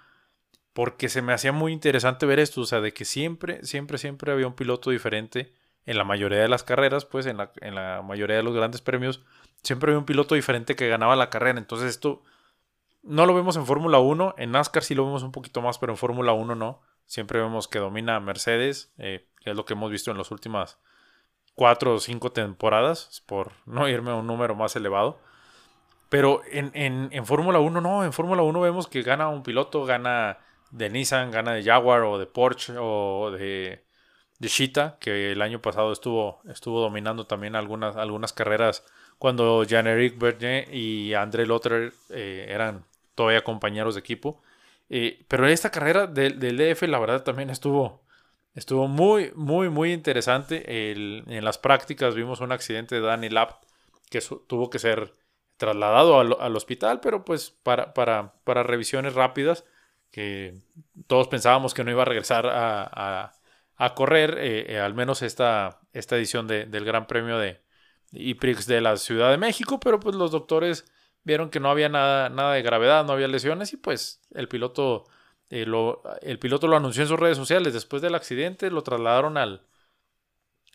porque 0.73 1.07
se 1.07 1.21
me 1.21 1.31
hacía 1.31 1.53
muy 1.53 1.71
interesante 1.71 2.25
ver 2.25 2.39
esto, 2.39 2.61
o 2.61 2.65
sea, 2.65 2.81
de 2.81 2.93
que 2.93 3.05
siempre, 3.05 3.63
siempre, 3.65 3.97
siempre 3.97 4.31
había 4.31 4.45
un 4.45 4.55
piloto 4.55 4.89
diferente 4.89 5.53
en 5.85 5.97
la 5.97 6.03
mayoría 6.03 6.39
de 6.39 6.49
las 6.49 6.63
carreras, 6.63 7.05
pues 7.05 7.25
en 7.27 7.37
la, 7.37 7.51
en 7.61 7.75
la 7.75 8.01
mayoría 8.01 8.35
de 8.35 8.43
los 8.43 8.53
grandes 8.53 8.81
premios, 8.81 9.23
siempre 9.63 9.91
había 9.91 9.99
un 9.99 10.05
piloto 10.05 10.35
diferente 10.35 10.75
que 10.75 10.89
ganaba 10.89 11.15
la 11.15 11.29
carrera. 11.29 11.59
Entonces 11.59 11.89
esto 11.89 12.23
no 13.03 13.25
lo 13.25 13.33
vemos 13.33 13.55
en 13.55 13.65
Fórmula 13.65 13.99
1, 13.99 14.35
en 14.37 14.51
NASCAR 14.51 14.83
sí 14.83 14.95
lo 14.95 15.05
vemos 15.05 15.23
un 15.23 15.31
poquito 15.31 15.61
más, 15.61 15.77
pero 15.77 15.93
en 15.93 15.97
Fórmula 15.97 16.33
1 16.33 16.55
no. 16.55 16.81
Siempre 17.05 17.39
vemos 17.39 17.67
que 17.67 17.79
domina 17.79 18.19
Mercedes, 18.19 18.91
eh, 18.97 19.29
que 19.39 19.51
es 19.51 19.55
lo 19.55 19.63
que 19.63 19.73
hemos 19.73 19.91
visto 19.91 20.09
en 20.11 20.17
las 20.17 20.31
últimas 20.31 20.79
cuatro 21.53 21.93
o 21.93 21.99
cinco 21.99 22.31
temporadas, 22.31 23.23
por 23.27 23.51
no 23.65 23.87
irme 23.87 24.11
a 24.11 24.15
un 24.15 24.27
número 24.27 24.55
más 24.55 24.75
elevado. 24.75 25.19
Pero 26.09 26.41
en, 26.51 26.71
en, 26.73 27.09
en 27.11 27.25
Fórmula 27.25 27.59
1 27.59 27.81
no, 27.81 28.03
en 28.03 28.13
Fórmula 28.13 28.43
1 28.43 28.61
vemos 28.61 28.87
que 28.87 29.01
gana 29.01 29.27
un 29.29 29.43
piloto, 29.43 29.85
gana 29.85 30.37
de 30.71 30.89
Nissan, 30.89 31.31
gana 31.31 31.53
de 31.53 31.63
Jaguar 31.63 32.03
o 32.03 32.17
de 32.19 32.25
Porsche 32.25 32.75
o 32.77 33.31
de, 33.31 33.83
de 34.39 34.47
Shita, 34.47 34.97
que 34.99 35.31
el 35.31 35.41
año 35.41 35.61
pasado 35.61 35.91
estuvo, 35.91 36.41
estuvo 36.49 36.81
dominando 36.81 37.25
también 37.25 37.55
algunas, 37.55 37.95
algunas 37.95 38.33
carreras 38.33 38.83
cuando 39.17 39.63
Jean-Éric 39.63 40.17
Bernier 40.19 40.73
y 40.73 41.13
André 41.13 41.45
Lotter 41.45 41.93
eh, 42.09 42.47
eran 42.49 42.85
todavía 43.15 43.43
compañeros 43.43 43.95
de 43.95 44.01
equipo. 44.01 44.41
Eh, 44.89 45.25
pero 45.27 45.47
esta 45.47 45.71
carrera 45.71 46.05
del, 46.07 46.39
del, 46.39 46.57
DF, 46.57 46.83
la 46.83 46.99
verdad, 46.99 47.23
también 47.23 47.49
estuvo, 47.49 48.03
estuvo 48.53 48.87
muy, 48.87 49.31
muy, 49.35 49.69
muy 49.69 49.93
interesante. 49.93 50.91
en 50.91 51.45
las 51.45 51.57
prácticas 51.57 52.13
vimos 52.13 52.41
un 52.41 52.51
accidente 52.51 52.95
de 52.95 53.01
Danny 53.01 53.29
Lapp 53.29 53.63
que 54.09 54.21
tuvo 54.47 54.69
que 54.69 54.79
ser 54.79 55.13
trasladado 55.57 56.19
al, 56.19 56.35
al, 56.39 56.55
hospital, 56.55 56.99
pero 56.99 57.23
pues 57.25 57.51
para, 57.63 57.93
para, 57.93 58.33
para 58.43 58.63
revisiones 58.63 59.13
rápidas 59.13 59.65
que 60.11 60.61
todos 61.07 61.27
pensábamos 61.27 61.73
que 61.73 61.83
no 61.83 61.91
iba 61.91 62.03
a 62.03 62.05
regresar 62.05 62.47
a, 62.47 63.33
correr, 63.95 64.37
eh, 64.39 64.73
eh, 64.73 64.79
al 64.79 64.93
menos 64.93 65.21
esta, 65.21 65.81
esta 65.91 66.15
edición 66.15 66.47
del 66.47 66.85
Gran 66.85 67.05
Premio 67.05 67.37
de 67.37 67.61
IPRIX 68.13 68.65
de 68.65 68.79
la 68.79 68.95
Ciudad 68.95 69.31
de 69.31 69.37
México, 69.37 69.79
pero 69.79 69.99
pues 69.99 70.15
los 70.15 70.31
doctores 70.31 70.85
vieron 71.25 71.49
que 71.49 71.59
no 71.59 71.69
había 71.69 71.89
nada, 71.89 72.29
nada 72.29 72.53
de 72.53 72.61
gravedad, 72.61 73.03
no 73.03 73.11
había 73.11 73.27
lesiones 73.27 73.73
y 73.73 73.77
pues 73.77 74.21
el 74.33 74.47
piloto, 74.47 75.03
eh, 75.49 75.65
lo, 75.65 76.01
el 76.21 76.39
piloto 76.39 76.67
lo 76.67 76.77
anunció 76.77 77.01
en 77.03 77.09
sus 77.09 77.19
redes 77.19 77.35
sociales. 77.35 77.73
Después 77.73 78.01
del 78.01 78.15
accidente 78.15 78.71
lo 78.71 78.83
trasladaron 78.83 79.37
al, 79.37 79.65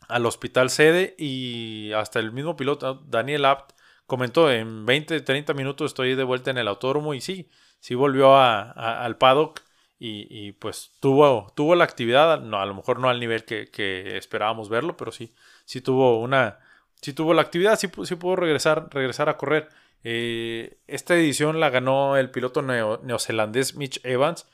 al 0.08 0.26
hospital 0.26 0.68
sede 0.68 1.14
y 1.18 1.92
hasta 1.92 2.18
el 2.18 2.32
mismo 2.32 2.56
piloto, 2.56 3.02
Daniel 3.06 3.46
Apt, 3.46 3.72
comentó 4.11 4.51
en 4.51 4.87
20, 4.87 5.20
30 5.20 5.55
minutos 5.55 5.92
estoy 5.92 6.16
de 6.16 6.25
vuelta 6.25 6.51
en 6.51 6.59
el 6.59 6.66
autódromo 6.66 7.14
y 7.14 7.20
sí, 7.20 7.49
sí 7.79 7.94
volvió 7.94 8.35
a, 8.35 8.73
al 9.05 9.16
paddock 9.18 9.61
y, 10.01 10.53
pues 10.53 10.92
tuvo, 10.99 11.53
tuvo 11.55 11.75
la 11.77 11.85
actividad, 11.85 12.40
no, 12.40 12.59
a 12.59 12.66
lo 12.66 12.75
mejor 12.75 12.99
no 12.99 13.09
al 13.09 13.20
nivel 13.20 13.44
que, 13.44 14.16
esperábamos 14.16 14.68
verlo, 14.68 14.96
pero 14.96 15.12
sí, 15.12 15.33
sí 15.64 15.81
tuvo 15.81 16.20
una, 16.20 16.59
sí 17.03 17.12
tuvo 17.12 17.35
la 17.35 17.42
actividad, 17.42 17.79
sí, 17.79 17.88
sí 18.05 18.16
pudo 18.16 18.35
regresar, 18.35 18.88
regresar 18.90 19.29
a 19.29 19.37
correr. 19.37 19.68
Eh, 20.03 20.79
esta 20.87 21.14
edición 21.14 21.61
la 21.61 21.68
ganó 21.68 22.16
el 22.16 22.31
piloto 22.31 22.62
neozelandés 22.62 23.77
Mitch 23.77 24.01
Evans, 24.03 24.49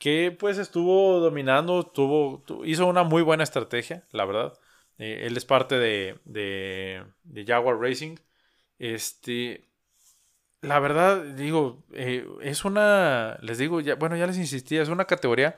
que 0.00 0.36
pues 0.38 0.58
estuvo 0.58 1.20
dominando, 1.20 1.84
tuvo, 1.84 2.42
hizo 2.64 2.86
una 2.86 3.04
muy 3.04 3.22
buena 3.22 3.44
estrategia, 3.44 4.04
la 4.10 4.24
verdad. 4.26 4.58
Eh, 4.98 5.22
él 5.26 5.36
es 5.36 5.44
parte 5.44 5.78
de, 5.78 6.18
de 6.26 7.44
Jaguar 7.46 7.78
Racing. 7.78 8.16
Este, 8.78 9.68
la 10.60 10.78
verdad, 10.80 11.22
digo, 11.22 11.84
eh, 11.92 12.26
es 12.42 12.64
una, 12.64 13.38
les 13.42 13.58
digo, 13.58 13.80
ya, 13.80 13.94
bueno, 13.96 14.16
ya 14.16 14.26
les 14.26 14.38
insistí, 14.38 14.76
es 14.76 14.88
una 14.88 15.04
categoría 15.06 15.56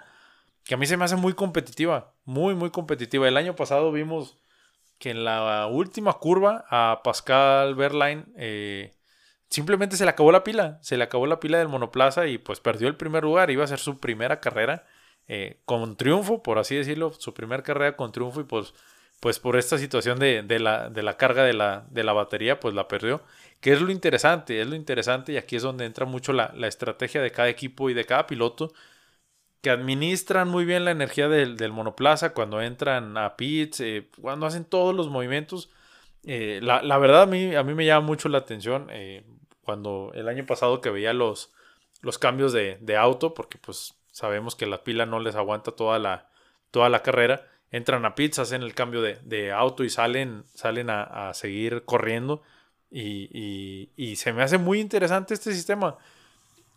que 0.64 0.74
a 0.74 0.76
mí 0.76 0.86
se 0.86 0.96
me 0.96 1.04
hace 1.04 1.16
muy 1.16 1.34
competitiva, 1.34 2.14
muy, 2.24 2.54
muy 2.54 2.70
competitiva. 2.70 3.28
El 3.28 3.36
año 3.36 3.56
pasado 3.56 3.92
vimos 3.92 4.38
que 4.98 5.10
en 5.10 5.24
la 5.24 5.66
última 5.66 6.12
curva 6.14 6.66
a 6.70 7.00
Pascal 7.02 7.74
Verlaine 7.74 8.26
eh, 8.36 8.92
simplemente 9.48 9.96
se 9.96 10.04
le 10.04 10.10
acabó 10.10 10.32
la 10.32 10.44
pila, 10.44 10.78
se 10.82 10.96
le 10.96 11.04
acabó 11.04 11.26
la 11.26 11.40
pila 11.40 11.58
del 11.58 11.68
monoplaza 11.68 12.26
y 12.26 12.38
pues 12.38 12.60
perdió 12.60 12.88
el 12.88 12.96
primer 12.96 13.24
lugar, 13.24 13.50
iba 13.50 13.64
a 13.64 13.66
ser 13.66 13.78
su 13.78 13.98
primera 13.98 14.40
carrera 14.40 14.86
eh, 15.26 15.60
con 15.64 15.96
triunfo, 15.96 16.42
por 16.42 16.58
así 16.58 16.76
decirlo, 16.76 17.12
su 17.12 17.32
primera 17.32 17.62
carrera 17.62 17.96
con 17.96 18.12
triunfo 18.12 18.40
y 18.40 18.44
pues, 18.44 18.74
pues 19.20 19.38
por 19.38 19.56
esta 19.56 19.78
situación 19.78 20.18
de, 20.18 20.42
de, 20.42 20.58
la, 20.58 20.90
de 20.90 21.02
la 21.02 21.16
carga 21.16 21.44
de 21.44 21.52
la, 21.52 21.86
de 21.90 22.04
la 22.04 22.12
batería, 22.12 22.58
pues 22.58 22.74
la 22.74 22.88
perdió 22.88 23.22
que 23.60 23.72
es 23.72 23.80
lo 23.80 23.90
interesante, 23.90 24.60
es 24.60 24.66
lo 24.66 24.74
interesante 24.74 25.32
y 25.32 25.36
aquí 25.36 25.56
es 25.56 25.62
donde 25.62 25.84
entra 25.84 26.06
mucho 26.06 26.32
la, 26.32 26.52
estrategia 26.66 27.22
de 27.22 27.30
cada 27.30 27.48
equipo 27.48 27.90
y 27.90 27.94
de 27.94 28.04
cada 28.06 28.26
piloto 28.26 28.72
que 29.60 29.70
administran 29.70 30.48
muy 30.48 30.64
bien 30.64 30.84
la 30.84 30.90
energía 30.92 31.28
del, 31.28 31.72
monoplaza 31.72 32.32
cuando 32.32 32.62
entran 32.62 33.18
a 33.18 33.36
pits, 33.36 33.80
eh, 33.80 34.08
cuando 34.20 34.46
hacen 34.46 34.64
todos 34.64 34.94
los 34.94 35.08
movimientos. 35.10 35.70
Eh, 36.24 36.60
la, 36.62 36.98
verdad 36.98 37.22
a 37.22 37.26
mí, 37.26 37.54
a 37.54 37.62
mí 37.62 37.74
me 37.74 37.84
llama 37.84 38.06
mucho 38.06 38.28
la 38.30 38.38
atención 38.38 38.88
eh, 38.90 39.24
cuando 39.62 40.12
el 40.14 40.28
año 40.28 40.46
pasado 40.46 40.80
que 40.80 40.90
veía 40.90 41.12
los, 41.12 41.52
los 42.00 42.18
cambios 42.18 42.52
de, 42.54 42.96
auto, 42.96 43.34
porque 43.34 43.58
pues 43.58 43.94
sabemos 44.10 44.56
que 44.56 44.66
la 44.66 44.82
pila 44.82 45.04
no 45.04 45.20
les 45.20 45.34
aguanta 45.34 45.72
toda 45.72 45.98
la, 45.98 46.30
toda 46.70 46.88
la 46.88 47.02
carrera, 47.02 47.46
entran 47.70 48.04
a 48.04 48.14
pits, 48.14 48.38
hacen 48.38 48.62
el 48.62 48.74
cambio 48.74 49.02
de, 49.02 49.52
auto 49.52 49.84
y 49.84 49.90
salen, 49.90 50.44
salen 50.54 50.90
a, 50.90 51.28
a 51.28 51.34
seguir 51.34 51.84
corriendo. 51.84 52.42
Y, 52.90 54.14
se 54.16 54.32
me 54.32 54.42
hace 54.42 54.58
muy 54.58 54.80
interesante 54.80 55.34
este 55.34 55.52
sistema. 55.52 55.96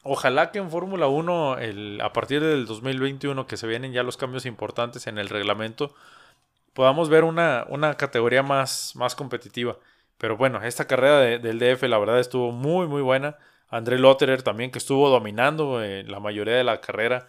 Ojalá 0.03 0.51
que 0.51 0.59
en 0.59 0.69
Fórmula 0.69 1.07
1, 1.07 1.57
a 2.01 2.13
partir 2.13 2.41
del 2.41 2.65
2021, 2.65 3.47
que 3.47 3.57
se 3.57 3.67
vienen 3.67 3.93
ya 3.93 4.03
los 4.03 4.17
cambios 4.17 4.45
importantes 4.45 5.07
en 5.07 5.17
el 5.17 5.29
reglamento, 5.29 5.95
podamos 6.73 7.09
ver 7.09 7.23
una, 7.23 7.65
una 7.69 7.95
categoría 7.95 8.43
más, 8.43 8.95
más 8.95 9.15
competitiva. 9.15 9.77
Pero 10.17 10.37
bueno, 10.37 10.61
esta 10.63 10.85
carrera 10.85 11.19
del 11.19 11.59
DF 11.59 11.83
la 11.83 11.97
verdad 11.97 12.19
estuvo 12.19 12.51
muy 12.51 12.87
muy 12.87 13.01
buena. 13.01 13.37
André 13.69 13.97
Lotterer 13.97 14.43
también 14.43 14.71
que 14.71 14.77
estuvo 14.77 15.09
dominando 15.09 15.83
eh, 15.83 16.03
la 16.03 16.19
mayoría 16.19 16.55
de 16.55 16.63
la 16.63 16.79
carrera. 16.81 17.27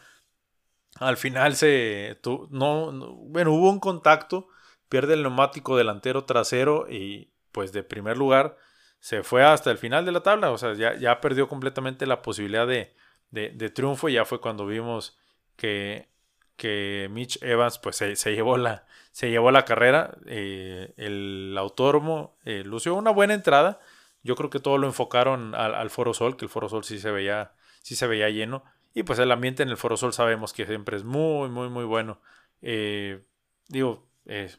Al 1.01 1.16
final 1.16 1.57
se 1.57 2.18
no, 2.51 2.92
bueno, 3.16 3.53
hubo 3.53 3.70
un 3.70 3.80
contacto, 3.80 4.49
pierde 4.88 5.14
el 5.14 5.22
neumático 5.22 5.76
delantero 5.76 6.24
trasero 6.24 6.86
y 6.88 7.30
pues 7.53 7.72
de 7.72 7.82
primer 7.82 8.16
lugar 8.16 8.57
se 9.01 9.22
fue 9.22 9.45
hasta 9.45 9.70
el 9.70 9.78
final 9.78 10.07
de 10.07 10.12
la 10.12 10.22
tabla, 10.22 10.51
o 10.51 10.57
sea, 10.59 10.72
ya, 10.74 10.97
ya 10.97 11.20
perdió 11.20 11.49
completamente 11.49 12.07
la 12.07 12.22
posibilidad 12.22 12.66
de, 12.66 12.95
de, 13.30 13.70
triunfo. 13.70 14.09
Y 14.09 14.14
ya 14.14 14.24
fue 14.24 14.40
cuando 14.40 14.66
vimos 14.66 15.18
que, 15.57 16.09
que 16.57 17.09
Mitch 17.11 17.42
Evans 17.42 17.78
pues 17.78 17.97
se, 17.97 18.14
llevó, 18.34 18.57
la, 18.57 18.86
se 19.12 19.30
llevó 19.30 19.51
la 19.51 19.64
carrera, 19.64 20.16
eh, 20.26 20.95
el 20.97 21.55
autódromo 21.59 22.38
eh, 22.45 22.62
lució 22.64 22.95
una 22.95 23.11
buena 23.11 23.34
entrada, 23.34 23.80
yo 24.22 24.36
creo 24.36 24.49
que 24.49 24.61
todo 24.61 24.78
lo 24.78 24.86
enfocaron 24.86 25.55
al, 25.55 25.90
Foro 25.90 26.14
Sol, 26.14 26.36
que 26.36 26.47
el 26.47 26.49
Foro 26.49 26.70
Sol 26.70 26.82
sí 26.82 26.99
se 26.99 27.11
veía, 27.11 27.53
sí 27.82 27.95
se 27.95 28.07
veía 28.07 28.30
lleno. 28.30 28.64
Y 28.95 29.03
pues 29.03 29.18
el 29.18 29.32
ambiente 29.32 29.64
en 29.64 29.68
el 29.68 29.76
Foro 29.76 29.97
Sol 29.97 30.12
sabemos 30.12 30.53
que 30.53 30.66
siempre 30.66 30.97
es 30.97 31.05
muy, 31.05 31.49
muy, 31.49 31.68
muy 31.68 31.84
bueno. 31.84 32.20
Eh, 32.62 33.24
digo, 33.68 34.07
eh, 34.24 34.51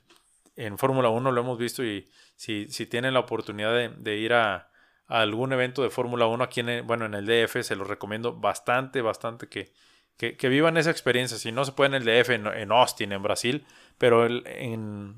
en 0.58 0.78
Fórmula 0.78 1.10
1 1.10 1.32
lo 1.32 1.42
hemos 1.42 1.58
visto 1.58 1.84
y 1.84 2.10
si, 2.36 2.68
si 2.70 2.86
tienen 2.86 3.14
la 3.14 3.22
oportunidad 3.22 3.74
de, 3.90 4.18
ir 4.18 4.34
a, 4.34 4.70
algún 5.08 5.54
evento 5.54 5.84
de 5.84 5.90
Fórmula 5.90 6.26
1 6.28 6.44
aquí 6.44 6.60
en, 6.60 6.86
bueno, 6.86 7.06
en 7.06 7.14
el 7.14 7.26
DF, 7.26 7.62
se 7.64 7.76
los 7.76 7.88
recomiendo 7.88 8.34
bastante, 8.34 9.02
bastante 9.02 9.48
que, 9.48 9.72
que, 10.18 10.50
vivan 10.50 10.78
esa 10.78 10.92
experiencia. 10.92 11.38
Si 11.38 11.52
no 11.52 11.64
se 11.64 11.72
puede 11.72 11.96
en 11.96 12.02
el 12.02 12.06
DF, 12.06 12.30
en, 12.32 12.72
Austin, 12.72 13.14
en 13.14 13.24
Brasil, 13.24 13.66
pero 13.98 14.26
en, 14.26 15.16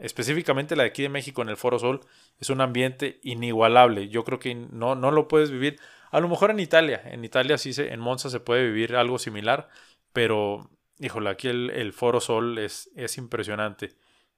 específicamente 0.00 0.76
la 0.76 0.84
de 0.84 0.90
aquí 0.90 1.02
de 1.02 1.08
México, 1.08 1.42
en 1.42 1.48
el 1.48 1.56
Foro 1.56 1.78
Sol, 1.78 2.00
es 2.38 2.48
un 2.48 2.60
ambiente 2.60 3.20
inigualable. 3.22 4.08
Yo 4.08 4.24
creo 4.24 4.38
que 4.38 4.54
no, 4.54 4.94
no 4.94 5.10
lo 5.10 5.28
puedes 5.28 5.50
vivir. 5.50 5.78
A 6.10 6.20
lo 6.20 6.28
mejor 6.28 6.50
en 6.50 6.60
Italia, 6.60 7.02
en 7.04 7.24
Italia 7.24 7.58
sí, 7.58 7.72
se, 7.72 7.92
en 7.92 8.00
Monza 8.00 8.30
se 8.30 8.40
puede 8.40 8.64
vivir 8.66 8.96
algo 8.96 9.18
similar, 9.18 9.68
pero, 10.12 10.70
híjole, 10.98 11.30
aquí 11.30 11.48
el, 11.48 11.92
Foro 11.92 12.20
Sol 12.20 12.58
es, 12.58 12.90
es 12.96 13.18
impresionante. 13.18 13.94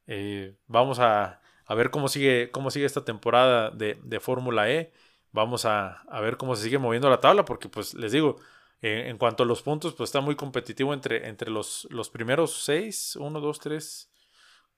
Eh, 0.06 0.56
vamos 0.66 0.98
a, 0.98 1.40
a, 1.66 1.74
ver 1.74 1.90
cómo 1.90 2.08
sigue, 2.08 2.50
cómo 2.50 2.70
sigue 2.70 2.86
esta 2.86 3.04
temporada 3.04 3.70
de, 3.70 3.98
de 4.02 4.20
Fórmula 4.20 4.70
E. 4.70 4.92
Vamos 5.32 5.64
a, 5.66 6.02
a 6.08 6.20
ver 6.20 6.36
cómo 6.36 6.56
se 6.56 6.64
sigue 6.64 6.78
moviendo 6.78 7.10
la 7.10 7.20
tabla, 7.20 7.44
porque 7.44 7.68
pues 7.68 7.94
les 7.94 8.12
digo, 8.12 8.36
eh, 8.80 9.06
en 9.08 9.18
cuanto 9.18 9.42
a 9.42 9.46
los 9.46 9.62
puntos, 9.62 9.94
pues 9.94 10.08
está 10.08 10.20
muy 10.20 10.36
competitivo 10.36 10.94
entre, 10.94 11.28
entre 11.28 11.50
los, 11.50 11.86
los 11.90 12.10
primeros 12.10 12.62
seis, 12.64 13.16
uno, 13.16 13.40
dos, 13.40 13.58
tres, 13.58 14.10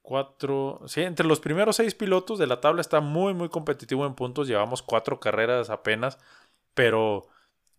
cuatro, 0.03 0.81
sí, 0.87 1.03
entre 1.03 1.27
los 1.27 1.41
primeros 1.41 1.77
seis 1.77 1.95
pilotos 1.95 2.39
de 2.39 2.47
la 2.47 2.61
tabla 2.61 2.81
está 2.81 3.01
muy, 3.01 3.35
muy 3.35 3.49
competitivo 3.51 4.07
en 4.07 4.15
puntos. 4.15 4.49
Llevamos 4.49 4.83
cuatro 4.83 5.21
carreras 5.21 5.71
apenas, 5.71 6.19
pero 6.75 7.29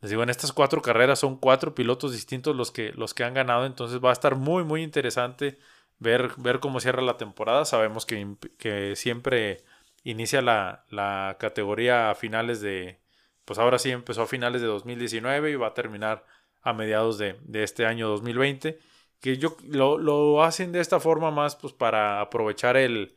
les 0.02 0.10
digo, 0.12 0.24
en 0.24 0.30
estas 0.30 0.54
cuatro 0.54 0.82
carreras 0.82 1.20
son 1.20 1.38
cuatro 1.38 1.76
pilotos 1.76 2.12
distintos 2.14 2.56
los 2.56 2.72
que, 2.72 2.92
los 2.94 3.14
que 3.14 3.24
han 3.24 3.34
ganado, 3.34 3.66
entonces 3.66 4.00
va 4.04 4.10
a 4.10 4.14
estar 4.14 4.36
muy, 4.36 4.64
muy 4.64 4.84
interesante 4.84 5.58
ver, 6.00 6.32
ver 6.38 6.60
cómo 6.60 6.80
cierra 6.80 7.02
la 7.02 7.18
temporada. 7.18 7.66
Sabemos 7.66 8.06
que, 8.06 8.36
que 8.58 8.96
siempre 8.96 9.64
inicia 10.04 10.42
la, 10.42 10.86
la 10.90 11.38
categoría 11.40 12.10
a 12.10 12.16
finales 12.16 12.62
de, 12.62 13.02
pues 13.46 13.60
ahora 13.60 13.80
sí 13.80 13.92
empezó 13.92 14.24
a 14.24 14.28
finales 14.28 14.62
de 14.62 14.68
2019 14.68 15.52
y 15.52 15.56
va 15.56 15.68
a 15.68 15.74
terminar 15.74 16.26
a 16.62 16.74
mediados 16.74 17.18
de, 17.18 17.38
este 17.54 17.86
año 17.86 18.08
2020. 18.08 18.80
Que 19.20 19.38
yo 19.38 19.58
lo, 19.68 20.44
hacen 20.44 20.72
de 20.72 20.80
esta 20.80 21.00
forma 21.00 21.32
más 21.32 21.56
pues 21.56 21.74
para 21.74 22.22
aprovechar 22.22 22.78
el, 22.78 23.16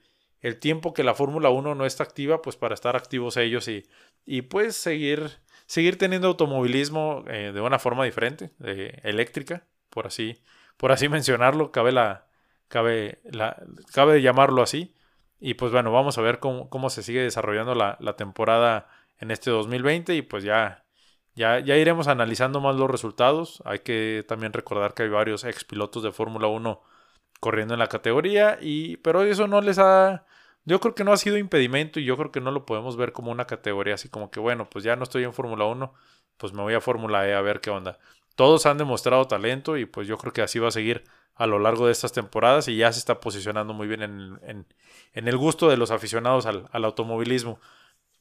tiempo 0.61 0.93
que 0.93 1.05
la 1.05 1.15
Fórmula 1.15 1.49
1 1.51 1.75
no 1.75 1.87
está 1.87 2.03
activa, 2.05 2.43
pues 2.43 2.57
para 2.57 2.75
estar 2.75 2.97
activos 2.97 3.37
ellos 3.39 3.67
y, 3.69 3.87
y 4.27 4.43
pues 4.43 4.77
seguir, 4.77 5.39
seguir 5.67 5.99
teniendo 5.99 6.29
automovilismo 6.29 7.25
eh, 7.29 7.53
de 7.53 7.61
una 7.61 7.79
forma 7.79 8.05
diferente, 8.05 8.53
eléctrica, 9.03 9.67
por 9.91 10.07
así, 10.07 10.43
por 10.77 10.93
así 10.93 11.09
mencionarlo, 11.11 11.73
cabe 11.73 11.93
la, 11.93 12.27
cabe 12.69 13.21
la, 13.25 13.63
cabe 13.93 14.23
llamarlo 14.23 14.63
así. 14.63 14.95
Y 15.41 15.55
pues 15.55 15.73
bueno, 15.73 15.93
vamos 15.93 16.17
a 16.17 16.23
ver 16.23 16.39
cómo, 16.39 16.71
cómo 16.71 16.91
se 16.91 17.03
sigue 17.03 17.21
desarrollando 17.23 17.75
la, 17.75 17.99
la 18.01 18.17
temporada 18.17 18.89
en 19.19 19.31
este 19.31 19.51
2020 19.51 20.15
y 20.15 20.23
pues 20.23 20.45
ya, 20.45 20.85
ya, 21.35 21.59
ya 21.61 21.77
iremos 21.77 22.09
analizando 22.09 22.61
más 22.61 22.77
los 22.77 22.91
resultados. 22.91 23.63
Hay 23.65 23.81
que 23.81 24.25
también 24.27 24.53
recordar 24.53 24.95
que 24.95 25.05
hay 25.05 25.09
varios 25.09 25.45
ex 25.45 25.65
pilotos 25.65 26.03
de 26.03 26.13
Fórmula 26.13 26.47
1 26.49 26.83
corriendo 27.41 27.75
en 27.75 27.81
la 27.81 27.89
categoría 27.89 28.59
y 28.61 28.97
pero 28.99 29.23
eso 29.23 29.47
no 29.47 29.61
les 29.61 29.79
ha 29.79 30.25
yo 30.65 30.81
creo 30.81 30.95
que 30.95 31.05
no 31.05 31.13
ha 31.13 31.17
sido 31.17 31.39
impedimento 31.39 32.01
y 32.01 32.05
yo 32.05 32.17
creo 32.17 32.33
que 32.33 32.41
no 32.41 32.51
lo 32.51 32.67
podemos 32.67 32.97
ver 32.97 33.13
como 33.13 33.31
una 33.31 33.47
categoría 33.47 33.95
así 33.95 34.09
como 34.09 34.31
que 34.31 34.41
bueno, 34.41 34.69
pues 34.71 34.85
ya 34.85 34.97
no 34.97 35.05
estoy 35.05 35.25
en 35.25 35.33
Fórmula 35.33 35.65
1, 35.67 35.93
pues 36.37 36.53
me 36.53 36.63
voy 36.63 36.75
a 36.75 36.81
Fórmula 36.81 37.29
E 37.29 37.35
a 37.35 37.41
ver 37.41 37.61
qué 37.61 37.71
onda. 37.71 37.99
Todos 38.37 38.67
han 38.67 38.79
demostrado 38.79 39.27
talento 39.27 39.77
y 39.77 39.87
pues 39.87 40.09
yo 40.09 40.19
creo 40.19 40.33
que 40.33 40.43
así 40.43 40.59
va 40.59 40.69
a 40.69 40.73
seguir 40.73 41.05
a 41.37 41.47
lo 41.47 41.59
largo 41.59 41.87
de 41.87 41.93
estas 41.93 42.13
temporadas 42.13 42.69
y 42.69 42.77
ya 42.77 42.93
se 42.93 42.99
está 42.99 43.21
posicionando 43.21 43.75
muy 43.75 43.89
bien 43.89 44.03
en, 44.03 44.67
en, 45.13 45.29
el 45.29 45.37
gusto 45.37 45.69
de 45.69 45.77
los 45.77 45.91
aficionados 45.91 46.47
al, 46.47 46.69
al 46.73 46.85
automovilismo. 46.85 47.59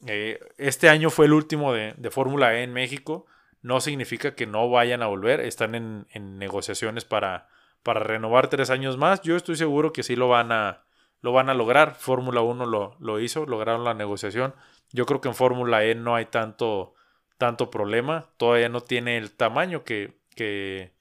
Eh, 0.08 0.40
este 0.58 0.90
año 0.90 1.10
fue 1.10 1.26
el 1.26 1.34
último 1.34 1.74
de, 1.74 1.94
Fórmula 2.12 2.56
E 2.56 2.64
en 2.64 2.74
México. 2.74 3.26
No 3.62 3.80
significa 3.80 4.36
que 4.36 4.48
no 4.48 4.70
vayan 4.70 5.02
a 5.02 5.08
volver. 5.08 5.40
Están 5.40 5.76
en, 5.76 6.38
negociaciones 6.38 7.06
para, 7.06 7.48
para, 7.84 8.02
renovar 8.02 8.50
tres 8.50 8.70
años 8.70 8.98
más. 8.98 9.22
Yo 9.22 9.36
estoy 9.36 9.56
seguro 9.56 9.94
que 9.94 10.04
sí 10.04 10.16
lo 10.16 10.28
van 10.28 10.52
a, 10.52 10.84
lo 11.24 11.32
van 11.32 11.50
a 11.50 11.56
lograr. 11.56 11.96
Fórmula 11.96 12.42
1 12.42 12.68
lo, 12.68 12.96
lo, 13.00 13.20
hizo, 13.20 13.48
lograron 13.48 13.84
la 13.84 13.96
negociación. 13.96 14.54
Yo 14.92 15.08
creo 15.08 15.22
que 15.22 15.30
en 15.30 15.36
Fórmula 15.36 15.84
E 15.84 15.96
no 15.96 16.16
hay 16.16 16.26
tanto, 16.26 16.94
tanto 17.40 17.72
problema. 17.72 18.30
Todavía 18.38 18.70
no 18.70 18.82
tiene 18.82 19.18
el 19.18 19.32
tamaño 19.32 19.84
que, 19.84 20.20
que 20.36 20.94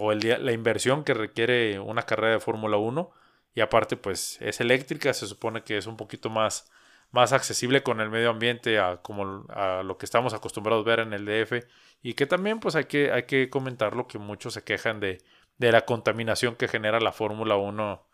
o 0.00 0.10
el, 0.10 0.44
la 0.44 0.52
inversión 0.52 1.04
que 1.04 1.14
requiere 1.14 1.78
una 1.78 2.02
carrera 2.02 2.32
de 2.32 2.40
Fórmula 2.40 2.78
1. 2.78 3.10
Y 3.54 3.60
aparte, 3.60 3.96
pues 3.98 4.40
es 4.40 4.60
eléctrica, 4.60 5.12
se 5.12 5.26
supone 5.26 5.62
que 5.62 5.76
es 5.76 5.86
un 5.86 5.98
poquito 5.98 6.30
más 6.30 6.72
más 7.12 7.34
accesible 7.34 7.82
con 7.82 8.00
el 8.00 8.08
medio 8.08 8.30
ambiente 8.30 8.78
a, 8.78 9.02
como 9.02 9.44
a 9.50 9.82
lo 9.84 9.98
que 9.98 10.06
estamos 10.06 10.32
acostumbrados 10.32 10.86
a 10.86 10.88
ver 10.88 11.00
en 11.00 11.12
el 11.12 11.26
DF 11.26 11.66
y 12.02 12.14
que 12.14 12.24
también 12.24 12.58
pues 12.58 12.74
hay 12.74 12.86
que, 12.86 13.12
hay 13.12 13.24
que 13.24 13.50
comentarlo 13.50 14.08
que 14.08 14.18
muchos 14.18 14.54
se 14.54 14.64
quejan 14.64 14.98
de, 14.98 15.18
de 15.58 15.72
la 15.72 15.82
contaminación 15.82 16.56
que 16.56 16.68
genera 16.68 17.00
la 17.00 17.12
Fórmula 17.12 17.56
1 17.56 18.06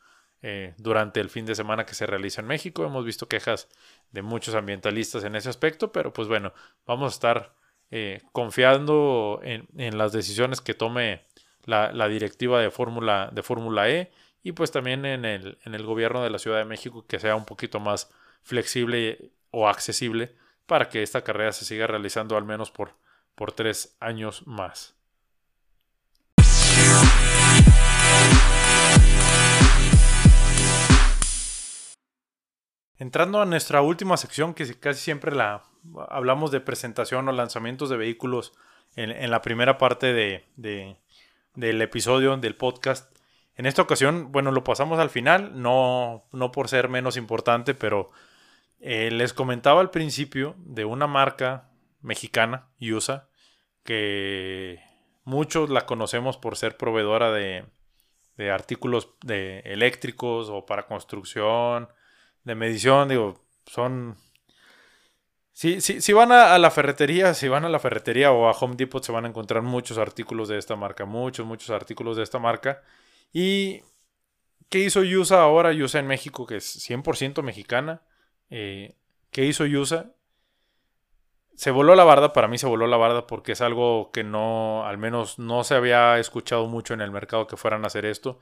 eh, 0.43 0.75
durante 0.79 1.21
el 1.21 1.31
fin 1.31 1.47
de 1.47 1.55
semana 1.55 1.85
que 1.85 1.95
se 1.95 2.07
realiza 2.07 2.41
en 2.41 2.47
México. 2.47 2.85
Hemos 2.85 3.05
visto 3.05 3.29
quejas 3.29 3.69
de 4.13 4.23
muchos 4.23 4.55
ambientalistas 4.55 5.25
en 5.25 5.35
ese 5.35 5.49
aspecto, 5.49 5.93
pero 5.93 6.13
pues 6.13 6.29
bueno, 6.29 6.53
vamos 6.87 7.13
a 7.13 7.15
estar 7.15 7.55
eh, 7.91 8.23
confiando 8.33 9.41
en, 9.43 9.99
las 9.99 10.13
decisiones 10.13 10.61
que 10.61 10.75
tome 10.75 11.23
la, 11.65 11.93
la 11.93 12.09
directiva 12.09 12.61
de 12.61 12.71
Fórmula 12.71 13.31
de 13.33 13.43
Fórmula 13.43 13.91
E 13.91 14.13
y 14.43 14.53
pues 14.53 14.71
también 14.71 15.05
en 15.05 15.25
el, 15.25 15.59
en 15.65 15.75
el 15.75 15.85
gobierno 15.85 16.23
de 16.23 16.31
la 16.31 16.39
Ciudad 16.39 16.59
de 16.59 16.65
México 16.65 17.05
que 17.07 17.19
sea 17.19 17.35
un 17.35 17.45
poquito 17.45 17.81
más 17.81 18.11
flexible 18.43 19.33
o 19.51 19.69
accesible 19.69 20.37
para 20.67 20.89
que 20.89 21.03
esta 21.03 21.23
carrera 21.23 21.53
se 21.53 21.65
siga 21.65 21.87
realizando 21.87 22.37
al 22.37 22.45
menos 22.45 22.71
por, 22.71 22.95
por 23.35 23.53
tres 23.53 23.97
años 24.01 24.47
más. 24.47 24.95
Entrando 32.99 33.41
a 33.41 33.47
nuestra 33.47 33.81
última 33.81 34.17
sección, 34.17 34.55
que 34.55 34.75
casi 34.75 35.01
siempre 35.01 35.35
la 35.35 35.63
hablamos 36.09 36.51
de 36.51 36.61
presentación 36.61 37.29
o 37.29 37.33
lanzamientos 37.33 37.91
de 37.91 37.97
vehículos 37.97 38.53
en, 38.97 39.31
la 39.31 39.41
primera 39.43 39.79
parte 39.79 40.13
de, 40.13 40.97
del 41.55 41.83
episodio 41.83 42.37
del 42.37 42.57
podcast. 42.57 43.17
En 43.55 43.67
esta 43.67 43.83
ocasión, 43.83 44.33
bueno, 44.33 44.51
lo 44.51 44.65
pasamos 44.65 44.99
al 44.99 45.11
final, 45.11 45.61
no, 45.61 46.25
no 46.33 46.51
por 46.51 46.69
ser 46.69 46.89
menos 46.89 47.17
importante, 47.17 47.75
pero 47.75 48.11
eh, 48.81 49.11
les 49.13 49.33
comentaba 49.33 49.81
al 49.81 49.91
principio 49.91 50.57
de 50.59 50.85
una 50.85 51.07
marca 51.07 51.71
mexicana, 52.01 52.67
USA, 52.81 53.29
que 53.85 54.81
muchos 55.25 55.71
la 55.71 55.87
conocemos 55.87 56.37
por 56.37 56.57
ser 56.57 56.77
proveedora 56.77 57.31
de, 57.31 57.65
de 58.37 58.51
artículos 58.51 59.11
de 59.23 59.61
eléctricos 59.61 60.49
o 60.49 60.67
para 60.67 60.87
construcción, 60.87 61.89
de 62.49 62.55
medición, 62.57 63.09
digo, 63.09 63.41
son... 63.67 64.17
Si, 65.53 65.81
si, 65.81 66.01
si 66.01 66.13
van 66.13 66.31
a, 66.33 66.57
la 66.59 66.71
ferretería, 66.71 67.35
si 67.35 67.49
van 67.49 67.65
a 67.65 67.69
la 67.69 67.81
ferretería 67.81 68.31
o 68.33 68.49
a 68.49 68.53
Home 68.53 68.77
Depot 68.77 69.03
se 69.03 69.11
van 69.11 69.25
a 69.25 69.29
encontrar 69.29 69.63
muchos 69.63 69.99
artículos 69.99 70.49
de 70.49 70.59
esta 70.59 70.77
marca, 70.77 71.05
muchos, 71.05 71.47
muchos 71.47 71.71
artículos 71.71 72.17
de 72.17 72.23
esta 72.23 72.39
marca. 72.39 72.83
¿Y 73.33 73.83
qué 74.69 74.81
hizo 74.81 75.01
USA 75.01 75.43
ahora? 75.43 75.71
USA 75.71 75.99
en 75.99 76.07
México, 76.07 76.47
que 76.47 76.57
es 76.57 76.89
100% 76.89 77.43
mexicana 77.43 78.03
eh, 78.51 78.95
¿Qué 79.31 79.45
hizo 79.45 79.67
Yusa? 79.67 80.13
Se 81.55 81.71
voló 81.71 81.95
la 81.97 82.05
barda, 82.05 82.33
para 82.33 82.49
mí 82.49 82.57
se 82.57 82.67
voló 82.67 82.87
la 82.87 82.97
barda 82.97 83.27
porque 83.27 83.53
es 83.53 83.61
algo 83.61 84.11
que 84.13 84.23
no, 84.25 84.87
al 84.87 84.97
menos 84.97 85.39
no 85.39 85.65
se 85.65 85.75
había 85.75 86.19
escuchado 86.19 86.67
mucho 86.69 86.95
en 86.95 87.01
el 87.01 87.11
mercado 87.11 87.47
que 87.47 87.57
fueran 87.57 87.85
a 87.85 87.89
hacer 87.89 88.07
esto. 88.07 88.39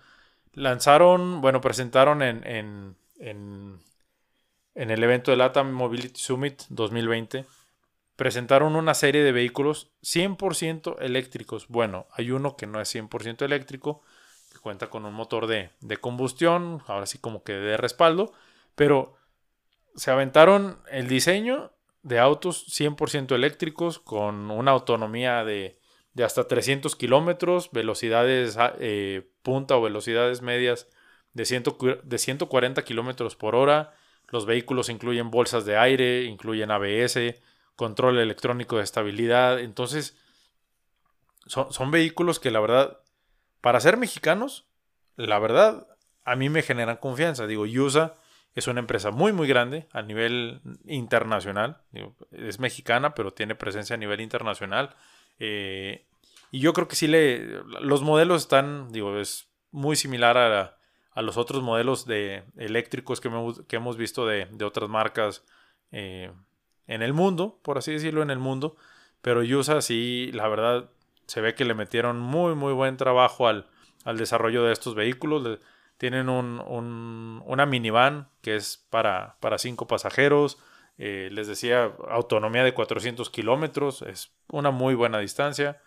lanzaron, 0.53 1.41
bueno, 1.41 1.61
presentaron 1.61 2.23
en, 2.23 2.47
en, 2.47 2.97
en, 3.19 3.79
en 4.77 4.91
el 4.91 5.03
evento 5.03 5.31
de 5.31 5.39
LATAM 5.39 5.73
Mobility 5.73 6.21
Summit 6.21 6.63
2020, 6.69 7.47
presentaron 8.15 8.77
una 8.77 8.95
serie 8.95 9.25
de 9.25 9.33
vehículos 9.33 9.91
100% 10.03 10.97
eléctricos. 11.01 11.67
Bueno, 11.69 12.07
hay 12.13 12.31
uno 12.31 12.57
que 12.57 12.67
no 12.67 12.81
es 12.81 12.95
100% 12.95 13.43
eléctrico, 13.45 14.03
que 14.53 14.59
cuenta 14.59 14.89
con 14.89 15.05
un 15.05 15.15
motor 15.15 15.47
de, 15.47 15.71
de, 15.81 15.97
combustión, 15.97 16.83
ahora 16.87 17.07
sí 17.07 17.19
como 17.19 17.43
que 17.43 17.55
de 17.55 17.77
respaldo, 17.77 18.33
pero 18.75 19.17
se 19.97 20.11
aventaron 20.11 20.79
el 20.91 21.09
diseño 21.09 21.73
de 22.03 22.19
autos 22.19 22.67
100% 22.69 23.35
eléctricos 23.35 23.99
con 23.99 24.51
una 24.51 24.71
autonomía 24.71 25.43
de, 25.45 25.79
de 26.13 26.25
hasta 26.25 26.47
300 26.47 26.97
kilómetros, 26.97 27.71
velocidades 27.73 28.57
eh, 28.79 29.29
punta 29.43 29.77
o 29.77 29.83
velocidades 29.83 30.41
medias 30.43 30.89
de, 31.33 31.45
de 32.05 32.19
140 32.19 32.83
kilómetros 32.85 33.37
por 33.37 33.55
hora. 33.55 33.95
Los 34.29 34.47
vehículos 34.47 34.89
incluyen 34.89 35.31
bolsas 35.31 35.65
de 35.65 35.77
aire, 35.77 36.25
incluyen 36.25 36.71
ABS, 36.71 37.37
control 37.77 38.19
electrónico 38.19 38.77
de 38.77 38.83
estabilidad. 38.83 39.61
Entonces, 39.61 40.17
son, 41.47 41.73
son 41.73 41.91
vehículos 41.91 42.41
que 42.41 42.51
la 42.51 42.61
verdad, 42.61 43.01
para 43.61 43.81
ser 43.81 43.97
mexicanos, 43.97 44.67
la 45.17 45.39
verdad, 45.39 45.87
a 46.25 46.37
mí 46.37 46.49
me 46.49 46.63
generan 46.63 46.97
confianza. 46.97 47.47
Digo, 47.47 47.63
USA 47.63 48.17
es 48.57 48.67
una 48.67 48.81
empresa 48.81 49.11
muy, 49.11 49.33
muy 49.33 49.47
grande 49.47 49.87
a 49.93 50.03
nivel 50.03 50.61
internacional. 50.87 51.83
es 52.33 52.59
mexicana, 52.59 53.15
pero 53.15 53.33
tiene 53.33 53.55
presencia 53.55 53.95
a 53.95 53.99
nivel 53.99 54.21
internacional. 54.23 54.97
Eh, 55.39 56.07
y 56.51 56.61
yo 56.61 56.73
creo 56.73 56.89
que 56.89 56.97
sí 56.97 57.07
le. 57.07 57.63
Los 57.83 58.03
modelos 58.03 58.43
están, 58.43 58.91
digo, 58.93 59.19
es 59.19 59.49
muy 59.71 59.95
similar 59.95 60.39
a, 60.39 60.76
a 61.17 61.23
los 61.23 61.39
otros 61.39 61.63
modelos 61.63 62.05
de 62.05 62.45
eléctricos 62.59 63.23
que, 63.23 63.29
hemos 63.77 63.97
visto 63.97 64.27
de, 64.27 64.47
otras 64.63 64.91
marcas 64.91 65.43
eh, 65.91 66.31
en 66.87 67.01
el 67.01 67.15
mundo, 67.15 67.59
por 67.63 67.79
así 67.79 67.91
decirlo, 67.91 68.23
en 68.23 68.29
el 68.29 68.39
mundo. 68.39 68.77
Pero 69.23 69.41
USA 69.41 69.81
sí, 69.81 70.31
la 70.35 70.47
verdad, 70.47 70.91
se 71.27 71.41
ve 71.41 71.55
que 71.55 71.65
le 71.65 71.73
metieron 71.73 72.21
muy, 72.21 72.55
muy 72.55 72.75
buen 72.75 72.99
trabajo 72.99 73.49
al, 73.49 73.67
desarrollo 74.19 74.63
de 74.65 74.75
estos 74.75 74.95
vehículos. 74.95 75.59
Tienen 75.97 76.29
un, 76.29 77.43
una 77.47 77.65
minivan 77.65 78.29
que 78.43 78.57
es 78.57 78.87
para, 78.91 79.37
para 79.41 79.57
cinco 79.57 79.87
pasajeros. 79.87 80.59
Eh, 80.99 81.31
les 81.33 81.47
decía, 81.47 81.95
autonomía 82.11 82.63
de 82.63 82.75
400 82.75 83.31
kilómetros. 83.31 84.03
Es 84.03 84.33
una 84.49 84.71
muy 84.71 84.95
buena 84.95 85.19
distancia. 85.19 85.81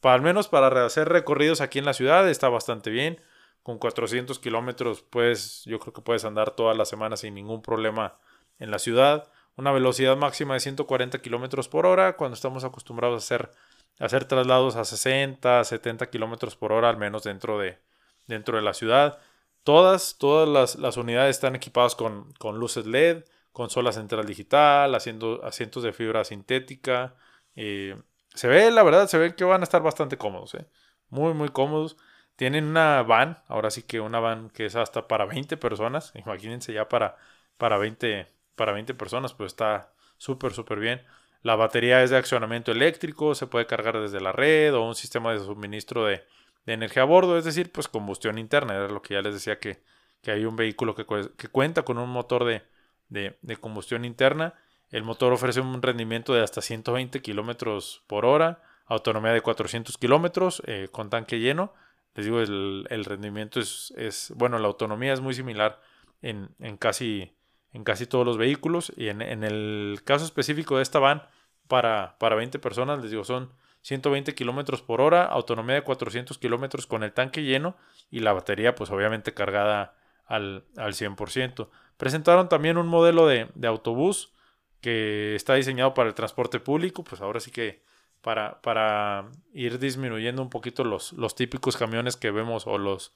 Para, 0.00 0.16
al 0.16 0.20
menos 0.20 0.48
para 0.48 0.84
hacer 0.84 1.08
recorridos 1.08 1.62
aquí 1.62 1.78
en 1.78 1.86
la 1.86 1.94
ciudad 1.94 2.28
está 2.28 2.50
bastante 2.50 2.90
bien. 2.90 3.22
Con 3.66 3.78
400 3.78 4.38
kilómetros, 4.38 5.02
pues 5.02 5.64
yo 5.64 5.80
creo 5.80 5.92
que 5.92 6.00
puedes 6.00 6.24
andar 6.24 6.52
toda 6.52 6.72
la 6.74 6.84
semana 6.84 7.16
sin 7.16 7.34
ningún 7.34 7.62
problema 7.62 8.16
en 8.60 8.70
la 8.70 8.78
ciudad. 8.78 9.28
Una 9.56 9.72
velocidad 9.72 10.16
máxima 10.16 10.54
de 10.54 10.60
140 10.60 11.18
kilómetros 11.18 11.66
por 11.66 11.84
hora 11.84 12.16
cuando 12.16 12.36
estamos 12.36 12.62
acostumbrados 12.62 13.14
a 13.14 13.24
hacer, 13.24 13.50
a 13.98 14.04
hacer 14.04 14.24
traslados 14.26 14.76
a 14.76 14.84
60, 14.84 15.64
70 15.64 16.08
kilómetros 16.10 16.54
por 16.54 16.70
hora, 16.70 16.90
al 16.90 16.96
menos 16.96 17.24
dentro 17.24 17.58
de, 17.58 17.80
dentro 18.28 18.56
de 18.56 18.62
la 18.62 18.72
ciudad. 18.72 19.18
Todas, 19.64 20.16
todas 20.16 20.76
las, 20.78 20.96
unidades 20.96 21.34
están 21.34 21.56
equipadas 21.56 21.96
con, 21.96 22.34
luces 22.54 22.86
LED, 22.86 23.24
consola 23.50 23.90
central 23.90 24.26
digital, 24.26 24.94
asientos 24.94 25.82
de 25.82 25.92
fibra 25.92 26.22
sintética. 26.22 27.16
Eh, 27.56 28.00
se 28.32 28.46
ve, 28.46 28.70
la 28.70 28.84
verdad, 28.84 29.08
se 29.08 29.18
ve 29.18 29.34
que 29.34 29.42
van 29.42 29.62
a 29.62 29.64
estar 29.64 29.82
bastante 29.82 30.16
cómodos. 30.16 30.54
¿eh? 30.54 30.68
Muy, 31.08 31.34
muy 31.34 31.48
cómodos. 31.48 31.96
Tienen 32.36 32.66
una 32.66 33.02
van, 33.02 33.42
ahora 33.48 33.70
sí 33.70 33.82
que 33.82 34.00
una 34.00 34.20
van 34.20 34.50
que 34.50 34.66
es 34.66 34.76
hasta 34.76 35.08
para 35.08 35.24
20 35.24 35.56
personas. 35.56 36.12
Imagínense 36.14 36.72
ya 36.72 36.88
para, 36.88 37.16
para, 37.56 37.78
20, 37.78 38.26
para 38.54 38.72
20 38.72 38.94
personas, 38.94 39.32
pues 39.34 39.52
está 39.52 39.92
súper, 40.18 40.52
súper 40.52 40.78
bien. 40.78 41.02
La 41.42 41.56
batería 41.56 42.02
es 42.02 42.10
de 42.10 42.16
accionamiento 42.16 42.72
eléctrico, 42.72 43.34
se 43.34 43.46
puede 43.46 43.66
cargar 43.66 44.00
desde 44.00 44.20
la 44.20 44.32
red 44.32 44.74
o 44.74 44.82
un 44.82 44.94
sistema 44.94 45.32
de 45.32 45.38
suministro 45.38 46.04
de, 46.04 46.24
energía 46.66 47.02
a 47.02 47.06
bordo, 47.06 47.38
es 47.38 47.44
decir, 47.44 47.70
pues 47.70 47.86
combustión 47.86 48.38
interna, 48.38 48.74
era 48.74 48.88
lo 48.88 49.00
que 49.00 49.14
ya 49.14 49.22
les 49.22 49.34
decía 49.34 49.60
que, 49.60 49.80
que 50.20 50.32
hay 50.32 50.44
un 50.44 50.56
vehículo 50.56 50.96
que, 50.96 51.06
que, 51.36 51.48
cuenta 51.48 51.84
con 51.84 51.98
un 51.98 52.10
motor 52.10 52.44
de, 52.44 52.62
de, 53.08 53.56
combustión 53.58 54.04
interna. 54.04 54.54
El 54.90 55.04
motor 55.04 55.32
ofrece 55.32 55.60
un 55.60 55.80
rendimiento 55.80 56.34
de 56.34 56.42
hasta 56.42 56.60
120 56.60 57.22
kilómetros 57.22 58.02
por 58.08 58.24
hora, 58.24 58.60
autonomía 58.86 59.32
de 59.32 59.40
400 59.40 59.96
kilómetros 59.98 60.62
eh, 60.66 60.88
con 60.90 61.10
tanque 61.10 61.38
lleno. 61.38 61.72
Les 62.16 62.24
digo, 62.24 62.40
el, 62.40 63.04
rendimiento 63.04 63.60
es, 63.60 64.32
bueno, 64.36 64.58
la 64.58 64.66
autonomía 64.66 65.12
es 65.12 65.20
muy 65.20 65.34
similar 65.34 65.80
en, 66.22 66.48
casi, 66.78 67.32
en 67.72 67.84
casi 67.84 68.06
todos 68.06 68.26
los 68.26 68.38
vehículos. 68.38 68.92
Y 68.96 69.08
en, 69.08 69.22
en, 69.22 69.44
el 69.44 70.00
caso 70.04 70.24
específico 70.24 70.76
de 70.76 70.82
esta 70.82 70.98
van, 70.98 71.22
para, 71.68 72.16
para 72.18 72.34
20 72.36 72.58
personas, 72.58 73.00
les 73.00 73.10
digo, 73.10 73.24
son 73.24 73.52
120 73.82 74.34
kilómetros 74.34 74.82
por 74.82 75.00
hora, 75.00 75.24
autonomía 75.24 75.76
de 75.76 75.82
400 75.82 76.38
kilómetros 76.38 76.86
con 76.86 77.04
el 77.04 77.12
tanque 77.12 77.44
lleno 77.44 77.76
y 78.10 78.20
la 78.20 78.32
batería 78.32 78.74
pues 78.74 78.90
obviamente 78.90 79.32
cargada 79.32 79.94
al, 80.26 80.64
al 80.76 80.94
100%. 80.94 81.68
Presentaron 81.96 82.48
también 82.48 82.78
un 82.78 82.88
modelo 82.88 83.26
de, 83.26 83.48
autobús 83.64 84.32
que 84.80 85.34
está 85.34 85.54
diseñado 85.54 85.94
para 85.94 86.08
el 86.08 86.14
transporte 86.14 86.60
público, 86.60 87.04
pues 87.04 87.20
ahora 87.20 87.40
sí 87.40 87.50
que 87.50 87.82
para, 88.26 88.60
para 88.60 89.30
ir 89.52 89.78
disminuyendo 89.78 90.42
un 90.42 90.50
poquito 90.50 90.82
los, 90.82 91.12
los 91.12 91.36
típicos 91.36 91.76
camiones 91.76 92.16
que 92.16 92.32
vemos 92.32 92.66
o 92.66 92.76
los 92.76 93.12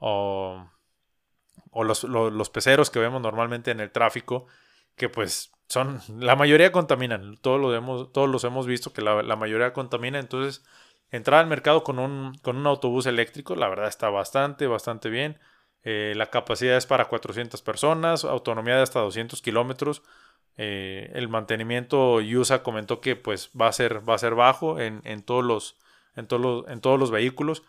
o, 0.00 0.66
los, 1.72 2.02
los, 2.02 2.50
peceros 2.50 2.90
que 2.90 2.98
vemos 2.98 3.22
normalmente 3.22 3.70
en 3.70 3.78
el 3.78 3.92
tráfico, 3.92 4.48
que 4.96 5.08
pues 5.08 5.52
son, 5.68 6.00
la 6.18 6.34
mayoría 6.34 6.72
contaminan, 6.72 7.36
todos, 7.36 7.60
lo 7.60 7.72
hemos, 7.72 8.12
todos 8.12 8.28
los 8.28 8.42
hemos 8.42 8.66
visto 8.66 8.92
que 8.92 9.00
la, 9.00 9.36
mayoría 9.36 9.72
contamina, 9.72 10.18
entonces 10.18 10.64
entrar 11.12 11.38
al 11.38 11.46
mercado 11.46 11.84
con 11.84 12.00
un, 12.00 12.34
con 12.42 12.56
un 12.56 12.66
autobús 12.66 13.06
eléctrico, 13.06 13.54
la 13.54 13.68
verdad 13.68 13.86
está 13.86 14.10
bastante, 14.10 14.66
bastante 14.66 15.08
bien. 15.08 15.38
Eh, 15.84 16.14
la 16.16 16.30
capacidad 16.30 16.76
es 16.76 16.86
para 16.86 17.04
400 17.04 17.62
personas, 17.62 18.24
autonomía 18.24 18.74
de 18.74 18.82
hasta 18.82 18.98
200 18.98 19.40
kilómetros. 19.40 20.02
Eh, 20.58 21.10
el 21.14 21.28
mantenimiento 21.28 22.16
USA 22.16 22.62
comentó 22.62 23.00
que 23.00 23.16
pues 23.16 23.50
va 23.58 23.68
a 23.68 23.72
ser, 23.72 24.06
va 24.08 24.14
a 24.14 24.18
ser 24.18 24.34
bajo 24.34 24.78
en, 24.80 25.22
todos 25.22 25.44
los, 25.44 25.76
en, 26.16 26.26
todos 26.26 26.42
los, 26.42 26.68
en 26.68 26.80
todos 26.80 26.98
los 27.00 27.10
vehículos. 27.10 27.62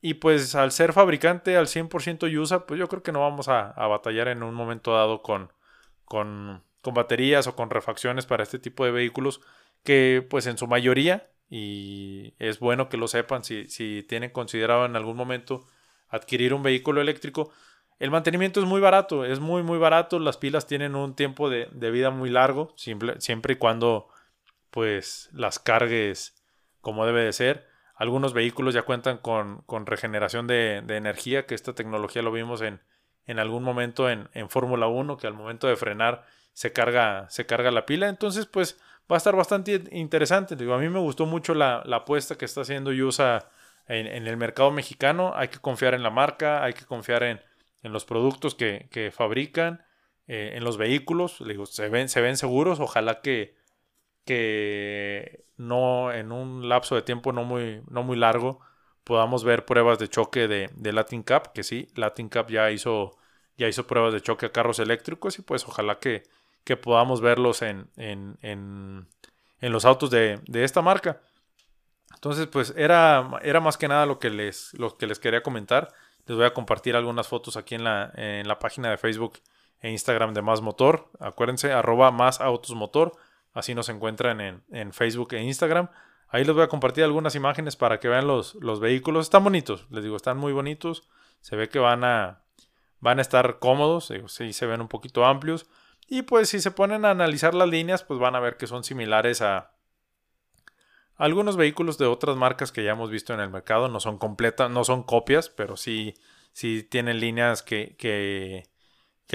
Y 0.00 0.14
pues 0.14 0.54
al 0.54 0.72
ser 0.72 0.92
fabricante 0.92 1.56
al 1.56 1.68
100% 1.68 2.28
USA, 2.38 2.66
pues 2.66 2.78
yo 2.78 2.88
creo 2.88 3.02
que 3.02 3.12
no 3.12 3.20
vamos 3.20 3.48
a, 3.48 3.72
batallar 3.86 4.28
en 4.28 4.42
un 4.42 4.54
momento 4.54 4.92
dado 4.92 5.22
con, 5.22 5.52
con 6.04 6.62
con 6.82 6.94
baterías 6.94 7.46
o 7.46 7.56
con 7.56 7.70
refacciones 7.70 8.26
para 8.26 8.42
este 8.42 8.58
tipo 8.58 8.84
de 8.84 8.90
vehículos 8.90 9.40
que 9.84 10.26
pues 10.28 10.46
en 10.46 10.58
su 10.58 10.66
mayoría, 10.66 11.30
y 11.48 12.34
es 12.38 12.58
bueno 12.58 12.88
que 12.88 12.96
lo 12.96 13.08
sepan 13.08 13.44
si 13.44 14.04
tienen 14.08 14.30
considerado 14.30 14.84
en 14.84 14.96
algún 14.96 15.16
momento 15.16 15.66
adquirir 16.08 16.54
un 16.54 16.62
vehículo 16.62 17.00
eléctrico, 17.00 17.52
el 18.02 18.10
mantenimiento 18.10 18.58
es 18.58 18.66
muy 18.66 18.80
barato, 18.80 19.24
es 19.24 19.38
muy 19.38 19.62
muy 19.62 19.78
barato, 19.78 20.18
las 20.18 20.36
pilas 20.36 20.66
tienen 20.66 20.96
un 20.96 21.14
tiempo 21.14 21.48
de, 21.48 21.68
vida 21.92 22.10
muy 22.10 22.30
largo, 22.30 22.74
siempre, 22.74 23.54
y 23.54 23.56
cuando 23.56 24.08
pues 24.72 25.30
las 25.32 25.60
cargues 25.60 26.34
como 26.80 27.06
debe 27.06 27.22
de 27.22 27.32
ser. 27.32 27.68
Algunos 27.94 28.32
vehículos 28.32 28.74
ya 28.74 28.82
cuentan 28.82 29.18
con, 29.18 29.62
con 29.66 29.86
regeneración 29.86 30.48
de, 30.48 30.82
de, 30.84 30.96
energía, 30.96 31.46
que 31.46 31.54
esta 31.54 31.74
tecnología 31.74 32.22
lo 32.22 32.32
vimos 32.32 32.60
en, 32.60 32.80
en 33.26 33.38
algún 33.38 33.62
momento 33.62 34.10
en, 34.10 34.28
en 34.34 34.50
Fórmula 34.50 34.88
1, 34.88 35.16
que 35.16 35.28
al 35.28 35.34
momento 35.34 35.68
de 35.68 35.76
frenar 35.76 36.26
se 36.54 36.72
carga, 36.72 37.30
se 37.30 37.46
carga 37.46 37.70
la 37.70 37.86
pila. 37.86 38.08
Entonces, 38.08 38.46
pues 38.46 38.80
va 39.08 39.14
a 39.14 39.18
estar 39.18 39.36
bastante 39.36 39.80
interesante. 39.92 40.54
A 40.54 40.78
mí 40.78 40.88
me 40.88 40.98
gustó 40.98 41.24
mucho 41.24 41.54
la, 41.54 41.84
apuesta 41.92 42.34
que 42.34 42.46
está 42.46 42.62
haciendo 42.62 42.90
USA 42.90 43.48
en, 43.86 44.26
el 44.26 44.36
mercado 44.36 44.72
mexicano. 44.72 45.34
Hay 45.36 45.46
que 45.46 45.60
confiar 45.60 45.94
en 45.94 46.02
la 46.02 46.10
marca, 46.10 46.64
hay 46.64 46.72
que 46.72 46.84
confiar 46.84 47.22
en, 47.22 47.40
los 47.82 48.04
productos 48.04 48.54
que, 48.54 49.10
fabrican, 49.12 49.84
eh, 50.28 50.52
en 50.54 50.62
los 50.62 50.76
vehículos. 50.76 51.42
Se 51.70 51.88
ven, 51.88 52.08
se 52.08 52.20
ven 52.20 52.36
seguros. 52.36 52.78
Ojalá 52.78 53.20
que, 53.20 53.56
que 54.24 55.46
no 55.56 56.12
en 56.12 56.30
un 56.30 56.68
lapso 56.68 56.94
de 56.94 57.02
tiempo 57.02 57.32
no 57.32 57.42
muy, 57.42 57.82
no 57.88 58.04
muy 58.04 58.16
largo 58.16 58.60
podamos 59.04 59.44
ver 59.44 59.64
pruebas 59.64 59.98
de 59.98 60.08
choque 60.08 60.48
de, 60.48 60.70
de 60.74 60.92
Latin 60.92 61.22
Cup, 61.22 61.52
que 61.52 61.62
sí, 61.62 61.88
Latin 61.96 62.28
Cup 62.28 62.48
ya 62.48 62.70
hizo, 62.70 63.16
ya 63.56 63.68
hizo 63.68 63.86
pruebas 63.86 64.12
de 64.12 64.20
choque 64.20 64.46
a 64.46 64.52
carros 64.52 64.78
eléctricos 64.78 65.38
y 65.38 65.42
pues 65.42 65.66
ojalá 65.66 65.98
que, 65.98 66.22
que 66.64 66.76
podamos 66.76 67.20
verlos 67.20 67.62
en, 67.62 67.88
en, 67.96 68.38
en, 68.42 69.08
en 69.60 69.72
los 69.72 69.84
autos 69.84 70.10
de, 70.10 70.40
de, 70.46 70.64
esta 70.64 70.82
marca. 70.82 71.20
Entonces, 72.14 72.46
pues 72.46 72.72
era, 72.76 73.28
era 73.42 73.60
más 73.60 73.76
que 73.76 73.88
nada 73.88 74.06
lo 74.06 74.18
que, 74.18 74.30
les, 74.30 74.72
lo 74.74 74.96
que 74.96 75.06
les 75.06 75.18
quería 75.18 75.42
comentar. 75.42 75.92
Les 76.26 76.36
voy 76.36 76.46
a 76.46 76.54
compartir 76.54 76.96
algunas 76.96 77.28
fotos 77.28 77.56
aquí 77.56 77.74
en 77.74 77.84
la, 77.84 78.12
en 78.14 78.46
la 78.46 78.58
página 78.58 78.90
de 78.90 78.98
Facebook 78.98 79.40
e 79.80 79.90
Instagram 79.90 80.34
de 80.34 80.42
Más 80.42 80.60
Motor. 80.60 81.10
Acuérdense, 81.18 81.72
arroba 81.72 82.10
Más 82.10 82.40
Autos 82.40 82.74
Motor. 82.76 83.12
Así 83.52 83.74
nos 83.74 83.88
encuentran 83.88 84.40
en, 84.40 84.62
en 84.70 84.92
Facebook 84.92 85.34
e 85.34 85.42
Instagram. 85.42 85.88
Ahí 86.28 86.44
les 86.44 86.54
voy 86.54 86.64
a 86.64 86.68
compartir 86.68 87.04
algunas 87.04 87.34
imágenes 87.34 87.76
para 87.76 88.00
que 88.00 88.08
vean 88.08 88.26
los, 88.26 88.54
los 88.54 88.80
vehículos. 88.80 89.26
Están 89.26 89.44
bonitos, 89.44 89.86
les 89.90 90.02
digo, 90.02 90.16
están 90.16 90.38
muy 90.38 90.52
bonitos. 90.52 91.08
Se 91.40 91.56
ve 91.56 91.68
que 91.68 91.78
van 91.78 92.04
a, 92.04 92.42
van 93.00 93.18
a 93.18 93.22
estar 93.22 93.58
cómodos, 93.58 94.12
sí 94.28 94.52
se 94.52 94.66
ven 94.66 94.80
un 94.80 94.88
poquito 94.88 95.26
amplios. 95.26 95.66
Y 96.08 96.22
pues 96.22 96.48
si 96.48 96.60
se 96.60 96.70
ponen 96.70 97.04
a 97.04 97.10
analizar 97.10 97.52
las 97.52 97.68
líneas, 97.68 98.04
pues 98.04 98.18
van 98.18 98.34
a 98.34 98.40
ver 98.40 98.56
que 98.56 98.66
son 98.66 98.84
similares 98.84 99.42
a 99.42 99.72
algunos 101.22 101.56
vehículos 101.56 101.98
de 101.98 102.06
otras 102.06 102.36
marcas 102.36 102.72
que 102.72 102.82
ya 102.82 102.90
hemos 102.90 103.08
visto 103.08 103.32
en 103.32 103.38
el 103.38 103.48
mercado. 103.48 103.86
No 103.86 104.00
son 104.00 104.18
completas, 104.18 104.68
no 104.72 104.82
son 104.82 105.04
copias, 105.04 105.48
pero 105.48 105.76
sí, 105.76 106.14
sí 106.52 106.82
tienen 106.82 107.20
líneas 107.20 107.62
que, 107.62 107.94
que, 107.96 108.68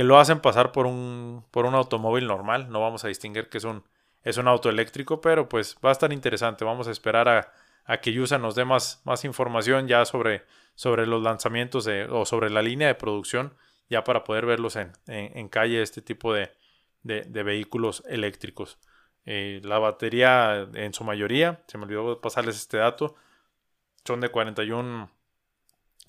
lo 0.04 0.20
hacen 0.20 0.42
pasar 0.42 0.74
por 0.74 0.86
un, 0.86 1.46
por 1.50 1.66
un 1.66 1.76
automóvil 1.76 2.28
normal. 2.28 2.70
No 2.70 2.82
vamos 2.82 3.06
a 3.06 3.08
distinguir 3.08 3.48
que 3.48 3.58
es 3.60 3.64
un, 3.64 3.86
es 4.24 4.36
un 4.36 4.50
auto 4.50 4.70
eléctrico, 4.70 5.22
pero 5.22 5.48
pues 5.48 5.78
va 5.84 5.90
a 5.90 5.94
estar 5.94 6.12
interesante. 6.12 6.66
Vamos 6.66 6.90
a 6.90 6.92
esperar 6.92 7.30
a, 7.86 7.98
que 8.02 8.12
Yusa 8.12 8.38
nos 8.38 8.54
dé 8.54 8.66
más, 8.66 9.02
más 9.06 9.24
información 9.24 9.88
ya 9.88 10.04
sobre, 10.04 10.44
sobre 10.76 11.08
los 11.08 11.24
lanzamientos 11.24 11.88
o 12.10 12.26
sobre 12.26 12.50
la 12.50 12.62
línea 12.62 12.90
de 12.90 12.96
producción, 12.96 13.56
ya 13.90 14.04
para 14.04 14.26
poder 14.26 14.46
verlos 14.46 14.76
en, 14.76 14.92
en, 15.08 15.48
calle, 15.48 15.82
este 15.82 16.02
tipo 16.02 16.34
de, 16.34 16.52
de, 17.04 17.44
vehículos 17.44 18.04
eléctricos. 18.10 18.78
Eh, 19.30 19.60
la 19.66 19.78
batería 19.78 20.68
en 20.74 20.94
su 20.94 21.04
mayoría, 21.04 21.60
se 21.68 21.78
me 21.78 21.84
olvidó 21.84 22.22
pasarles 22.22 22.56
este 22.56 22.78
dato, 22.78 23.14
son 24.06 24.22
de 24.22 24.30
41, 24.30 25.12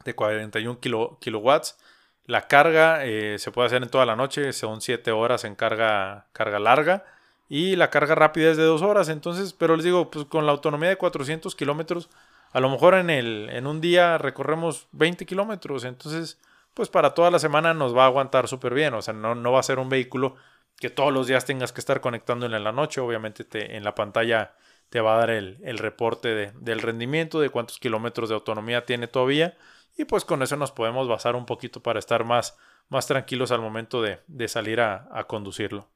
de 0.05 0.15
41 0.15 0.79
kilowatts. 1.21 1.79
La 2.27 2.47
carga 2.47 3.05
eh, 3.05 3.41
se 3.41 3.51
puede 3.51 3.67
hacer 3.67 3.83
en 3.83 3.89
toda 3.89 4.07
la 4.07 4.15
noche, 4.15 4.53
son 4.53 4.81
7 4.81 5.11
horas 5.11 5.43
en 5.43 5.57
carga, 5.57 6.27
carga 6.33 6.61
larga 6.61 7.05
y 7.49 7.75
la 7.75 7.91
carga 7.91 8.15
rápida 8.15 8.53
es 8.53 8.57
de 8.57 8.63
dos 8.63 8.83
horas. 8.83 9.09
Entonces, 9.09 9.53
pero 9.53 9.75
les 9.75 9.85
digo, 9.85 10.13
pues 10.13 10.25
con 10.27 10.47
la 10.47 10.53
autonomía 10.53 10.91
de 10.91 10.97
400 10.97 11.57
kilómetros, 11.57 12.09
a 12.53 12.61
lo 12.61 12.71
mejor 12.71 12.95
en, 12.95 13.11
el, 13.11 13.49
en 13.51 13.67
un 13.67 13.81
día 13.81 14.17
recorremos 14.19 14.87
20 14.93 15.27
kilómetros. 15.27 15.83
Entonces, 15.83 16.39
pues 16.73 16.89
para 16.89 17.15
toda 17.15 17.33
la 17.33 17.41
semana 17.41 17.75
nos 17.75 17.97
va 17.97 18.05
a 18.05 18.07
aguantar 18.07 18.47
súper 18.47 18.75
bien. 18.75 18.95
O 18.95 19.03
sea, 19.03 19.13
no, 19.13 19.35
no 19.35 19.51
va 19.51 19.59
a 19.59 19.65
ser 19.65 19.81
un 19.81 19.89
vehículo 19.89 20.37
que 20.81 20.91
todos 20.91 21.13
los 21.13 21.27
días 21.27 21.45
tengas 21.45 21.73
que 21.73 21.81
estar 21.81 22.01
conectándole 22.01 22.57
en 22.57 22.65
la 22.65 22.73
noche. 22.73 23.01
Obviamente 23.01 23.45
te, 23.45 23.77
en 23.77 23.85
la 23.85 23.95
pantalla 23.95 24.55
te 24.91 25.01
va 25.01 25.15
a 25.15 25.19
dar 25.19 25.31
el, 25.31 25.59
el 25.63 25.79
reporte 25.79 26.29
de, 26.35 26.53
del 26.53 26.81
rendimiento, 26.81 27.41
de 27.41 27.51
cuántos 27.51 27.79
kilómetros 27.79 28.29
de 28.29 28.35
autonomía 28.35 28.87
tiene 28.87 29.07
todavía. 29.07 29.57
Y 29.97 30.05
pues 30.05 30.25
con 30.25 30.43
eso 30.43 30.57
nos 30.57 30.73
podemos 30.73 31.09
basar 31.09 31.35
un 31.35 31.45
poquito 31.45 31.83
para 31.83 31.99
estar 31.99 32.25
más, 32.25 32.57
más 32.89 33.07
tranquilos 33.07 33.51
al 33.51 33.61
momento 33.61 34.01
de, 34.01 34.21
de 34.29 34.49
salir 34.49 34.81
a, 34.81 35.25
conducirlo. 35.27 35.89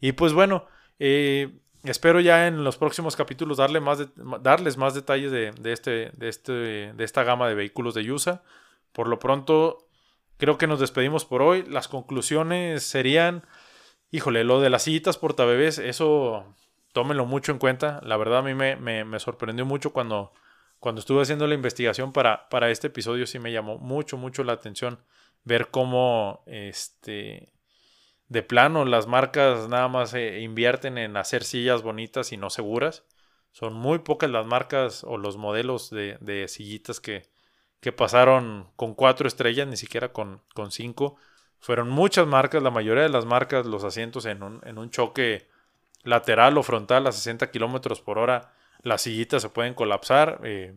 Y 0.00 0.12
pues 0.12 0.34
bueno, 0.34 0.66
eh, 0.98 1.58
espero 1.84 2.20
ya 2.20 2.46
en 2.46 2.64
los 2.64 2.76
próximos 2.76 3.16
capítulos 3.16 3.56
darle 3.56 3.80
más 3.80 4.06
darles 4.42 4.76
más 4.76 4.94
detalles 4.94 5.32
de, 5.32 5.54
este, 5.64 6.10
de, 6.14 6.28
este, 6.28 6.52
de 6.52 7.04
esta 7.04 7.24
gama 7.24 7.48
de 7.48 7.54
vehículos 7.54 7.94
de 7.94 8.04
Yusa. 8.04 8.42
Por 8.92 9.08
lo 9.08 9.18
pronto, 9.18 9.88
creo 10.36 10.58
que 10.58 10.66
nos 10.66 10.80
despedimos 10.80 11.24
por 11.24 11.42
hoy. 11.42 11.64
Las 11.64 11.88
conclusiones 11.88 12.82
serían, 12.82 13.42
híjole, 14.16 14.44
lo 14.44 14.60
de 14.60 14.70
las 14.70 14.82
sillitas 14.82 15.18
portabebés, 15.18 15.78
eso 15.78 16.44
tómenlo 16.92 17.26
mucho 17.26 17.52
en 17.52 17.58
cuenta. 17.58 18.00
La 18.02 18.16
verdad 18.16 18.38
a 18.38 18.42
mí 18.42 18.54
me, 18.54 19.18
sorprendió 19.20 19.66
mucho 19.66 19.92
cuando, 19.92 20.32
estuve 20.96 21.20
haciendo 21.20 21.46
la 21.46 21.54
investigación 21.54 22.12
para, 22.12 22.70
este 22.70 22.86
episodio. 22.86 23.26
Sí 23.26 23.38
me 23.38 23.52
llamó 23.52 23.76
mucho, 23.76 24.16
mucho 24.16 24.44
la 24.44 24.54
atención 24.54 24.98
ver 25.44 25.68
cómo 25.70 26.42
este 26.46 27.52
de 28.28 28.42
plano 28.42 28.84
las 28.84 29.06
marcas 29.06 29.68
nada 29.68 29.88
más 29.88 30.12
eh, 30.14 30.40
invierten 30.40 30.98
en 30.98 31.16
hacer 31.16 31.44
sillas 31.44 31.82
bonitas 31.82 32.32
y 32.32 32.38
no 32.38 32.48
seguras. 32.48 33.04
Son 33.52 33.74
muy 33.74 33.98
pocas 33.98 34.30
las 34.30 34.46
marcas 34.46 35.04
o 35.04 35.18
los 35.18 35.36
modelos 35.36 35.90
de, 35.90 36.46
sillitas 36.48 37.00
que, 37.00 37.28
pasaron 37.94 38.68
con 38.74 38.94
cuatro 38.94 39.28
estrellas, 39.28 39.68
ni 39.68 39.76
siquiera 39.76 40.12
con, 40.12 40.42
cinco. 40.70 41.16
Fueron 41.60 41.88
muchas 41.88 42.26
marcas, 42.26 42.62
la 42.62 42.70
mayoría 42.70 43.02
de 43.02 43.08
las 43.08 43.24
marcas, 43.24 43.66
los 43.66 43.84
asientos 43.84 44.24
en 44.26 44.42
un, 44.42 44.60
en 44.64 44.78
un 44.78 44.90
choque 44.90 45.48
lateral 46.02 46.56
o 46.58 46.62
frontal 46.62 47.06
a 47.06 47.12
60 47.12 47.50
kilómetros 47.50 48.00
por 48.00 48.18
hora, 48.18 48.52
las 48.82 49.02
sillitas 49.02 49.42
se 49.42 49.48
pueden 49.48 49.74
colapsar. 49.74 50.40
Eh, 50.44 50.74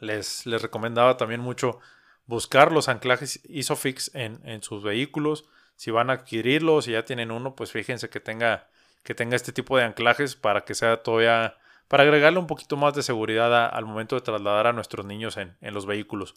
les, 0.00 0.44
les 0.46 0.60
recomendaba 0.60 1.16
también 1.16 1.40
mucho 1.40 1.78
buscar 2.26 2.72
los 2.72 2.88
anclajes 2.88 3.40
ISOFIX 3.48 4.14
en, 4.14 4.40
en 4.44 4.62
sus 4.62 4.82
vehículos 4.82 5.48
si 5.76 5.90
van 5.90 6.10
a 6.10 6.14
adquirirlo, 6.14 6.82
si 6.82 6.92
ya 6.92 7.04
tienen 7.04 7.30
uno, 7.30 7.54
pues 7.54 7.70
fíjense 7.70 8.08
que 8.08 8.18
tenga, 8.18 8.68
que 9.02 9.14
tenga 9.14 9.36
este 9.36 9.52
tipo 9.52 9.76
de 9.76 9.84
anclajes 9.84 10.34
para 10.34 10.64
que 10.64 10.74
sea 10.74 11.02
todavía, 11.02 11.56
para 11.86 12.02
agregarle 12.02 12.38
un 12.38 12.46
poquito 12.46 12.76
más 12.76 12.94
de 12.94 13.02
seguridad 13.02 13.68
al 13.68 13.84
momento 13.84 14.16
de 14.16 14.22
trasladar 14.22 14.66
a 14.66 14.72
nuestros 14.72 15.04
niños 15.06 15.36
en, 15.36 15.56
los 15.60 15.86
vehículos. 15.86 16.34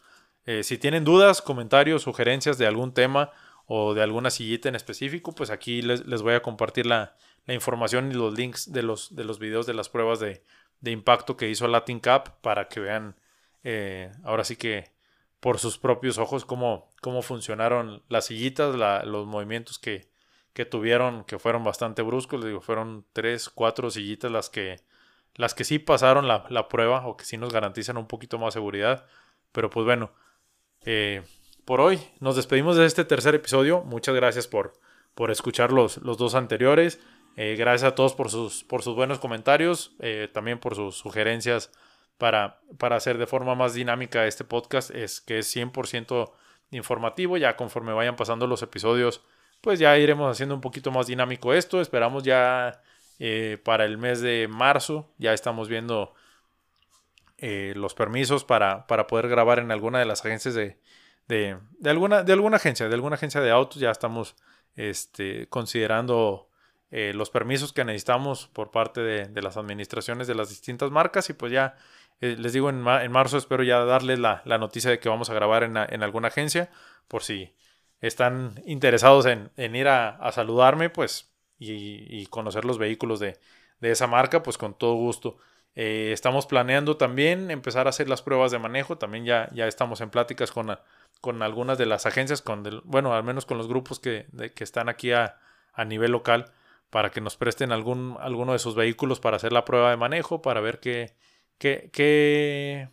Eh, 0.50 0.64
si 0.64 0.78
tienen 0.78 1.04
dudas, 1.04 1.42
comentarios, 1.42 2.02
sugerencias 2.02 2.58
de 2.58 2.66
algún 2.66 2.92
tema 2.92 3.30
o 3.66 3.94
de 3.94 4.02
alguna 4.02 4.30
sillita 4.30 4.68
en 4.68 4.74
específico, 4.74 5.32
pues 5.32 5.48
aquí 5.48 5.80
les, 5.80 6.22
voy 6.22 6.34
a 6.34 6.42
compartir 6.42 6.86
la, 6.86 7.14
información 7.46 8.10
y 8.10 8.14
los 8.14 8.36
links 8.36 8.72
de 8.72 8.82
los, 8.82 9.14
de 9.14 9.22
los 9.22 9.38
videos 9.38 9.66
de 9.66 9.74
las 9.74 9.88
pruebas 9.88 10.18
de, 10.18 10.42
impacto 10.82 11.36
que 11.36 11.48
hizo 11.48 11.68
Latin 11.68 12.00
Cap 12.00 12.40
para 12.40 12.66
que 12.66 12.80
vean 12.80 13.14
eh, 13.62 14.10
ahora 14.24 14.42
sí 14.42 14.56
que 14.56 14.90
por 15.38 15.60
sus 15.60 15.78
propios 15.78 16.18
ojos 16.18 16.44
cómo, 16.44 16.90
cómo 17.00 17.22
funcionaron 17.22 18.02
las 18.08 18.26
sillitas, 18.26 18.74
los 19.06 19.28
movimientos 19.28 19.78
que, 19.78 20.10
que, 20.52 20.64
tuvieron, 20.64 21.22
que 21.26 21.38
fueron 21.38 21.62
bastante 21.62 22.02
bruscos. 22.02 22.44
digo, 22.44 22.60
fueron 22.60 23.06
tres, 23.12 23.50
cuatro 23.50 23.88
sillitas 23.88 24.32
las 24.32 24.50
que, 24.50 24.80
las 25.36 25.54
que 25.54 25.62
sí 25.62 25.78
pasaron 25.78 26.26
la, 26.26 26.44
la, 26.48 26.66
prueba 26.66 27.06
o 27.06 27.16
que 27.16 27.24
sí 27.24 27.36
nos 27.36 27.52
garantizan 27.52 27.96
un 27.98 28.08
poquito 28.08 28.36
más 28.36 28.52
seguridad. 28.52 29.06
Pero 29.52 29.70
pues 29.70 29.86
bueno, 29.86 30.10
eh, 30.84 31.22
por 31.64 31.80
hoy 31.80 32.00
nos 32.20 32.36
despedimos 32.36 32.76
de 32.76 32.86
este 32.86 33.04
tercer 33.04 33.34
episodio. 33.34 33.82
Muchas 33.82 34.14
gracias 34.14 34.46
por, 34.46 34.74
por 35.14 35.30
escuchar 35.30 35.72
los, 35.72 35.98
los 35.98 36.18
dos 36.18 36.34
anteriores. 36.34 37.00
Eh, 37.36 37.56
gracias 37.56 37.92
a 37.92 37.94
todos 37.94 38.14
por 38.14 38.30
sus, 38.30 38.64
por 38.64 38.82
sus 38.82 38.94
buenos 38.94 39.18
comentarios, 39.18 39.94
eh, 40.00 40.28
también 40.32 40.58
por 40.58 40.74
sus 40.74 40.96
sugerencias 40.96 41.70
para, 42.18 42.60
para 42.78 42.96
hacer 42.96 43.18
de 43.18 43.26
forma 43.26 43.54
más 43.54 43.72
dinámica 43.74 44.26
este 44.26 44.44
podcast 44.44 44.90
es 44.90 45.20
que 45.20 45.38
es 45.38 45.54
100% 45.54 46.32
informativo. 46.70 47.36
Ya 47.36 47.56
conforme 47.56 47.92
vayan 47.92 48.16
pasando 48.16 48.46
los 48.46 48.62
episodios, 48.62 49.22
pues 49.60 49.78
ya 49.78 49.96
iremos 49.96 50.30
haciendo 50.30 50.54
un 50.54 50.60
poquito 50.60 50.90
más 50.90 51.06
dinámico 51.06 51.54
esto. 51.54 51.80
Esperamos 51.80 52.24
ya 52.24 52.82
para 53.64 53.84
el 53.84 53.98
mes 53.98 54.22
de 54.22 54.48
marzo, 54.48 55.12
ya 55.18 55.34
estamos 55.34 55.68
viendo 55.68 56.14
eh, 57.40 57.72
los 57.76 57.94
permisos 57.94 58.44
para, 58.44 58.86
para, 58.86 59.06
poder 59.06 59.28
grabar 59.28 59.58
en 59.58 59.70
alguna 59.72 59.98
de 59.98 60.04
las 60.04 60.24
agencias 60.24 60.54
de, 60.54 60.78
de, 61.28 61.56
alguna, 61.84 62.22
de 62.22 62.32
alguna 62.32 62.56
agencia, 62.56 62.88
de 62.88 62.94
alguna 62.94 63.16
agencia 63.16 63.40
de 63.40 63.50
autos. 63.50 63.80
Ya 63.80 63.90
estamos 63.90 64.36
este, 64.76 65.48
considerando 65.48 66.48
eh, 66.90 67.12
los 67.14 67.30
permisos 67.30 67.72
que 67.72 67.84
necesitamos 67.84 68.48
por 68.48 68.70
parte 68.70 69.00
de, 69.00 69.26
de, 69.26 69.42
las 69.42 69.56
administraciones 69.56 70.26
de 70.26 70.34
las 70.34 70.48
distintas 70.48 70.90
marcas 70.90 71.30
y 71.30 71.34
pues 71.34 71.52
ya 71.52 71.76
eh, 72.20 72.36
les 72.38 72.52
digo, 72.52 72.68
en, 72.68 72.80
marzo 72.82 73.38
espero 73.38 73.62
ya 73.62 73.84
darles 73.84 74.18
la, 74.18 74.42
noticia 74.44 74.90
de 74.90 74.98
que 74.98 75.08
vamos 75.08 75.30
a 75.30 75.34
grabar 75.34 75.62
en, 75.62 76.02
alguna 76.02 76.28
agencia, 76.28 76.70
por 77.08 77.22
si 77.22 77.54
están 78.00 78.62
interesados 78.66 79.26
en, 79.26 79.50
ir 79.76 79.88
a, 79.88 80.30
saludarme, 80.32 80.90
pues, 80.90 81.32
y, 81.58 82.26
conocer 82.26 82.64
los 82.64 82.78
vehículos 82.78 83.20
de, 83.20 83.38
esa 83.80 84.06
marca, 84.06 84.42
pues 84.42 84.58
con 84.58 84.74
todo 84.74 84.94
gusto. 84.94 85.38
Eh, 85.76 86.10
estamos 86.12 86.46
planeando 86.46 86.96
también 86.96 87.50
empezar 87.50 87.86
a 87.86 87.90
hacer 87.90 88.08
las 88.08 88.22
pruebas 88.22 88.50
de 88.50 88.58
manejo, 88.58 88.98
también 88.98 89.24
ya, 89.24 89.48
ya 89.52 89.66
estamos 89.66 90.00
en 90.00 90.10
pláticas 90.10 90.50
con, 90.50 90.76
con 91.20 91.42
algunas 91.42 91.78
de 91.78 91.86
las 91.86 92.06
agencias, 92.06 92.42
con 92.42 92.82
bueno, 92.84 93.14
al 93.14 93.24
menos 93.24 93.46
con 93.46 93.56
los 93.56 93.68
grupos 93.68 94.00
que, 94.00 94.26
que 94.54 94.64
están 94.64 94.88
aquí 94.88 95.12
a, 95.12 95.38
a 95.72 95.84
nivel 95.84 96.12
local, 96.12 96.52
para 96.90 97.10
que 97.10 97.20
nos 97.20 97.36
presten 97.36 97.70
algún, 97.72 98.16
alguno 98.20 98.52
de 98.52 98.58
sus 98.58 98.74
vehículos 98.74 99.20
para 99.20 99.36
hacer 99.36 99.52
la 99.52 99.64
prueba 99.64 99.90
de 99.90 99.96
manejo, 99.96 100.42
para 100.42 100.60
ver 100.60 100.80
qué, 100.80 101.14
¿Qué, 101.60 101.90
qué, 101.92 102.88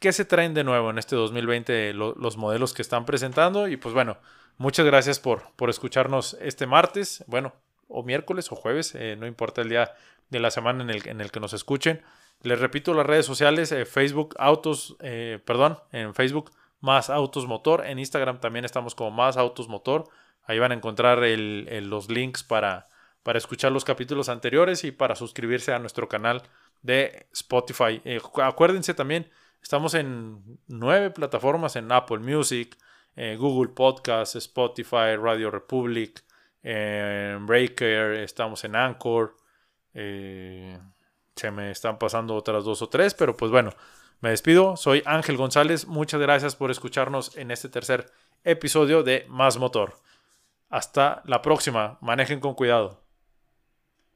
qué, 0.00 0.12
se 0.12 0.24
traen 0.24 0.52
de 0.52 0.64
nuevo 0.64 0.90
en 0.90 0.98
este 0.98 1.14
2020 1.14 1.94
los 1.94 2.36
modelos 2.36 2.74
que 2.74 2.82
están 2.82 3.06
presentando? 3.06 3.68
Y 3.68 3.76
pues 3.76 3.94
bueno, 3.94 4.18
muchas 4.58 4.84
gracias 4.84 5.20
por, 5.20 5.52
por 5.54 5.70
escucharnos 5.70 6.36
este 6.40 6.66
martes, 6.66 7.22
bueno, 7.28 7.52
o 7.86 8.02
miércoles 8.02 8.50
o 8.50 8.56
jueves, 8.56 8.96
eh, 8.96 9.14
no 9.16 9.28
importa 9.28 9.62
el 9.62 9.68
día 9.68 9.92
de 10.32 10.40
la 10.40 10.50
semana 10.50 10.82
en 10.82 10.90
el, 10.90 11.06
en 11.06 11.20
el 11.20 11.30
que 11.30 11.40
nos 11.40 11.52
escuchen. 11.52 12.02
Les 12.40 12.58
repito 12.58 12.94
las 12.94 13.06
redes 13.06 13.26
sociales, 13.26 13.70
eh, 13.70 13.84
Facebook 13.84 14.34
Autos, 14.38 14.96
eh, 15.00 15.38
perdón, 15.44 15.78
en 15.92 16.14
Facebook 16.14 16.50
más 16.80 17.10
Autos 17.10 17.46
Motor, 17.46 17.86
en 17.86 18.00
Instagram 18.00 18.40
también 18.40 18.64
estamos 18.64 18.96
como 18.96 19.12
más 19.12 19.36
Autos 19.36 19.68
Motor. 19.68 20.08
Ahí 20.44 20.58
van 20.58 20.72
a 20.72 20.74
encontrar 20.74 21.18
los 21.18 22.10
links 22.10 22.42
para, 22.42 22.88
para 23.22 23.38
escuchar 23.38 23.70
los 23.70 23.84
capítulos 23.84 24.28
anteriores 24.28 24.82
y 24.82 24.90
para 24.90 25.14
suscribirse 25.14 25.72
a 25.72 25.78
nuestro 25.78 26.08
canal 26.08 26.42
de 26.80 27.26
Spotify. 27.32 28.00
Eh, 28.04 28.20
acuérdense 28.42 28.94
también, 28.94 29.30
estamos 29.62 29.94
en 29.94 30.58
nueve 30.66 31.10
plataformas 31.10 31.76
en 31.76 31.92
Apple 31.92 32.18
Music, 32.18 32.76
Google 33.14 33.72
Podcast, 33.74 34.34
Spotify, 34.36 35.16
Radio 35.22 35.50
Republic, 35.50 36.24
Breaker, 36.62 38.14
estamos 38.14 38.64
en 38.64 38.74
Anchor. 38.74 39.36
Eh, 39.94 40.78
se 41.36 41.50
me 41.50 41.70
están 41.70 41.98
pasando 41.98 42.34
otras 42.34 42.64
dos 42.64 42.82
o 42.82 42.88
tres, 42.88 43.14
pero 43.14 43.36
pues 43.36 43.50
bueno, 43.50 43.70
me 44.20 44.30
despido. 44.30 44.76
Soy 44.76 45.02
Ángel 45.06 45.36
González. 45.36 45.86
Muchas 45.86 46.20
gracias 46.20 46.56
por 46.56 46.70
escucharnos 46.70 47.36
en 47.36 47.50
este 47.50 47.68
tercer 47.68 48.10
episodio 48.44 49.02
de 49.02 49.26
Más 49.28 49.58
Motor. 49.58 49.94
Hasta 50.68 51.22
la 51.24 51.42
próxima. 51.42 51.98
Manejen 52.00 52.40
con 52.40 52.54
cuidado. 52.54 53.01